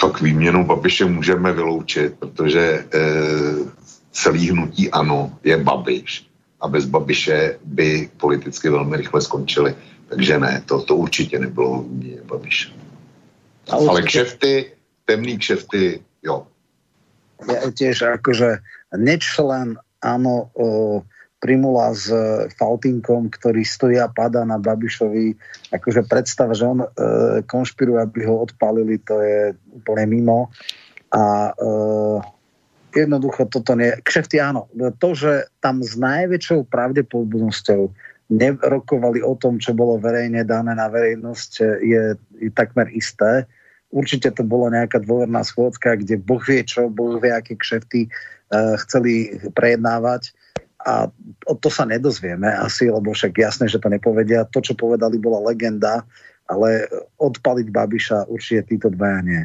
[0.02, 2.88] Tak výměnu Babiše můžeme vyloučit, protože e,
[4.18, 6.26] celý hnutí ano je Babiš.
[6.62, 9.76] A bez Babiše by politicky velmi rychle skončili.
[10.10, 12.74] Takže ne, to, to určitě nebylo mě Babiš.
[13.70, 14.72] Ale, Ale kšefty,
[15.06, 16.48] temný kšefty, jo.
[17.38, 18.66] Ja tiež akože
[18.98, 21.06] nečlen, áno, o,
[21.38, 25.38] Primula s e, Faltinkom, ktorý stojí a padá na Babišovi.
[25.70, 26.90] Akože predstav, že on e,
[27.46, 30.50] konšpiruje, aby ho odpalili, to je úplne mimo.
[31.14, 31.66] A e,
[32.96, 33.92] jednoducho toto nie.
[34.04, 34.68] Kšefty áno.
[34.76, 37.92] To, že tam s najväčšou pravdepodobnosťou
[38.28, 42.04] nerokovali o tom, čo bolo verejne dané na verejnosť, je,
[42.44, 43.48] je takmer isté.
[43.88, 48.76] Určite to bola nejaká dôverná schôdzka, kde Boh vie čo, Boh vie, aké kšefty uh,
[48.84, 50.36] chceli prejednávať
[50.84, 51.08] a
[51.60, 54.48] to sa nedozvieme asi, lebo však jasné, že to nepovedia.
[54.52, 56.04] To, čo povedali, bola legenda
[56.48, 56.88] ale
[57.20, 59.44] odpaliť Babiša určite títo dvaja nie.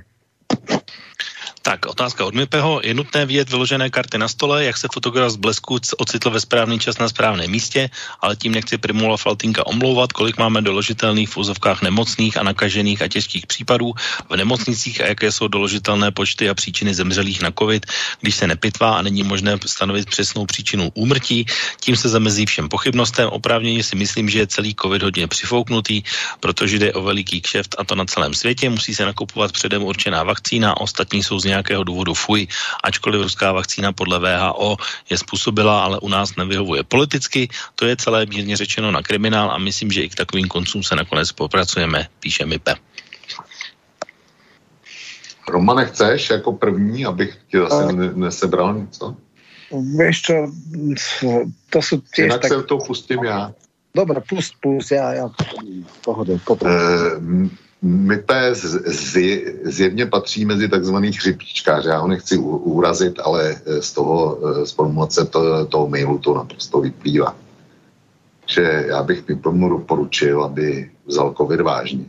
[1.62, 2.80] Tak, otázka od Mipeho.
[2.82, 6.78] Je nutné vidět vyložené karty na stole, jak se fotograf z blesku ocitl ve správný
[6.78, 7.90] čas na správném místě,
[8.20, 13.08] ale tím nechci Primula Faltinka omlouvat, kolik máme doložitelných v úzovkách nemocných a nakažených a
[13.08, 13.92] těžkých případů
[14.28, 17.86] v nemocnicích a jaké jsou doložitelné počty a příčiny zemřelých na COVID,
[18.20, 21.46] když se nepitvá a není možné stanovit přesnou příčinu úmrtí.
[21.80, 23.28] Tím se zamezí všem pochybnostem.
[23.28, 26.02] Oprávněně si myslím, že je celý COVID hodně přifouknutý,
[26.40, 28.70] protože jde o veliký kšeft a to na celém světě.
[28.70, 32.48] Musí se nakupovat předem určená vakcína, ostatní jsou z nějakého důvodu fuj,
[32.84, 34.76] ačkoliv ruská vakcína podle VHO
[35.10, 37.48] je způsobila, ale u nás nevyhovuje politicky.
[37.76, 40.96] To je celé mírně řečeno na kriminál a myslím, že i k takovým koncům se
[40.96, 42.74] nakonec popracujeme, píše Mipe.
[45.48, 49.16] Romane, chceš jako první, abych ti zase ne, nesebral něco?
[49.72, 50.36] Vieš čo,
[51.72, 52.52] to sú tiež Jinak tak...
[52.52, 53.52] se to pustím já.
[53.94, 55.26] Dobre, pust, pust, ja, ja,
[56.04, 56.68] pohode, potom.
[56.68, 57.48] Eh,
[57.82, 58.82] Mype z-
[59.64, 61.88] zjevně patří mezi takzvaných chřipíčkáře.
[61.88, 66.34] Já ho nechci urazit, ale eh, z toho, eh, z formulace to, toho mailu to
[66.34, 67.36] naprosto vyplývá.
[68.46, 72.04] Že já bych Mypemu doporučil, aby vzal covid vážně.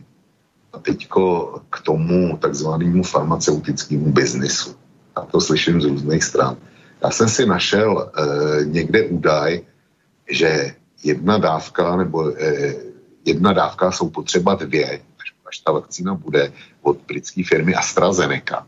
[0.72, 4.74] A teďko k tomu takzvanému farmaceutickému biznisu.
[5.16, 6.56] A to slyším z různých stran.
[7.02, 9.60] Já jsem si našel eh, někde údaj,
[10.30, 10.74] že
[11.04, 12.74] jedna dávka nebo eh,
[13.24, 15.00] jedna dávka jsou potřeba dvě,
[15.54, 16.52] až, ta vakcína bude
[16.82, 18.66] od britské firmy AstraZeneca,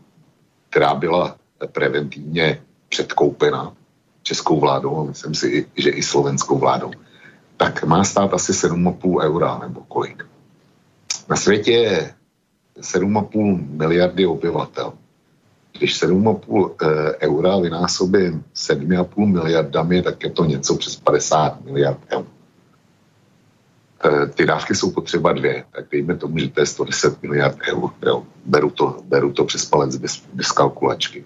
[0.69, 1.35] která byla
[1.71, 3.73] preventivně předkoupena
[4.23, 6.91] českou vládou a myslím si, že i slovenskou vládou,
[7.57, 10.23] tak má stát asi 7,5 eura nebo kolik.
[11.29, 12.13] Na světě je
[12.79, 14.93] 7,5 miliardy obyvatel.
[15.77, 22.25] Když 7,5 eh, eura vynásobím 7,5 miliardami, tak je to něco přes 50 miliard eur.
[24.05, 27.89] Eh, ty dávky jsou potřeba dvě, tak dejme tomu, že to je 110 miliard eur.
[28.05, 28.23] Jo.
[28.45, 31.25] Beru, to, beru to přes palec bez, bez kalkulačky.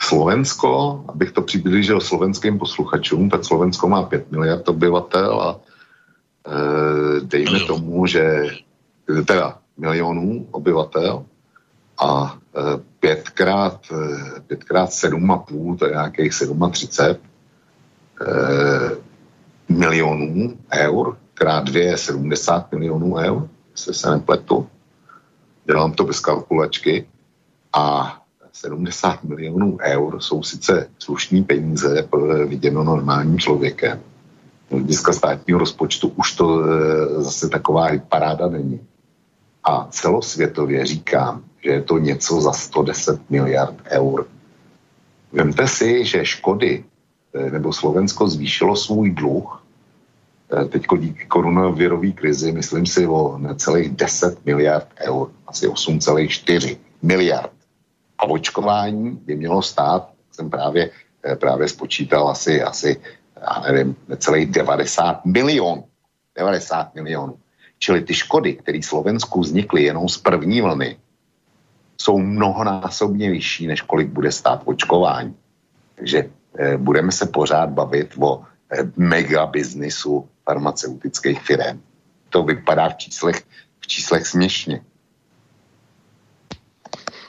[0.00, 5.60] Slovensko, abych to přiblížil slovenským posluchačům, tak Slovensko má 5 miliard obyvatel a
[6.46, 7.66] e, dejme Milion.
[7.66, 8.46] tomu, že
[9.26, 11.24] teda milionů obyvatel
[11.98, 12.60] a e,
[13.00, 16.32] pětkrát, e, pětkrát 7,5, to je nějakých
[16.70, 17.20] 37
[18.20, 19.13] e,
[19.68, 24.66] milionů eur, krát dvě je 70 milionů eur, jestli se nepletu.
[25.64, 27.06] Dělám to bez kalkulačky
[27.72, 28.16] a
[28.52, 34.00] 70 milionů eur jsou sice slušní peníze pro viděno normálním člověkem.
[34.68, 38.80] Z hlediska státního rozpočtu už to e, zase taková paráda není.
[39.64, 44.26] A celosvětově říkám, že je to něco za 110 miliard eur.
[45.32, 46.93] Vemte si, že škody, eh,
[47.34, 49.62] nebo Slovensko zvýšilo svůj dluh,
[50.52, 57.50] eh, teď díky koronavirové krizi, myslím si o necelých 10 miliard eur, asi 8,4 miliard.
[58.18, 60.90] A očkování by mělo stát, jsem právě,
[61.24, 63.00] eh, právě spočítal asi, asi,
[63.40, 65.84] já nevím, necelých 90 milion.
[66.36, 67.38] 90 milionů.
[67.78, 70.96] Čili ty škody, které Slovensku vznikly jenom z první vlny,
[71.96, 75.34] jsou mnohonásobně vyšší, než kolik bude stát očkování.
[75.94, 76.30] Takže eh,
[76.76, 81.82] budeme se pořád bavit o eh, mega biznisu farmaceutických firm.
[82.30, 83.42] To vypadá v číslech,
[83.80, 84.80] v číslech směšně.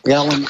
[0.05, 0.45] Ja len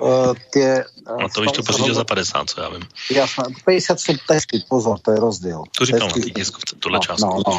[0.00, 0.80] uh, tie...
[1.04, 2.82] A to víš, to pořídil za 50, co já vím.
[3.12, 5.60] Jasné, 50 sú testy, pozor, to je rozdiel.
[5.78, 7.28] To říkal na Testy- té tiskovce, tuhle no, částku.
[7.28, 7.58] No, no.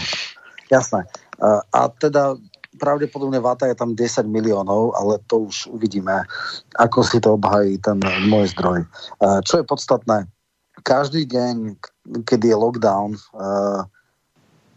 [0.72, 1.06] Jasné.
[1.38, 2.34] Uh, a teda
[2.76, 6.28] pravdepodobne Vata je tam 10 miliónov, ale to už uvidíme,
[6.76, 8.84] ako si to obhají ten môj zdroj.
[9.48, 10.28] Čo je podstatné,
[10.86, 11.82] každý deň,
[12.30, 13.90] kedy je lockdown, uh,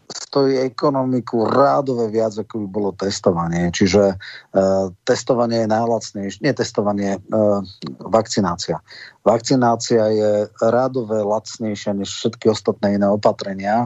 [0.09, 3.69] stojí ekonomiku rádové viac, ako by bolo testovanie.
[3.69, 7.61] Čiže uh, testovanie je najlacnejšie, nie testovanie, uh,
[8.01, 8.81] vakcinácia.
[9.21, 13.85] Vakcinácia je rádové lacnejšia než všetky ostatné iné opatrenia.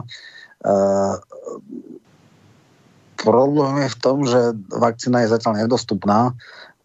[0.64, 1.20] Uh,
[3.20, 6.32] problém je v tom, že vakcína je zatiaľ nedostupná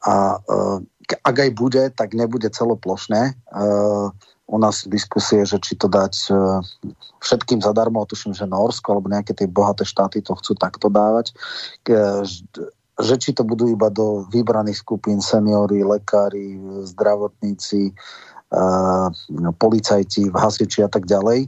[0.04, 3.34] a uh, ak aj bude, tak nebude celoplošne.
[3.50, 4.14] Uh,
[4.50, 6.60] u nás diskusie, že či to dať uh,
[7.22, 11.32] všetkým zadarmo, tuším, že Norsko alebo nejaké tie bohaté štáty to chcú takto dávať.
[13.00, 16.58] Že či to budú iba do vybraných skupín seniory, lekári,
[16.90, 19.08] zdravotníci, uh,
[19.62, 21.46] policajti, hasiči a tak ďalej.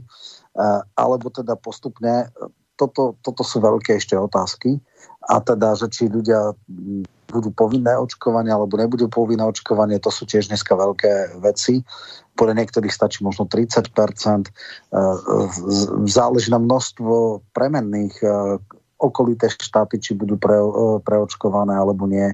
[0.54, 2.30] Uh, alebo teda postupne,
[2.78, 4.78] toto, toto sú veľké ešte otázky.
[5.26, 10.28] A teda, že či ľudia mm, budú povinné očkovanie alebo nebudú povinné očkovanie, to sú
[10.28, 11.80] tiež dneska veľké veci.
[12.36, 13.88] Podľa niektorých stačí možno 30%.
[14.92, 18.60] Uh, z- Záleží na množstvo premenných uh,
[19.02, 20.54] okolité štáty, či budú pre,
[21.02, 22.30] preočkované alebo nie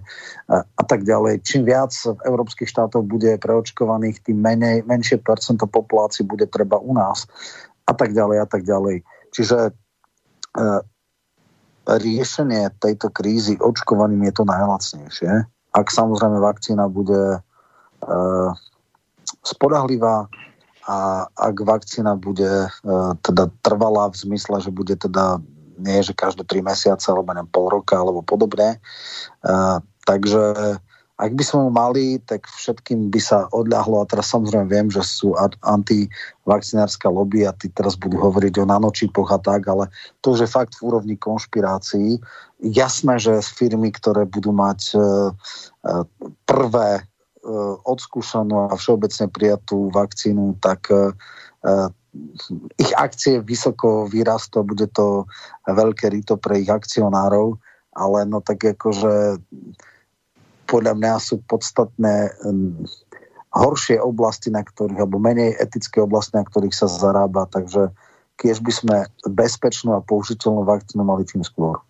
[0.53, 1.41] a tak ďalej.
[1.41, 6.93] Čím viac v európskych štátoch bude preočkovaných, tým menej, menšie percento populácií bude treba u
[6.93, 7.25] nás
[7.89, 9.01] a tak ďalej a tak ďalej.
[9.33, 9.73] Čiže
[11.89, 15.33] riešenie tejto krízy očkovaným je to najlacnejšie.
[15.73, 18.51] Ak samozrejme vakcína bude uh,
[19.41, 20.29] spodahlivá
[20.85, 25.41] a ak vakcína bude uh, teda trvalá v zmysle, že bude teda
[25.79, 28.83] nie, že každé tri mesiace alebo neviem, pol roka alebo podobne.
[29.41, 30.77] Uh, takže
[31.19, 35.35] ak by sme mali, tak všetkým by sa odľahlo a teraz samozrejme viem, že sú
[35.67, 39.91] antivakcinárska lobby a ty teraz budú hovoriť o nanočipoch a tak, ale
[40.23, 42.23] to je fakt v úrovni konšpirácií.
[42.63, 45.35] Jasné, že firmy, ktoré budú mať uh,
[45.83, 46.07] uh,
[46.47, 50.87] prvé uh, odskúšanú a všeobecne prijatú vakcínu, tak
[52.79, 55.27] ich akcie vysoko vyrastú, bude to
[55.67, 57.59] veľké rito pre ich akcionárov,
[57.99, 59.43] ale no tak akože
[60.69, 62.85] podľa mňa sú podstatné um,
[63.57, 67.49] horšie oblasti, na ktorých, alebo menej etické oblasti, na ktorých sa zarába.
[67.49, 67.89] Takže
[68.37, 68.97] keď by sme
[69.33, 71.81] bezpečnú a použiteľnú vakcínu mali tým skôr.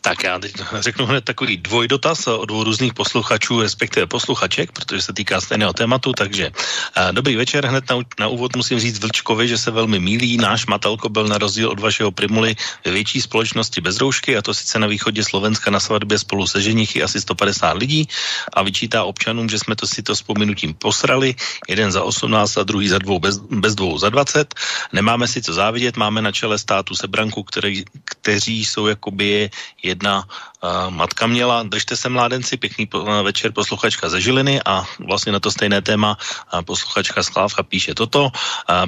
[0.00, 5.12] Tak já teď řeknu hned takový dvojdotaz od dvou různých posluchačů, respektive posluchaček, protože se
[5.12, 9.58] týká stejného tématu, takže uh, dobrý večer, hned na, na úvod musím říct Vlčkovi, že
[9.58, 13.98] se velmi mílí, náš Matelko byl na rozdíl od vašeho primuly ve větší společnosti bez
[13.98, 18.08] roušky, a to sice na východě Slovenska na svatbě spolu se ženichy asi 150 lidí
[18.52, 21.34] a vyčítá občanům, že jsme to si to vzpomenutím posrali,
[21.68, 24.54] jeden za 18 a druhý za dvou bez, bez dvou za 20.
[24.92, 29.50] Nemáme si co závidět, máme na čele státu sebranku, který, kteří jsou jakoby
[29.90, 30.49] jedna uh,
[30.88, 32.88] matka měla, držte se mládenci, pěkný
[33.22, 36.18] večer posluchačka ze Žiliny a vlastně na to stejné téma
[36.64, 38.30] posluchačka Sklávka píše toto.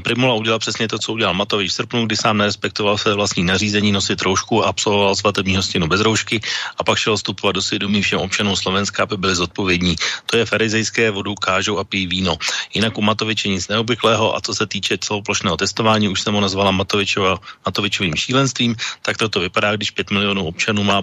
[0.03, 3.93] Primula udělal přesně to, co udělal Matovič v srpnu, kdy sám nerespektoval své vlastní nařízení
[3.93, 6.41] nosit roušku a absolvoval svatební hostinu bez roušky
[6.79, 9.97] a pak šel vstupovat do svědomí všem občanům Slovenska, aby byli zodpovědní.
[10.27, 12.37] To je farizejské, vodu kážou a pijí víno.
[12.75, 16.71] Jinak u Matoviče nic neobvyklého a co se týče celoplošného testování, už jsem ho nazvala
[16.71, 21.03] Matovičova, Matovičovým šílenstvím, tak toto vypadá, když 5 milionů občanů má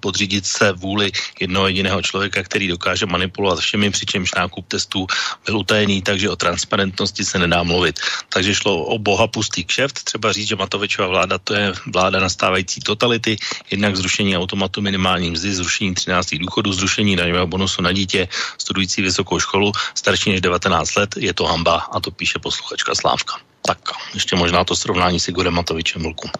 [0.00, 5.06] podřídit se vůli jednoho jediného člověka, který dokáže manipulovat všemi, přičemž nákup testů
[5.46, 8.00] byl utajený, takže o transparentnosti se nedá mluvit.
[8.28, 12.80] Takže šlo o boha pustý kšeft, třeba říct, že Matovičova vláda to je vláda nastávající
[12.80, 13.36] totality,
[13.70, 16.34] jednak zrušení automatu minimální mzdy, zrušení 13.
[16.34, 18.28] důchodu, zrušení daňového bonusu na dítě,
[18.58, 23.34] studující vysokou školu, starší než 19 let, je to hamba a to píše posluchačka Slávka.
[23.62, 23.78] Tak,
[24.14, 26.30] ještě možná to srovnání s Igorem Matovičem Vlku.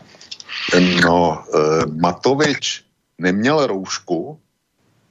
[1.04, 2.87] No, uh, Matovič
[3.18, 4.38] neměl roušku,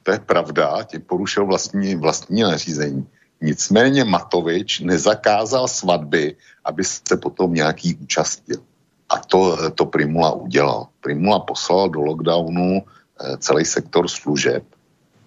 [0.04, 3.08] to je pravda, tím porušil vlastní, vlastní nařízení.
[3.42, 6.36] Nicméně Matovič nezakázal svatby,
[6.66, 8.64] aby se potom nějaký účastnil.
[9.10, 10.88] A to, to Primula udělal.
[11.02, 14.64] Primula poslal do lockdownu eh, celý sektor služeb,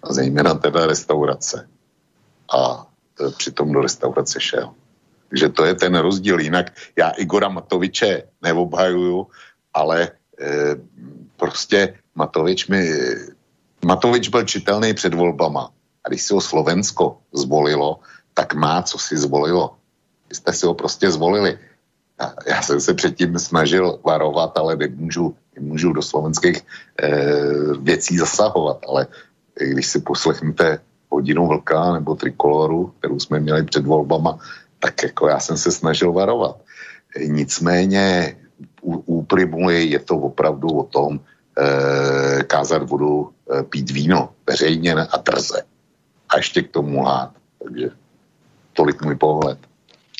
[0.03, 1.69] a zejména teda restaurace.
[2.53, 2.87] A
[3.21, 4.73] eh, přitom do restaurace šel.
[5.31, 6.39] Takže to je ten rozdíl.
[6.39, 9.27] Jinak já Igora Matoviče neobhajuju,
[9.73, 10.09] ale e,
[11.37, 12.89] prostě Matovič, mi,
[13.85, 15.69] Matovič byl čitelný před volbama.
[16.03, 17.99] A když si ho Slovensko zvolilo,
[18.33, 19.75] tak má, co si zvolilo.
[20.29, 21.59] Vy jste si ho prostě zvolili.
[22.19, 26.65] Já, já jsem se předtím snažil varovat, ale nemůžu, nemůžu do slovenských e,
[27.79, 28.77] věcí zasahovat.
[28.87, 29.07] Ale
[29.55, 30.79] když si poslechnete
[31.09, 34.39] hodinu vlka nebo trikoloru, kterou jsme měli před volbama,
[34.79, 36.55] tak jako já jsem se snažil varovat.
[37.25, 38.37] Nicméně
[38.81, 41.19] u, u Primuly je to opravdu o tom,
[42.47, 45.61] kázat vodu, e, pít víno veřejně a drze.
[46.29, 47.31] A ještě k tomu lát.
[47.63, 47.89] Takže
[48.73, 49.59] tolik můj pohled.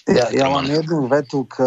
[0.09, 1.61] Ja, ja mám jednu vetu k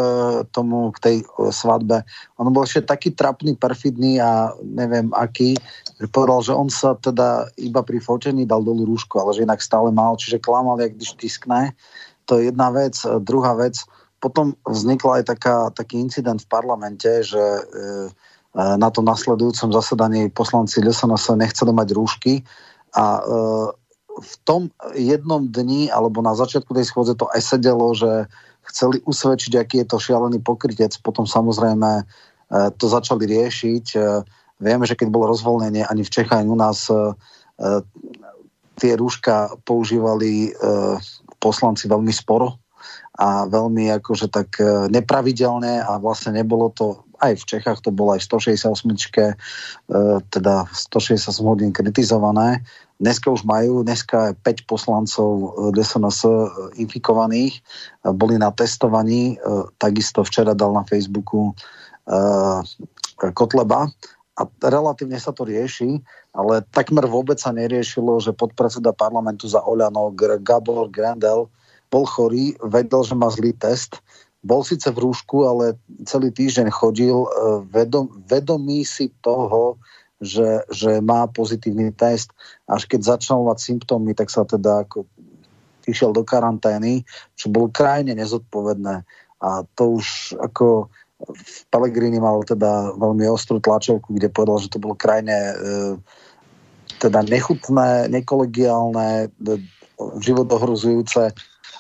[0.51, 1.17] tomu, k tej
[1.55, 2.03] svadbe.
[2.35, 5.55] On bol ešte taký trapný, perfidný a neviem aký,
[6.03, 9.63] že povedal, že on sa teda iba pri fotení dal dolu rúšku, ale že inak
[9.63, 11.79] stále mal, čiže klamal, jak když tiskne.
[12.27, 12.99] To je jedna vec.
[13.23, 13.79] Druhá vec,
[14.19, 17.63] potom vznikla aj taká, taký incident v parlamente, že e,
[18.05, 18.09] Eh,
[18.55, 22.47] na to nasledujúcom zasadaní poslanci LSNS nechceli mať rúšky
[22.95, 23.67] a eh,
[24.15, 28.31] v tom jednom dni alebo na začiatku tej schôdze to aj sedelo, že
[28.71, 30.95] chceli usvedčiť, aký je to šialený pokrytec.
[31.03, 32.07] Potom samozrejme
[32.79, 33.99] to začali riešiť.
[34.63, 36.87] Vieme, že keď bolo rozvolnenie ani v Čechách, ani u nás
[38.79, 40.55] tie rúška používali
[41.43, 42.55] poslanci veľmi sporo
[43.19, 44.63] a veľmi akože tak
[44.95, 48.29] nepravidelne a vlastne nebolo to aj v Čechách to bolo aj v
[48.61, 48.91] 168,
[50.29, 52.61] teda 168 hodín kritizované.
[53.03, 56.33] Dneska už majú, dneska je 5 poslancov DSNS e,
[56.87, 57.59] infikovaných,
[58.15, 59.37] boli na testovaní, e,
[59.83, 61.53] takisto včera dal na Facebooku e,
[63.35, 63.91] Kotleba
[64.39, 70.15] a relatívne sa to rieši, ale takmer vôbec sa neriešilo, že podpredseda parlamentu za Oľano
[70.15, 71.51] Gabor Grendel
[71.91, 74.03] bol chorý, vedel, že má zlý test,
[74.45, 77.29] bol síce v rúšku, ale celý týždeň chodil e,
[77.73, 79.81] vedom, vedomý si toho,
[80.21, 82.31] že, že má pozitívny test.
[82.69, 85.09] Až keď začal mať symptómy, tak sa teda ako
[85.89, 89.05] išiel do karantény, čo bolo krajne nezodpovedné.
[89.41, 90.93] A to už ako
[91.73, 95.55] Pellegrini mal teda veľmi ostrú tlačovku, kde povedal, že to bolo krajne e,
[97.01, 99.33] teda nechutné, nekolegiálne,
[100.21, 101.33] životohruzujúce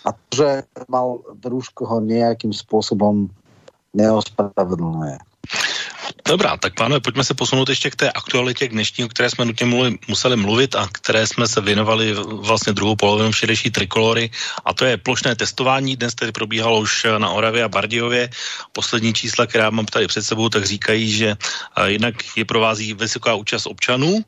[0.03, 0.49] a to, že
[0.91, 3.31] mal rúško ho nejakým spôsobom
[3.95, 5.19] neospravedlňuje.
[6.25, 9.45] Dobrá, tak pánové, pojďme se posunout ještě k té aktualitě, k dnešní, o které jsme
[9.45, 14.31] nutně mluvili, museli mluvit a které jsme se věnovali vlastně druhou polovinu včerejší trikolory
[14.65, 15.97] a to je plošné testování.
[15.97, 18.31] Dnes tedy probíhalo už na Oravě a Bardijově.
[18.73, 21.37] Poslední čísla, která mám tady před sebou, tak říkají, že
[21.85, 24.25] jednak je provází vysoká účast občanů,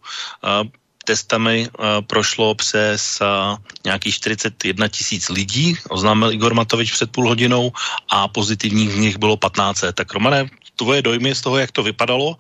[1.06, 3.54] testami uh, prošlo přes uh,
[3.86, 7.72] nějakých 41 tisíc lidí, oznámil Igor Matovič před půl hodinou
[8.10, 9.94] a pozitivních z nich bylo 15.
[9.94, 12.36] Tak Romane, tvoje dojmy z toho, jak to vypadalo,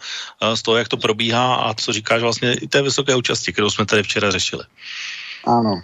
[0.54, 3.86] z toho, jak to probíhá a co říkáš vlastně i té vysoké účasti, kterou jsme
[3.86, 4.64] tady včera řešili.
[5.46, 5.80] Áno.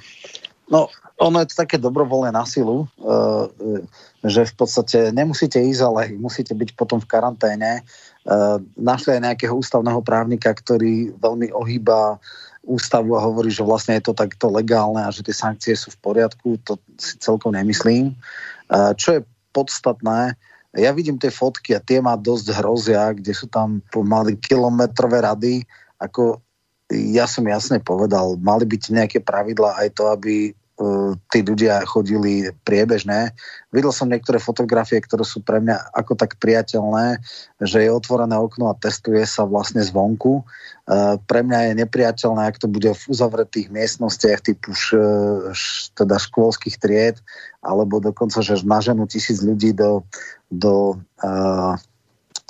[0.72, 0.88] No,
[1.22, 2.90] ono je to také dobrovoľné na silu,
[4.26, 7.86] že v podstate nemusíte ísť, ale musíte byť potom v karanténe.
[8.74, 12.18] Našli aj nejakého ústavného právnika, ktorý veľmi ohýba
[12.62, 16.02] ústavu a hovorí, že vlastne je to takto legálne a že tie sankcie sú v
[16.02, 16.62] poriadku.
[16.66, 18.14] To si celkom nemyslím.
[18.70, 19.20] Čo je
[19.50, 20.38] podstatné,
[20.72, 25.66] ja vidím tie fotky a tie ma dosť hrozia, kde sú tam pomaly kilometrové rady,
[26.00, 26.40] ako
[26.88, 30.56] ja som jasne povedal, mali byť nejaké pravidla aj to, aby
[31.32, 33.32] tí ľudia chodili priebežne.
[33.72, 37.20] Videl som niektoré fotografie, ktoré sú pre mňa ako tak priateľné,
[37.62, 40.44] že je otvorené okno a testuje sa vlastne zvonku.
[40.82, 44.98] Uh, pre mňa je nepriateľné, ak to bude v uzavretých miestnostiach typu š,
[45.54, 47.16] š, teda škôlských tried,
[47.62, 50.02] alebo dokonca, že naženú tisíc ľudí do
[50.52, 51.74] do uh,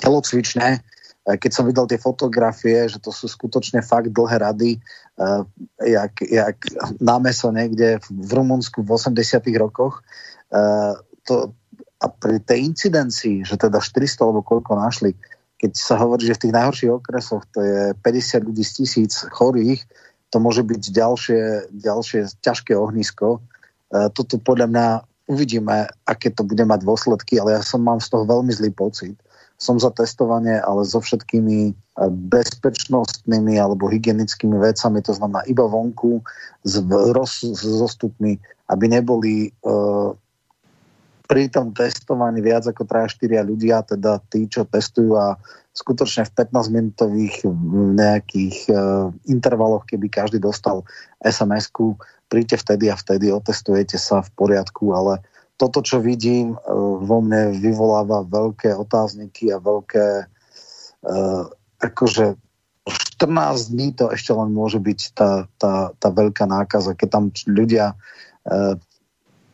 [0.03, 0.83] telocvične,
[1.23, 4.71] keď som videl tie fotografie, že to sú skutočne fakt dlhé rady,
[5.15, 5.47] uh,
[5.79, 6.57] jak, jak
[6.99, 10.03] na meso niekde v Rumunsku v 80 rokoch.
[10.51, 11.55] Uh, to,
[12.03, 15.15] a pri tej incidencii, že teda 400 alebo koľko našli,
[15.55, 19.79] keď sa hovorí, že v tých najhorších okresoch to je 50 ľudí z tisíc chorých,
[20.27, 21.41] to môže byť ďalšie,
[21.71, 23.39] ďalšie ťažké ohnisko.
[23.87, 24.87] Uh, toto podľa mňa
[25.31, 29.15] uvidíme, aké to bude mať dôsledky, ale ja som mám z toho veľmi zlý pocit.
[29.63, 36.19] Som za testovanie, ale so všetkými eh, bezpečnostnými alebo hygienickými vecami, to znamená iba vonku,
[36.67, 36.83] s,
[37.15, 38.35] roz, zostupmi,
[38.71, 40.15] aby neboli uh,
[41.27, 45.39] pri tom testovaní viac ako 3-4 ľudia, teda tí, čo testujú a
[45.73, 47.47] skutočne v 15-minútových
[47.97, 50.85] nejakých uh, intervaloch, keby každý dostal
[51.23, 51.97] SMS-ku,
[52.29, 55.23] príďte vtedy a vtedy, otestujete sa v poriadku, ale
[55.57, 56.57] toto, čo vidím, e,
[57.03, 60.07] vo mne vyvoláva veľké otázniky a veľké
[61.03, 61.43] uh,
[61.83, 62.39] akože
[62.83, 67.95] 14 dní to ešte len môže byť tá, tá, tá veľká nákaza, keď tam ľudia
[67.95, 68.75] uh,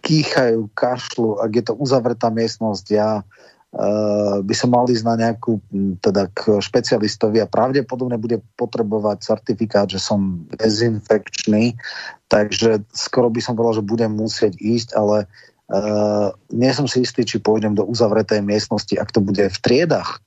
[0.02, 5.62] kýchajú, kašlu, ak je to uzavretá miestnosť, ja uh, by som mal ísť na nejakú,
[6.02, 11.78] teda k špecialistovi a pravdepodobne bude potrebovať certifikát, že som dezinfekčný,
[12.26, 15.30] takže skoro by som povedal, že budem musieť ísť, ale
[15.70, 20.22] uh, nie som si istý, či pôjdem do uzavretej miestnosti, ak to bude v triedach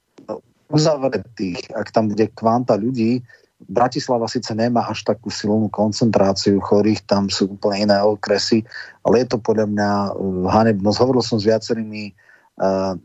[0.73, 3.21] uzavretých, ak tam bude kvanta ľudí,
[3.63, 8.67] Bratislava síce nemá až takú silnú koncentráciu chorých, tam sú úplne iné okresy,
[9.07, 10.99] ale je to podľa mňa uh, hanebnosť.
[10.99, 12.11] Hovoril som s viacerými
[12.59, 12.99] uh,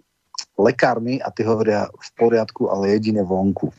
[0.57, 3.69] lekármi a ty hovoria v poriadku, ale jedine vonku.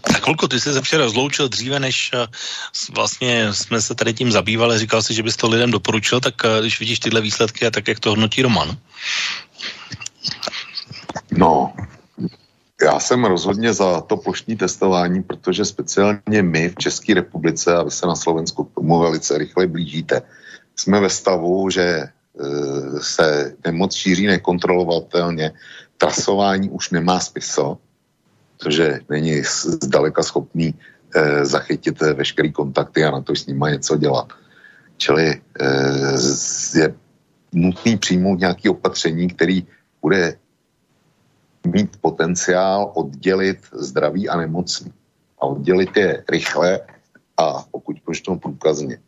[0.00, 2.26] Tak kolko, ty jsi se včera rozloučil dříve, než eh,
[2.94, 6.60] vlastně jsme se tady tím zabývali, říkal si, že bys to lidem doporučil, tak eh,
[6.60, 8.76] když vidíš tyhle výsledky a tak, jak to hodnotí Roman?
[11.30, 11.72] No,
[12.82, 17.90] já jsem rozhodně za to plošní testování, protože speciálně my v České republice, a vy
[17.90, 20.22] se na Slovensku k tomu velice rychle blížíte,
[20.76, 22.10] jsme ve stavu, že e,
[23.00, 25.52] se nemoc šíří nekontrolovatelně,
[25.98, 27.76] trasování už nemá smysl,
[28.56, 29.42] protože není
[29.82, 30.74] zdaleka schopný
[31.14, 34.32] eh, zachytit eh, veškerý kontakty a na to s nimi něco dělat.
[34.96, 36.94] Čili eh, je
[37.52, 39.66] nutný přijmout nějaké opatření, který
[40.02, 40.38] bude
[41.66, 44.92] mít potenciál oddělit zdraví a nemocný.
[45.38, 46.80] A oddělit je rychle
[47.36, 48.98] a pokud možno průkazně.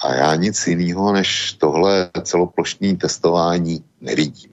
[0.00, 4.50] A já nic jiného než tohle celoplošní testování nevidím.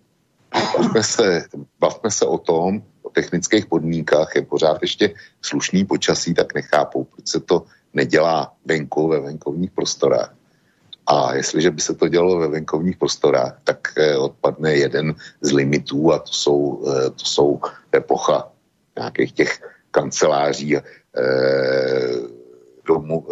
[0.77, 1.45] Bavme se,
[1.79, 2.83] bavme se o tom,
[3.15, 9.19] technických podmínkách je pořád ještě slušný počasí, tak nechápou, proč se to nedělá venku ve
[9.19, 10.35] venkovních prostorách.
[11.07, 16.11] A jestliže by se to dělalo ve venkovních prostorách, tak eh, odpadne jeden z limitů
[16.11, 17.61] a to jsou, eh, to jsou
[17.95, 18.51] epocha
[18.97, 19.51] nějakých těch
[19.91, 20.83] kanceláří, eh,
[22.85, 23.25] domů,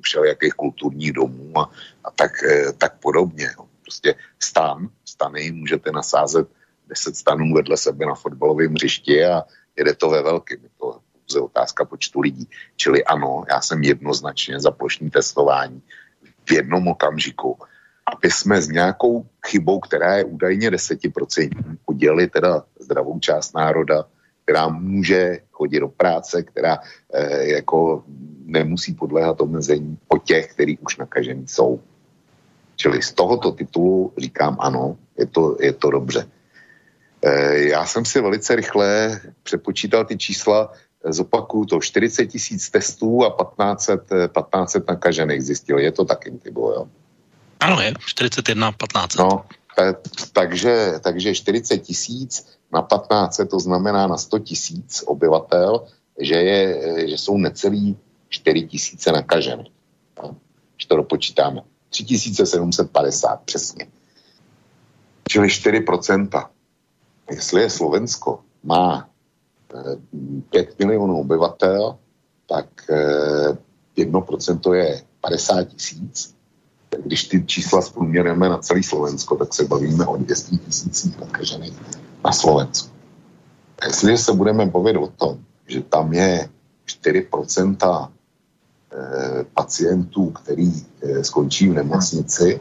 [0.00, 1.70] všelijakých kulturních domů a,
[2.04, 2.32] a tak,
[2.78, 3.48] tak podobně.
[3.82, 6.48] Prostě stan, stany můžete nasázet
[6.90, 9.42] 10 stanů vedle sebe na fotbalovém hřišti a
[9.76, 10.58] jede to ve velkém.
[10.62, 11.00] Je to
[11.30, 12.48] pouze otázka počtu lidí.
[12.76, 15.82] Čili ano, já jsem jednoznačně za plošní testování
[16.44, 17.58] v jednom okamžiku,
[18.06, 24.04] aby jsme s nějakou chybou, která je údajně 10%, udělali teda zdravou část národa,
[24.44, 26.78] která může chodit do práce, která
[27.14, 28.04] eh, jako
[28.44, 31.80] nemusí podléhat omezení o těch, kteří už nakažení jsou.
[32.76, 36.26] Čili z tohoto titulu říkám ano, je to, je to dobře.
[37.22, 40.72] Eh, já jsem si velice rychle přepočítal ty čísla,
[41.04, 45.78] zopakuju to, 40 tisíc testů a 1500, 1500 eh, nakažených zjistil.
[45.78, 46.88] Je to taky, Tybo, jo?
[47.60, 49.16] Ano, je, 41, 15.
[49.16, 49.44] No,
[50.32, 55.86] takže, takže 40 tisíc na 15, to znamená na 100 tisíc obyvatel,
[56.20, 57.96] že, je, že jsou necelý
[58.28, 59.64] 4 tisíce nakažené.
[60.22, 60.36] No,
[60.76, 61.60] když to dopočítáme.
[61.90, 63.86] 3750 přesně.
[65.28, 66.48] Čili 4%.
[67.30, 69.08] Jestli je Slovensko má
[70.50, 71.98] 5 eh, milionů obyvatel,
[72.48, 72.66] tak
[73.96, 76.34] 1% eh, je 50 tisíc.
[77.04, 81.74] Když ty čísla zprůměrujeme na celý Slovensko, tak se bavíme o 200 tisících nakažených
[82.24, 82.90] na Slovensku.
[83.86, 86.48] Jestliže se budeme bavit o tom, že tam je
[87.04, 88.08] 4%
[88.92, 90.72] eh, pacientů, který
[91.22, 92.60] skončí v nemocnici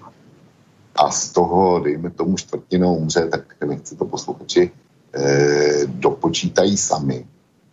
[0.96, 4.72] a z toho, dejme tomu, čtvrtina umře, tak nechci to posluchači
[5.14, 7.28] eh, dopočítají sami,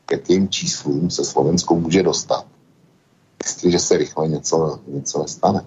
[0.07, 2.47] k jakým číslům se Slovensko může dostat,
[3.45, 5.65] jestliže se rychle něco, něco nestane.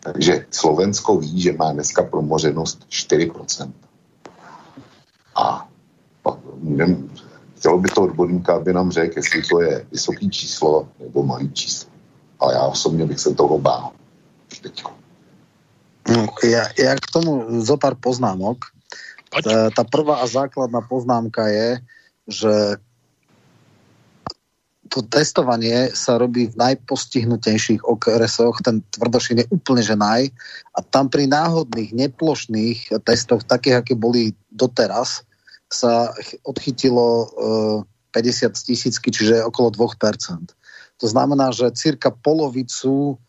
[0.00, 3.72] Takže Slovensko ví, že má dneska promořenost 4%.
[5.34, 5.68] A
[7.56, 11.90] chtělo by to odborníka, aby nám řekl, jestli to je vysoký číslo nebo malý číslo.
[12.40, 13.90] Ale já osobně bych se toho bál.
[14.62, 14.90] Teďko.
[16.06, 18.70] No, ja, ja k tomu zo pár poznámok.
[19.30, 21.68] Ta, tá prvá a základná poznámka je,
[22.30, 22.54] že
[24.86, 30.30] to testovanie sa robí v najpostihnutejších okresoch, ten tvrdošín je úplne že naj
[30.72, 35.26] a tam pri náhodných, neplošných testoch, takých, aké boli doteraz,
[35.66, 36.14] sa
[36.46, 37.78] odchytilo uh,
[38.14, 40.54] 50 tisícky, čiže okolo 2%.
[40.96, 43.20] To znamená, že cirka polovicu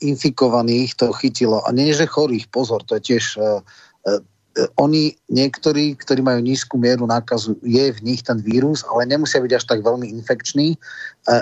[0.00, 1.60] infikovaných to chytilo.
[1.60, 3.60] A nie, že chorých, pozor, to je tiež uh,
[4.08, 4.20] uh,
[4.74, 9.52] oni, niektorí, ktorí majú nízku mieru nákazu, je v nich ten vírus, ale nemusia byť
[9.54, 10.74] až tak veľmi infekční.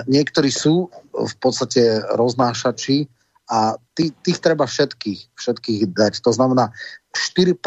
[0.05, 3.09] Niektorí sú v podstate roznášači
[3.49, 6.21] a tých, tých treba všetkých, všetkých dať.
[6.21, 6.69] To znamená,
[7.15, 7.57] 4%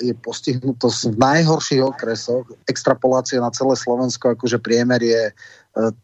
[0.00, 2.48] je postihnuto v najhorších okresoch.
[2.64, 5.22] Extrapolácia na celé Slovensko, akože priemer je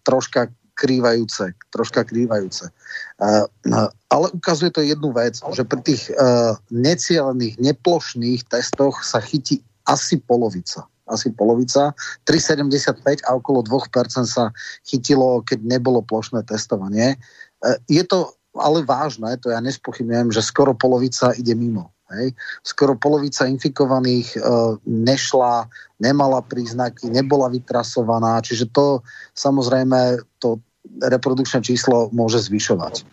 [0.04, 2.68] troška krývajúce, troška krývajúce.
[3.16, 9.24] Uh, uh, ale ukazuje to jednu vec, že pri tých uh, necielených, neplošných testoch sa
[9.24, 10.84] chytí asi polovica.
[11.08, 11.96] Asi polovica.
[12.28, 13.88] 3,75 a okolo 2%
[14.28, 14.52] sa
[14.84, 17.16] chytilo, keď nebolo plošné testovanie.
[17.64, 21.92] Uh, je to ale vážne, to ja nespochybňujem, že skoro polovica ide mimo.
[22.06, 22.38] Hej.
[22.62, 24.40] Skoro polovica infikovaných e,
[24.86, 25.66] nešla,
[25.98, 29.02] nemala príznaky, nebola vytrasovaná, čiže to
[29.34, 30.62] samozrejme to
[31.02, 33.02] reprodukčné číslo môže zvyšovať.
[33.02, 33.04] E,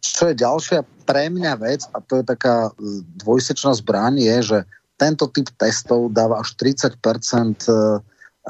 [0.00, 4.58] čo je ďalšia pre mňa vec, a to je taká e, dvojsečná zbraň, je, že
[4.96, 7.72] tento typ testov dáva až 30% e,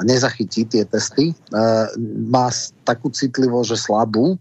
[0.06, 1.32] nezachytí tie testy.
[1.32, 1.34] E,
[2.30, 2.54] má
[2.86, 4.38] takú citlivosť, že slabú.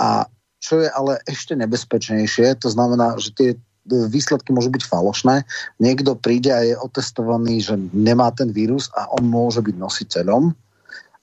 [0.00, 0.24] A
[0.64, 3.50] čo je ale ešte nebezpečnejšie, to znamená, že tie
[3.88, 5.44] výsledky môžu byť falošné.
[5.80, 10.56] Niekto príde a je otestovaný, že nemá ten vírus a on môže byť nositeľom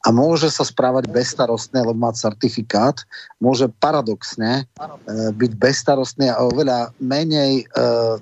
[0.02, 3.06] a môže sa správať bezstarostne, lebo má certifikát,
[3.38, 4.90] môže paradoxne e,
[5.30, 7.66] byť bezstarostný a oveľa menej e,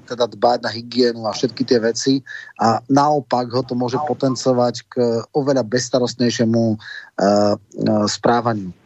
[0.03, 2.19] teda dbať na hygienu a všetky tie veci.
[2.59, 6.77] A naopak ho to môže potencovať k oveľa bezstarostnejšiemu e,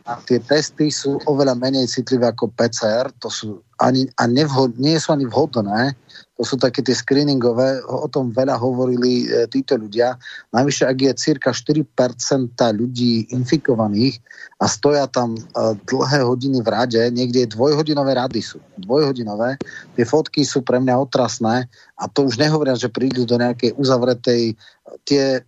[0.04, 0.28] e, správaniu.
[0.28, 5.16] Tie testy sú oveľa menej citlivé ako PCR, to sú ani, a nevhod, nie sú
[5.16, 5.96] ani vhodné
[6.34, 10.18] to sú také tie screeningové, o tom veľa hovorili e, títo ľudia.
[10.50, 14.18] Najvyššie, ak je cirka 4% ľudí infikovaných
[14.58, 15.42] a stoja tam e,
[15.86, 18.58] dlhé hodiny v rade, niekde dvojhodinové rady sú.
[18.82, 19.62] Dvojhodinové.
[19.94, 21.70] Tie fotky sú pre mňa otrasné
[22.02, 24.58] a to už nehovoria, že prídu do nejakej uzavretej
[25.06, 25.46] tie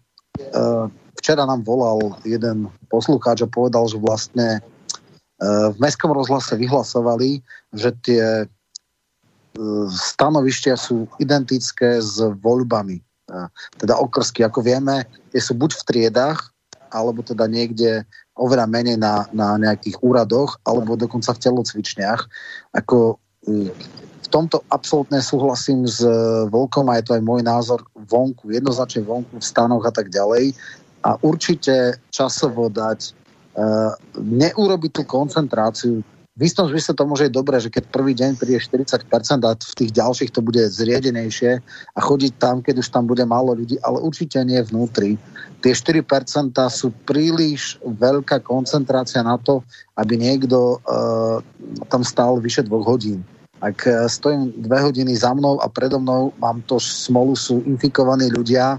[1.26, 4.62] včera nám volal jeden poslucháč a povedal, že vlastne
[5.42, 7.42] v Mestskom rozhlase vyhlasovali,
[7.74, 8.46] že tie
[9.90, 13.02] stanovištia sú identické s voľbami.
[13.82, 16.54] Teda okrsky, ako vieme, tie sú buď v triedách,
[16.94, 18.06] alebo teda niekde
[18.38, 22.22] oveľa menej na, na nejakých úradoch, alebo dokonca v telocvičniach.
[22.78, 23.18] Ako
[24.26, 26.06] v tomto absolútne súhlasím s
[26.54, 30.54] Volkom a je to aj môj názor vonku, jednoznačne vonku, v stanoch a tak ďalej.
[31.06, 33.14] A určite časovo dať,
[33.56, 36.02] uh, neurobiť tú koncentráciu
[36.36, 39.08] v istom zmysle to môže byť dobré, že keď prvý deň príde 40%
[39.48, 41.64] a v tých ďalších to bude zriedenejšie
[41.96, 45.16] a chodiť tam, keď už tam bude málo ľudí, ale určite nie vnútri.
[45.64, 46.04] Tie 4%
[46.68, 49.64] sú príliš veľká koncentrácia na to,
[49.96, 51.40] aby niekto uh,
[51.88, 53.24] tam stál vyše dvoch hodín.
[53.64, 58.28] Ak uh, stojím dve hodiny za mnou a predo mnou mám to smolu, sú infikovaní
[58.28, 58.76] ľudia,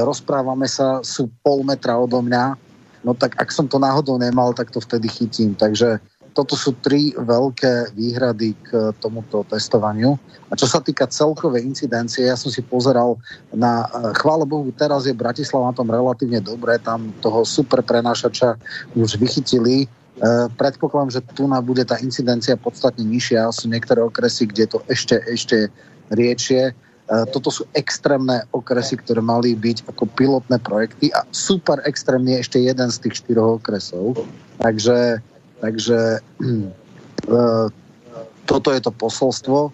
[0.00, 2.56] rozprávame sa, sú pol metra odo mňa,
[3.04, 5.52] no tak ak som to náhodou nemal, tak to vtedy chytím.
[5.52, 6.00] Takže
[6.32, 10.16] toto sú tri veľké výhrady k tomuto testovaniu.
[10.48, 13.20] A čo sa týka celkovej incidencie, ja som si pozeral
[13.52, 18.56] na, eh, chvála Bohu, teraz je Bratislava na tom relatívne dobré, tam toho super prenášača
[18.96, 19.84] už vychytili.
[20.12, 23.48] E, predpokladám, že tu na bude tá incidencia podstatne nižšia.
[23.48, 25.72] Sú niektoré okresy, kde to ešte, ešte
[26.12, 26.76] riečie.
[27.10, 32.42] E, toto sú extrémne okresy, ktoré mali byť ako pilotné projekty a super extrémny je
[32.46, 34.22] ešte jeden z tých štyroch okresov.
[34.62, 35.18] Takže
[35.62, 37.70] takže uh,
[38.50, 39.70] toto je to posolstvo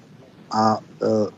[0.53, 1.29] a uh,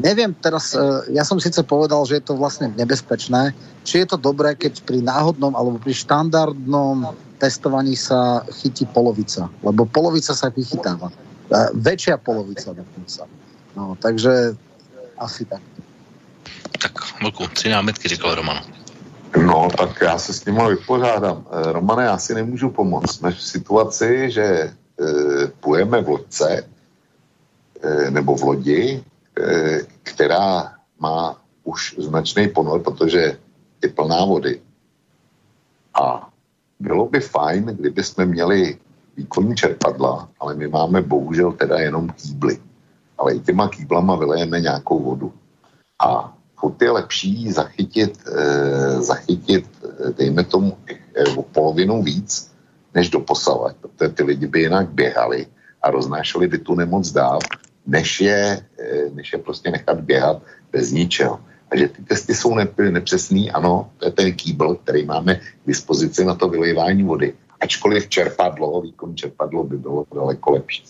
[0.00, 0.74] neviem teraz,
[1.12, 3.54] ja som síce povedal, že je to vlastne nebezpečné,
[3.86, 9.86] či je to dobré, keď pri náhodnom alebo pri štandardnom testovaní sa chytí polovica, lebo
[9.86, 11.14] polovica sa vychytáva.
[11.78, 13.28] Väčšia polovica dokonca.
[13.76, 14.56] No, takže
[15.18, 15.62] asi tak.
[16.82, 16.92] Tak,
[17.22, 18.60] Vlku, tři námitky, říkal Roman.
[19.46, 21.46] No, tak já se s tím vypořádám.
[21.50, 23.14] Eh, Romane, já si nemůžu pomoct.
[23.14, 24.72] Jsme v situaci, že e,
[25.60, 26.64] půjeme v lodce
[27.82, 29.04] e, nebo v lodi,
[29.38, 33.38] e, která má už značný ponor, protože
[33.82, 34.60] je plná vody.
[35.94, 36.28] A
[36.80, 38.78] bylo by fajn, kdyby jsme měli
[39.16, 42.58] výkonní čerpadla, ale my máme bohužel teda jenom kýbly.
[43.18, 45.32] Ale i těma kýblama vylejeme nějakou vodu.
[46.02, 50.76] A furt je lepší zachytit, eh, zachytit eh, dejme tomu,
[51.14, 52.50] eh, o polovinu víc,
[52.94, 55.46] než doposavat, protože ty lidi by jinak běhali
[55.82, 57.38] a roznášeli by tu nemoc dál,
[57.86, 60.42] než je, eh, než je prostě nechat běhat
[60.72, 61.40] bez ničeho.
[61.70, 65.66] A že ty testy jsou ne, nepřesný, ano, to je ten kýbl, který máme k
[65.66, 67.34] dispozici na to vylejvání vody.
[67.60, 70.84] Ačkoliv čerpadlo, výkon čerpadlo by bylo daleko lepší.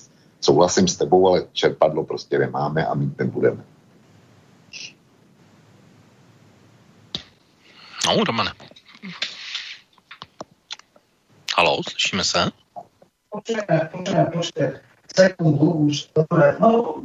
[0.44, 3.64] Souhlasím s tebou, ale čerpadlo prostě nemáme a mít nebudeme.
[8.06, 8.52] No, Romane.
[11.56, 12.50] Halo, slyšíme se?
[13.30, 14.80] Počkejme, počkejme, počkejme.
[15.16, 16.56] Sekundu už, dobre.
[16.60, 17.00] No,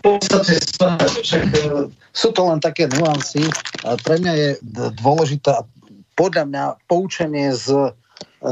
[0.00, 0.56] podstate
[2.10, 3.44] sú to len také nuancy.
[3.84, 4.48] Pre mňa je
[4.96, 5.66] dôležité,
[6.16, 7.88] podľa mňa poučenie z e,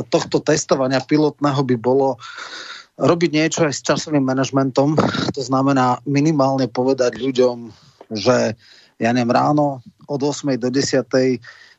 [0.09, 2.17] tohto testovania pilotného by bolo
[2.99, 4.99] robiť niečo aj s časovým manažmentom.
[5.33, 7.71] To znamená minimálne povedať ľuďom,
[8.11, 8.59] že
[8.99, 9.81] ja neviem, ráno
[10.11, 10.59] od 8.
[10.59, 11.07] do 10.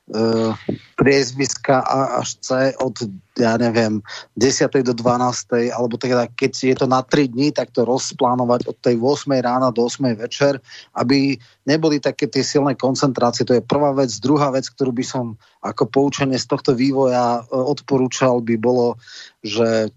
[0.09, 0.57] Uh,
[0.97, 2.97] priezviska A až C od,
[3.37, 4.01] ja neviem,
[4.41, 4.65] 10.
[4.81, 5.69] do 12.
[5.69, 9.29] alebo teda keď je to na 3 dní, tak to rozplánovať od tej 8.
[9.37, 10.01] rána do 8.
[10.17, 10.57] večer,
[10.97, 11.37] aby
[11.69, 13.45] neboli také tie silné koncentrácie.
[13.45, 14.09] To je prvá vec.
[14.17, 18.97] Druhá vec, ktorú by som ako poučenie z tohto vývoja uh, odporúčal, by bolo,
[19.45, 19.93] že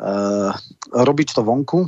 [0.00, 0.50] uh,
[0.90, 1.84] robiť to vonku,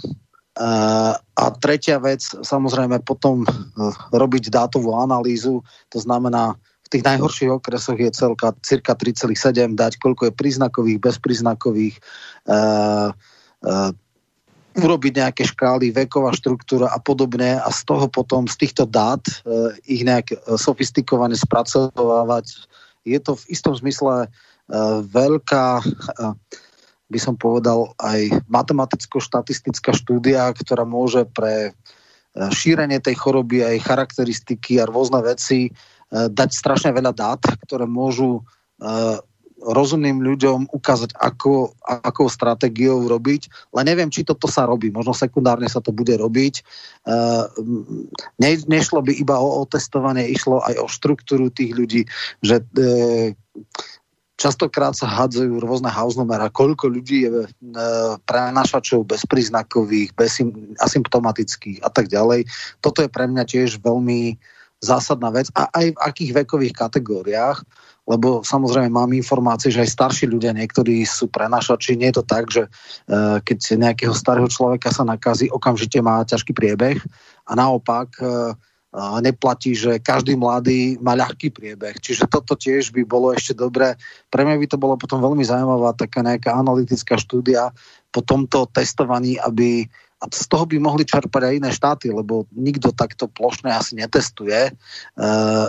[1.33, 7.97] a tretia vec, samozrejme potom eh, robiť dátovú analýzu, to znamená v tých najhorších okresoch
[7.97, 11.97] je celka cirka 3,7 dať, koľko je príznakových, bezpríznakových,
[12.53, 13.17] uh,
[13.65, 13.91] uh,
[14.77, 17.57] urobiť nejaké škály, veková štruktúra a podobne.
[17.57, 22.69] A z toho potom, z týchto dát uh, ich nejak sofistikovane spracovávať.
[23.09, 25.81] Je to v istom zmysle uh, veľká
[27.13, 31.73] by som povedal, aj matematicko-štatistická štúdia, ktorá môže pre e,
[32.49, 35.71] šírenie tej choroby, aj charakteristiky a rôzne veci e,
[36.11, 39.21] dať strašne veľa dát, ktoré môžu e,
[39.63, 43.71] rozumným ľuďom ukázať, ako, akou stratégiou robiť.
[43.71, 44.91] Len neviem, či toto sa robí.
[44.91, 46.67] Možno sekundárne sa to bude robiť.
[48.43, 52.03] Ne, nešlo by iba o, o testovanie, išlo aj o štruktúru tých ľudí,
[52.43, 52.67] že
[54.41, 57.49] Častokrát sa hádzajú rôzne house numera, koľko ľudí je e,
[58.27, 62.49] prenašačov bezpríznakových, bezasymptomatických a tak ďalej.
[62.81, 64.41] Toto je pre mňa tiež veľmi
[64.83, 67.63] zásadná vec a aj v akých vekových kategóriách,
[68.11, 71.95] lebo samozrejme mám informácie, že aj starší ľudia niektorí sú prenašači.
[71.95, 76.51] Nie je to tak, že uh, keď nejakého starého človeka sa nakazí, okamžite má ťažký
[76.51, 76.99] priebeh
[77.47, 78.59] a naopak uh,
[79.25, 81.97] neplatí, že každý mladý má ľahký priebeh.
[81.97, 83.97] Čiže toto tiež by bolo ešte dobré.
[84.29, 87.73] Pre mňa by to bolo potom veľmi zaujímavá taká nejaká analytická štúdia
[88.13, 89.89] po tomto testovaní, aby
[90.23, 94.71] a z toho by mohli čerpať aj iné štáty, lebo nikto takto plošne asi netestuje.
[95.19, 95.67] Uh,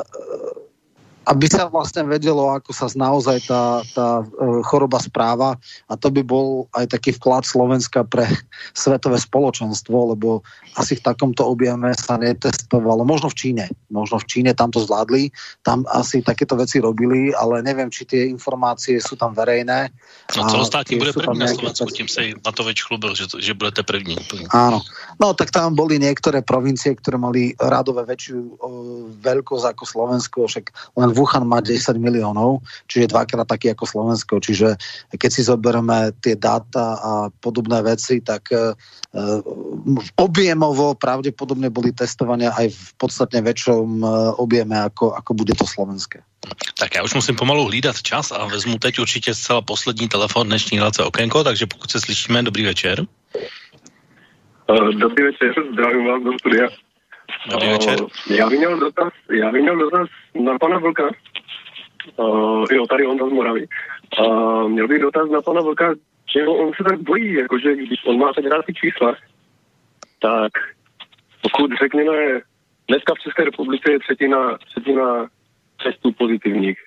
[1.23, 5.55] aby sa vlastne vedelo, ako sa naozaj tá, tá e, choroba správa
[5.87, 8.27] a to by bol aj taký vklad Slovenska pre
[8.75, 10.43] svetové spoločenstvo, lebo
[10.75, 13.07] asi v takomto objeme sa netestovalo.
[13.07, 13.65] Možno v Číne.
[13.87, 15.31] Možno v Číne tam to zvládli.
[15.63, 19.93] Tam asi takéto veci robili, ale neviem, či tie informácie sú tam verejné.
[20.35, 24.17] No celostátní bude první na Slovensku, tím sa Matovič chlubil, že, že budete první.
[24.51, 24.81] Áno.
[25.21, 28.59] No tak tam boli niektoré provincie, ktoré mali rádové väčšiu
[29.21, 30.65] veľkosť ako Slovensko, však
[30.97, 34.41] len Wuhan má 10 miliónov, čiže dvakrát taký ako Slovensko.
[34.41, 34.76] Čiže
[35.14, 38.73] keď si zoberieme tie dáta a podobné veci, tak uh,
[40.18, 44.10] objemovo pravdepodobne boli testovania aj v podstatne väčšom uh,
[44.41, 46.26] objeme, ako, ako bude to slovenské.
[46.80, 50.80] Tak já už musím pomalu hlídat čas a vezmu teď určitě zcela poslední telefon dnešní
[50.80, 53.06] relace Okénko, takže pokud se slyšíme, dobrý večer.
[54.99, 56.68] Dobrý večer, zdravím vás do studia.
[57.51, 57.99] Dobrý večer.
[58.30, 61.10] Já bych měl dotaz, já bych měl dotaz na pana Vlka.
[62.15, 63.68] Uh, jo, tady on z Moravy.
[64.19, 65.93] Uh, měl bych dotaz na pana Vlka,
[66.34, 69.15] že on se tak bojí, jakože když on má teď rád ty čísla,
[70.22, 70.51] tak
[71.41, 72.41] pokud řekněme,
[72.88, 75.27] dneska v České republice je třetina, třetina
[75.84, 76.77] testů pozitivních.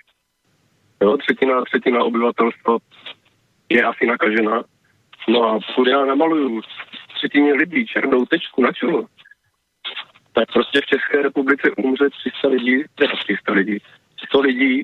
[1.03, 2.77] Jo, třetina, třetina obyvatelstva
[3.69, 4.65] je asi nakažena.
[5.29, 6.61] No a pokud já namaluju
[7.15, 9.07] třetině lidí černou tečku na čelo,
[10.37, 13.79] tak prostě v České republice umře 300 lidí, ne 300 lidí,
[14.29, 14.83] 100 lidí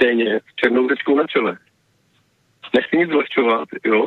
[0.00, 1.58] denně s černou tečkou na čele.
[2.74, 4.06] Nechci nic zlehčovat, jo,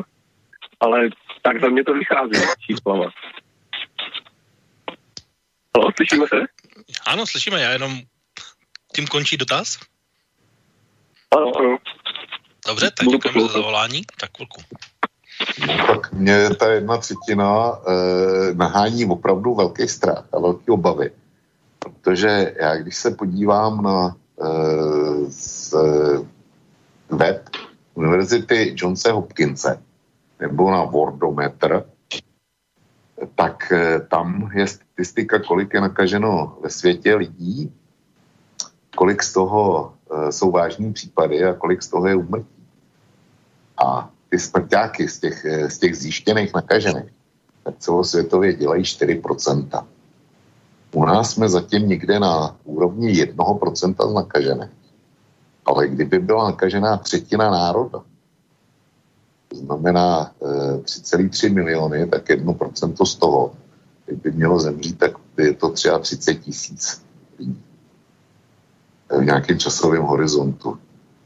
[0.79, 1.09] ale
[1.41, 3.11] tak za mě to vychází číslama.
[5.75, 6.35] Halo, slyšíme se?
[7.07, 7.99] Ano, slyšíme, já jenom
[8.95, 9.79] tím končí dotaz?
[11.31, 11.77] Ano, ano.
[12.67, 14.01] Dobře, tak děkujeme za zavolání.
[14.19, 14.61] Tak chvilku.
[15.87, 21.11] Tak mě ta jedna třetina eh, nahání opravdu velký strach a velké obavy.
[21.79, 25.75] Protože já, když se podívám na eh, z,
[27.09, 27.49] web
[27.93, 29.81] Univerzity Johnse Hopkinse
[30.39, 31.85] nebo na Wordometr,
[33.35, 37.73] tak eh, tam je statistika, kolik je nakaženo ve světě lidí,
[38.95, 42.63] kolik z toho eh, jsou vážní případy a kolik z toho je umrtí.
[43.85, 47.11] A ty smrťáky z těch, eh, z těch zjištěných nakažených,
[47.63, 49.85] tak celosvětově dělají 4%.
[50.91, 54.71] U nás jsme zatím někde na úrovni 1% z nakažených.
[55.65, 57.99] Ale kdyby byla nakažená třetina národa,
[59.47, 63.53] to znamená e, 3,3 miliony, tak 1% z toho,
[64.05, 67.03] kdyby mělo zemřít, tak je to třeba 30 tisíc
[67.39, 67.63] lidí
[69.09, 70.77] v nějakém časovém horizontu.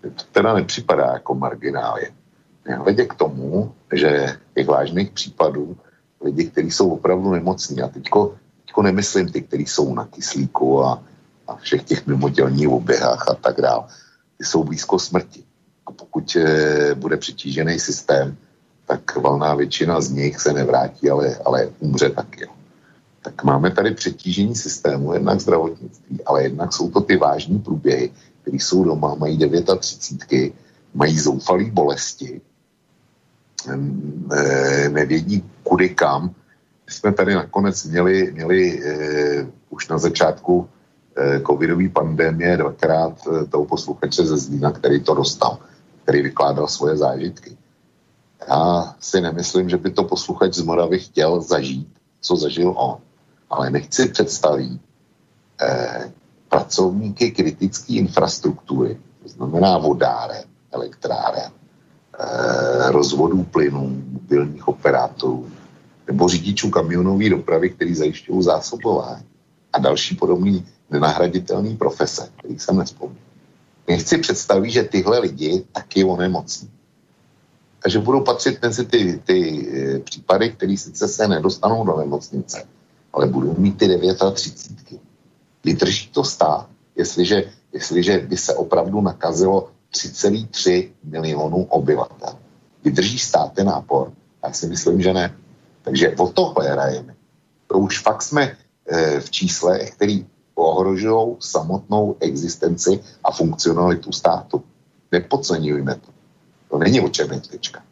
[0.02, 2.12] To teda nepřipadá jako marginálie.
[2.68, 5.78] Nehledě k tomu, že těch vážných případů
[6.24, 8.36] lidi, kteří jsou opravdu nemocní, a teďko,
[8.66, 11.04] teďko nemyslím ty, kteří jsou na kyslíku a,
[11.48, 13.84] a všech těch mimotělních oběhách a tak dále,
[14.38, 15.44] ty jsou blízko smrti.
[15.86, 18.38] A pokud e, bude přetížený systém,
[18.88, 22.48] tak valná většina z nich se nevrátí, ale, ale umře taky.
[23.22, 28.12] Tak máme tady přetížení systému, jednak zdravotnictví, ale jednak jsou to ty vážní průběhy,
[28.42, 29.40] které jsou doma, mají
[29.80, 30.54] 39,
[30.94, 32.42] mají zoufalé bolesti,
[34.90, 36.36] nevědí kudy kam.
[36.86, 40.70] My jsme tady nakonec měli, měli eh, už na začátku
[41.18, 43.14] eh, covidové pandemie dvakrát
[43.50, 45.60] toho posluchače ze Zlína, který to dostal,
[46.04, 47.58] který vykládal svoje zážitky.
[48.50, 51.88] Já si nemyslím, že by to posluchač z Moravy chtěl zažít,
[52.22, 52.98] co zažil on.
[53.50, 54.82] Ale nechci představit
[55.62, 56.12] eh,
[56.50, 61.52] pracovníky kritické infrastruktury, to znamená vodáren, elektráren,
[62.88, 65.50] rozvodů plynů, mobilních operátorů
[66.08, 69.26] nebo řidičů kamionové dopravy, který zajišťují zásobování
[69.74, 73.24] a další podobný nenahraditelný profese, který jsem nespomněl.
[73.88, 76.70] Nechci představit, že tyhle lidi taky onemocní.
[77.84, 79.40] Takže budou patřit mezi ty, ty
[79.74, 82.64] eh, případy, které sice se nedostanou do nemocnice,
[83.14, 83.88] ale budou mít ty
[84.34, 85.02] 39.
[85.64, 87.44] Vydrží to stát, jestliže,
[87.74, 92.36] jestliže by se opravdu nakazilo 3,3 milionů obyvatel.
[92.84, 94.12] Vydrží stát ten nápor?
[94.44, 95.36] Já si myslím, že ne.
[95.82, 97.16] Takže o tohle hrajeme.
[97.68, 98.58] To už fakt jsme
[98.88, 104.64] e, v číslech, který ohrožují samotnou existenci a funkcionalitu státu.
[105.12, 106.12] Nepodceňujme to.
[106.70, 107.10] To není o
[107.50, 107.84] tečka.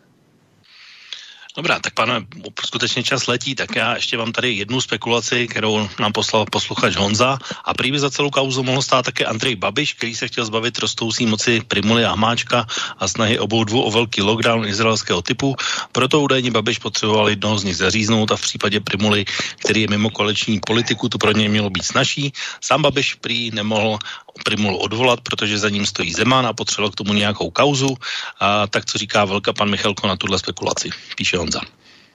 [1.57, 2.25] Dobrá, tak pane,
[2.65, 7.39] skutečně čas letí, tak já ještě mám tady jednu spekulaci, kterou nám poslal posluchač Honza
[7.65, 11.25] a prý za celou kauzu mohl stát také Andrej Babiš, který se chtěl zbavit rostoucí
[11.25, 12.67] moci Primuly a Hamáčka
[12.97, 15.55] a snahy obou dvou o velký lockdown izraelského typu.
[15.91, 19.25] Proto údajně Babiš potřeboval jednoho z nich zaříznout a v případě Primuly,
[19.57, 22.33] který je mimo koaliční politiku, to pro něj mělo být snažší.
[22.61, 23.97] Sám Babiš prý nemohl
[24.45, 27.95] Primulu odvolat, protože za ním stojí Zeman a potřeboval k tomu nějakou kauzu.
[28.39, 31.61] A tak co říká velká pan Michalko na tuhle spekulaci, píše Honza.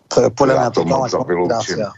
[0.09, 1.93] To je podle mě totálna konspirácia.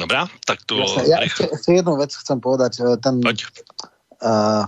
[0.00, 0.80] Dobrá, tak to...
[0.80, 2.80] Jasne, ja ešte, ešte jednu vec chcem povedať.
[3.04, 4.64] Ten uh,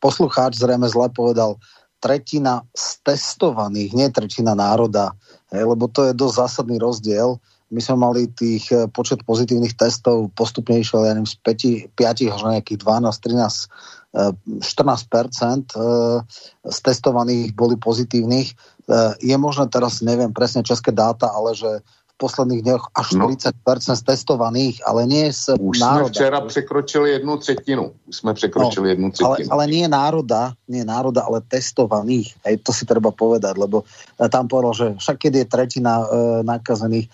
[0.00, 1.60] poslucháč zrejme zle povedal
[2.00, 5.12] tretina z testovaných, nie tretina národa,
[5.52, 7.36] hej, lebo to je dosť zásadný rozdiel.
[7.74, 12.30] My sme mali tých e, počet pozitívnych testov postupne išiel, ja neviem, z 5, 5
[12.30, 13.66] až nejakých 12, 13
[14.14, 15.74] 14%
[16.62, 18.54] z testovaných boli pozitívnych.
[19.18, 21.82] Je možné teraz, neviem presne české dáta, ale že
[22.14, 23.58] v posledných dňoch až 40%
[23.90, 23.94] no.
[23.98, 26.06] z testovaných, ale nie z Už národa.
[26.06, 27.92] jsme včera překročili jednu třetinu.
[28.06, 29.50] Už jsme překročili no, jednu třetinu.
[29.50, 32.38] Ale, ale nie národa, nie národa, ale testovaných.
[32.46, 33.82] Hej, to si treba povedať, lebo
[34.14, 36.06] e, tam povedal, že však keď je tretina e,
[36.46, 37.10] nakazených,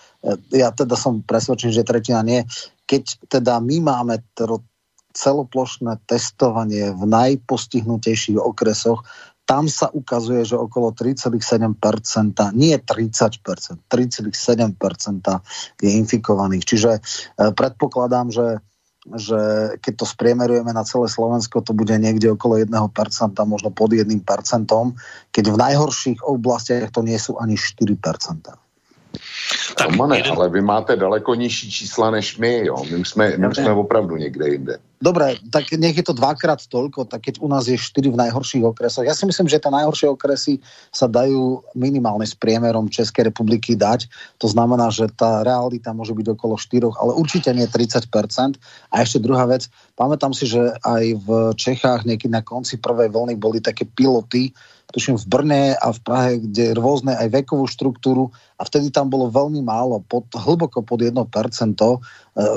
[0.53, 2.45] ja teda som presvedčený, že tretina nie.
[2.85, 4.21] Keď teda my máme
[5.11, 9.03] celoplošné testovanie v najpostihnutejších okresoch,
[9.49, 11.43] tam sa ukazuje, že okolo 3,7%,
[12.55, 13.43] nie 30%,
[13.91, 16.65] 3,7% je infikovaných.
[16.65, 17.01] Čiže e,
[17.51, 18.63] predpokladám, že
[19.01, 19.41] že
[19.81, 22.69] keď to spriemerujeme na celé Slovensko, to bude niekde okolo 1%,
[23.49, 24.05] možno pod 1%,
[25.33, 27.97] keď v najhorších oblastiach to nie sú ani 4%.
[29.77, 30.33] Tak Romane, jeden...
[30.33, 32.77] ale vy máte daleko nižší čísla než my, jo.
[32.91, 34.79] My už jsme, my už jsme opravdu někde jinde.
[35.01, 38.61] Dobre, tak nech je to dvakrát toľko, tak keď u nás je 4 v najhorších
[38.61, 39.09] okresoch.
[39.09, 40.61] Ja si myslím, že tie najhoršie okresy
[40.93, 44.13] sa dajú minimálne s priemerom Českej republiky dať.
[44.45, 48.13] To znamená, že tá realita môže byť okolo 4, ale určite nie 30%.
[48.93, 53.41] A ešte druhá vec, pamätám si, že aj v Čechách niekedy na konci prvej vlny
[53.41, 54.53] boli také piloty,
[54.91, 59.31] tuším v Brne a v Prahe, kde rôzne aj vekovú štruktúru a vtedy tam bolo
[59.31, 61.15] veľmi málo, pod, hlboko pod 1%.
[61.15, 61.99] E,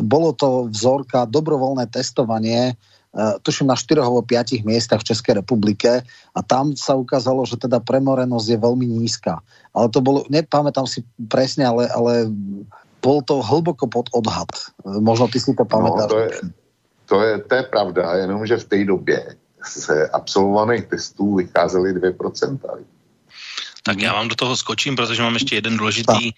[0.01, 6.01] bolo to vzorka dobrovoľné testovanie, e, tuším na 4 alebo 5 miestach v Českej republike
[6.33, 9.39] a tam sa ukázalo, že teda premorenosť je veľmi nízka.
[9.71, 12.33] Ale to bolo, nepamätám si presne, ale, ale
[13.05, 14.49] bol to hlboko pod odhad.
[14.81, 16.09] E, možno ty si to pamätáš.
[16.09, 16.31] No, to, je,
[17.05, 22.59] to, je, to je pravda, jenomže v té době z absolvovaných testů vycházely 2%
[23.83, 26.31] tak já vám do toho skočím, protože mám ještě jeden důležitý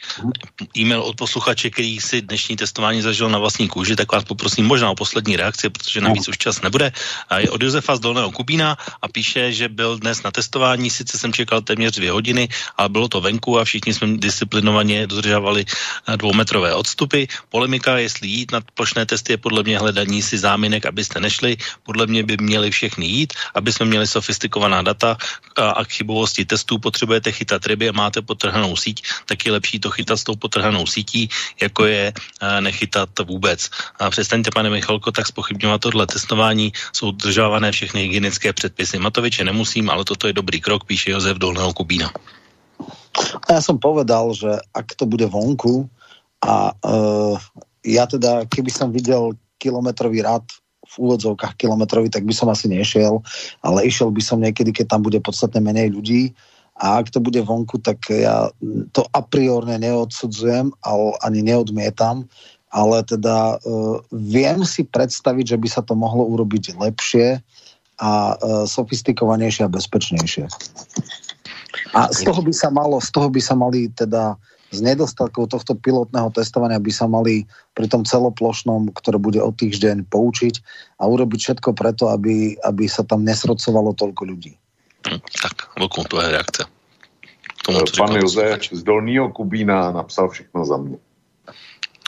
[0.78, 4.90] e-mail od posluchače, který si dnešní testování zažil na vlastní kůži, tak vás poprosím možná
[4.90, 6.92] o poslední reakci, protože navíc už čas nebude.
[7.30, 11.18] A je od Josefa z Dolného Kubína a píše, že byl dnes na testování, sice
[11.18, 16.18] jsem čekal téměř dvě hodiny, ale bylo to venku a všichni jsme disciplinovaně dodržovali eh,
[16.18, 17.26] dvoumetrové odstupy.
[17.50, 21.58] Polemika, jestli jít na plošné testy je podle mě hledání si záminek, abyste nešli.
[21.84, 25.18] Podle mě by měli všechny jít, aby jsme měli sofistikovaná data
[25.58, 29.92] a k chybovosti testů potřebujete chytat ryby a máte potrhanou síť, tak je lepší to
[29.92, 31.28] chytat s tou potrhanou sítí,
[31.60, 33.70] jako je eh, nechytat vůbec.
[34.00, 39.00] A přestaňte, pane Michalko, tak spochybňovat tohle testování, jsou držávané všechny hygienické předpisy.
[39.00, 42.12] Matoviče nemusím, ale toto je dobrý krok, píše Josef Dolného Kubína.
[43.48, 45.88] A ja som povedal, že ak to bude vonku
[46.44, 47.40] a uh,
[47.88, 50.44] ja teda, keby som videl kilometrový rad
[50.86, 53.24] v úvodzovkách kilometrový, tak by som asi nešiel,
[53.66, 56.36] ale išiel by som niekedy, keď tam bude podstatne menej ľudí
[56.76, 58.52] a ak to bude vonku, tak ja
[58.92, 60.76] to a priorne neodsudzujem,
[61.24, 62.28] ani neodmietam,
[62.76, 67.40] ale teda uh, viem si predstaviť, že by sa to mohlo urobiť lepšie
[68.04, 70.52] a uh, sofistikovanejšie a bezpečnejšie.
[71.96, 74.36] A z toho by sa malo, z toho by sa mali teda
[74.76, 80.12] z nedostatkov tohto pilotného testovania by sa mali pri tom celoplošnom, ktoré bude o týždeň
[80.12, 80.60] poučiť
[81.00, 84.60] a urobiť všetko preto, aby, aby sa tam nesrodcovalo toľko ľudí.
[85.10, 86.66] Hm, tak, Vlku, to je reakce.
[87.66, 90.98] Tomu, Pan Josef z Dolního Kubína napsal všechno za mě.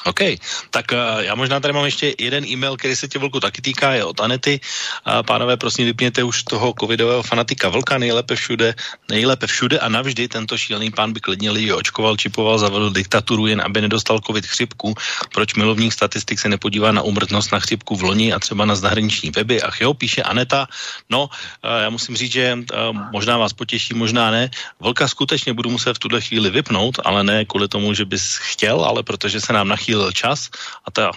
[0.07, 0.39] OK,
[0.71, 3.93] tak uh, já možná tady mám ještě jeden e-mail, který se tě Vlku taky týká,
[3.93, 4.59] je od Anety.
[5.07, 8.75] Uh, pánové, prosím, vypněte už toho covidového fanatika Vlka, nejlépe všude,
[9.11, 13.61] nejlépe všude a navždy tento šílený pán by klidně lidi očkoval, čipoval, zavedl diktaturu, jen
[13.61, 14.95] aby nedostal covid chřipku.
[15.34, 19.31] Proč milovník statistik se nepodívá na umrtnost na chřipku v loni a třeba na zahraniční
[19.31, 19.61] weby?
[19.61, 20.67] Ach jo, píše Aneta.
[21.09, 24.49] No, uh, já musím říct, že uh, možná vás potěší, možná ne.
[24.79, 28.85] Vlka skutečně budu muset v tuhle chvíli vypnout, ale ne kvůli tomu, že bys chtěl,
[28.85, 29.67] ale protože se nám
[29.97, 30.49] nachýl čas
[30.85, 31.11] a ta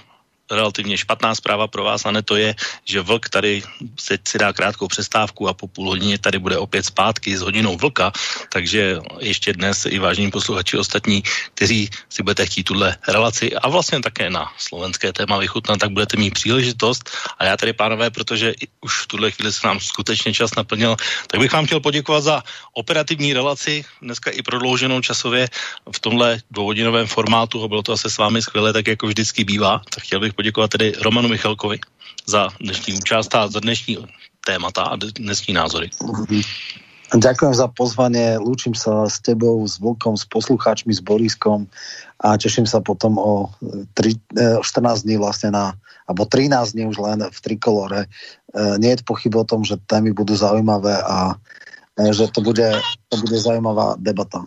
[0.50, 2.54] relativně špatná zpráva pro vás, a ne to je,
[2.84, 3.62] že vlk tady
[3.98, 7.76] se si dá krátkou přestávku a po půl hodině tady bude opět zpátky s hodinou
[7.76, 8.12] vlka,
[8.48, 11.22] takže ještě dnes i vážní posluchači ostatní,
[11.54, 16.16] kteří si budete chtít tuhle relaci a vlastně také na slovenské téma vychutnat, tak budete
[16.16, 17.10] mít příležitost.
[17.38, 20.96] A já tady, pánové, protože už v tuhle chvíli se nám skutečně čas naplnil,
[21.26, 25.48] tak bych vám chtěl poděkovat za operativní relaci, dneska i prodlouženou časově
[25.92, 27.68] v tomhle dvouhodinovém formátu.
[27.68, 29.82] Bylo to asi s vámi skvělé, tak jako vždycky bývá.
[29.90, 31.78] Tak chtěl bych poděkovat tedy Romanu Michalkovi
[32.26, 33.96] za dnešní účast a za dnešní
[34.40, 35.92] témata a dnešní názory.
[37.12, 41.68] Ďakujem za pozvanie, lúčim sa s tebou, s Vlkom, s poslucháčmi, s Boriskom
[42.24, 43.52] a teším sa potom o
[43.92, 45.76] 3, 14 e, dní vlastne na,
[46.08, 48.06] alebo 13 dní už len v Trikolore.
[48.06, 48.08] E,
[48.80, 51.36] nie je pochyb o tom, že témy budú zaujímavé a
[52.00, 52.80] e, že to bude,
[53.12, 54.46] to bude zaujímavá debata.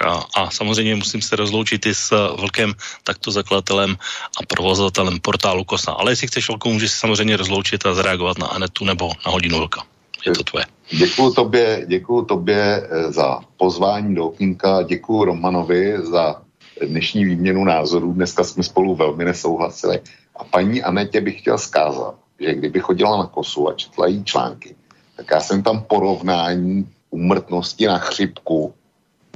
[0.00, 2.74] A, a samozřejmě musím se rozloučit i s Vlkem,
[3.04, 3.96] takto zakladatelem
[4.40, 5.92] a provozovatelem portálu Kosa.
[5.92, 9.58] Ale jestli chceš Vlku, můžeš se samozřejmě rozloučit a zareagovat na Anetu nebo na hodinu
[9.58, 9.82] Vlka.
[10.26, 10.64] Je to tvoje.
[10.90, 16.42] Děkuji tobě, děkuji tobě eh, za pozvání do okýnka, děkuji Romanovi za
[16.86, 18.12] dnešní výměnu názorů.
[18.12, 20.00] Dneska jsme spolu velmi nesouhlasili.
[20.36, 24.74] A paní Anetě bych chtěl zkázat, že kdyby chodila na kosu a četla jí články,
[25.16, 28.74] tak já jsem tam porovnání umrtnosti na chřipku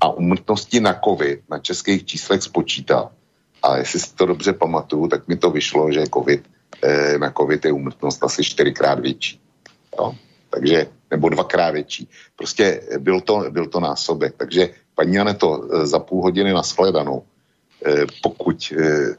[0.00, 3.10] a umrtnosti na covid na českých číslech spočítal.
[3.62, 6.42] A jestli si to dobře pamatuju, tak mi to vyšlo, že COVID,
[6.82, 9.40] eh, na covid je umrtnost asi čtyřikrát větší.
[9.98, 10.14] Jo?
[10.50, 12.08] takže, nebo dvakrát větší.
[12.36, 14.34] Prostě byl to, byl to násobek.
[14.36, 17.22] Takže paní Aneto, eh, za půl hodiny na shledanou,
[17.86, 19.14] eh, pokud eh,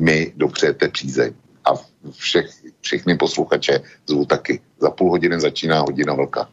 [0.00, 1.34] mi dopřejete přízeň
[1.64, 1.70] a
[2.14, 2.46] všech,
[2.80, 4.60] všechny posluchače zvu taky.
[4.80, 6.48] Za půl hodiny začíná hodina vlka.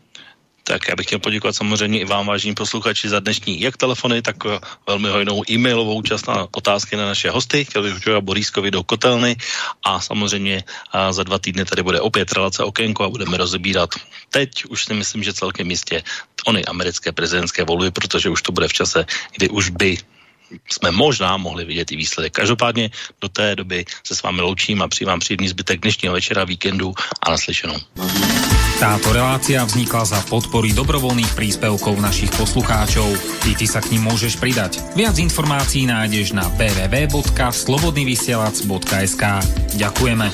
[0.67, 4.35] Tak já bych chtěl poděkovat samozřejmě i vám, vážení posluchači, za dnešní jak telefony, tak
[4.87, 7.65] velmi hojnou e-mailovou účast na otázky na naše hosty.
[7.65, 9.35] Chtěl bych poděkovat Borískovi do kotelny
[9.85, 13.89] a samozřejmě a za dva týdny tady bude opět relace okénko a budeme rozebírat.
[14.29, 16.03] Teď už si myslím, že celkem jistě
[16.45, 19.05] ony americké prezidentské volby, protože už to bude v čase,
[19.37, 19.97] kdy už by
[20.71, 22.33] jsme možná mohli vidět i výsledek.
[22.33, 22.89] Každopádně
[23.21, 26.93] do té doby se s vámi loučím a přijím vám příjemný zbytek dnešního večera, víkendu
[27.21, 27.77] a naslyšenou.
[28.75, 33.07] Táto relácia vznikla za podpory dobrovoľných príspevkov našich poslucháčov.
[33.39, 34.83] Ty, ty sa k ním môžeš pridať.
[34.99, 39.23] Viac informácií nájdeš na www.slobodnyvysielac.sk
[39.79, 40.27] Ďakujeme.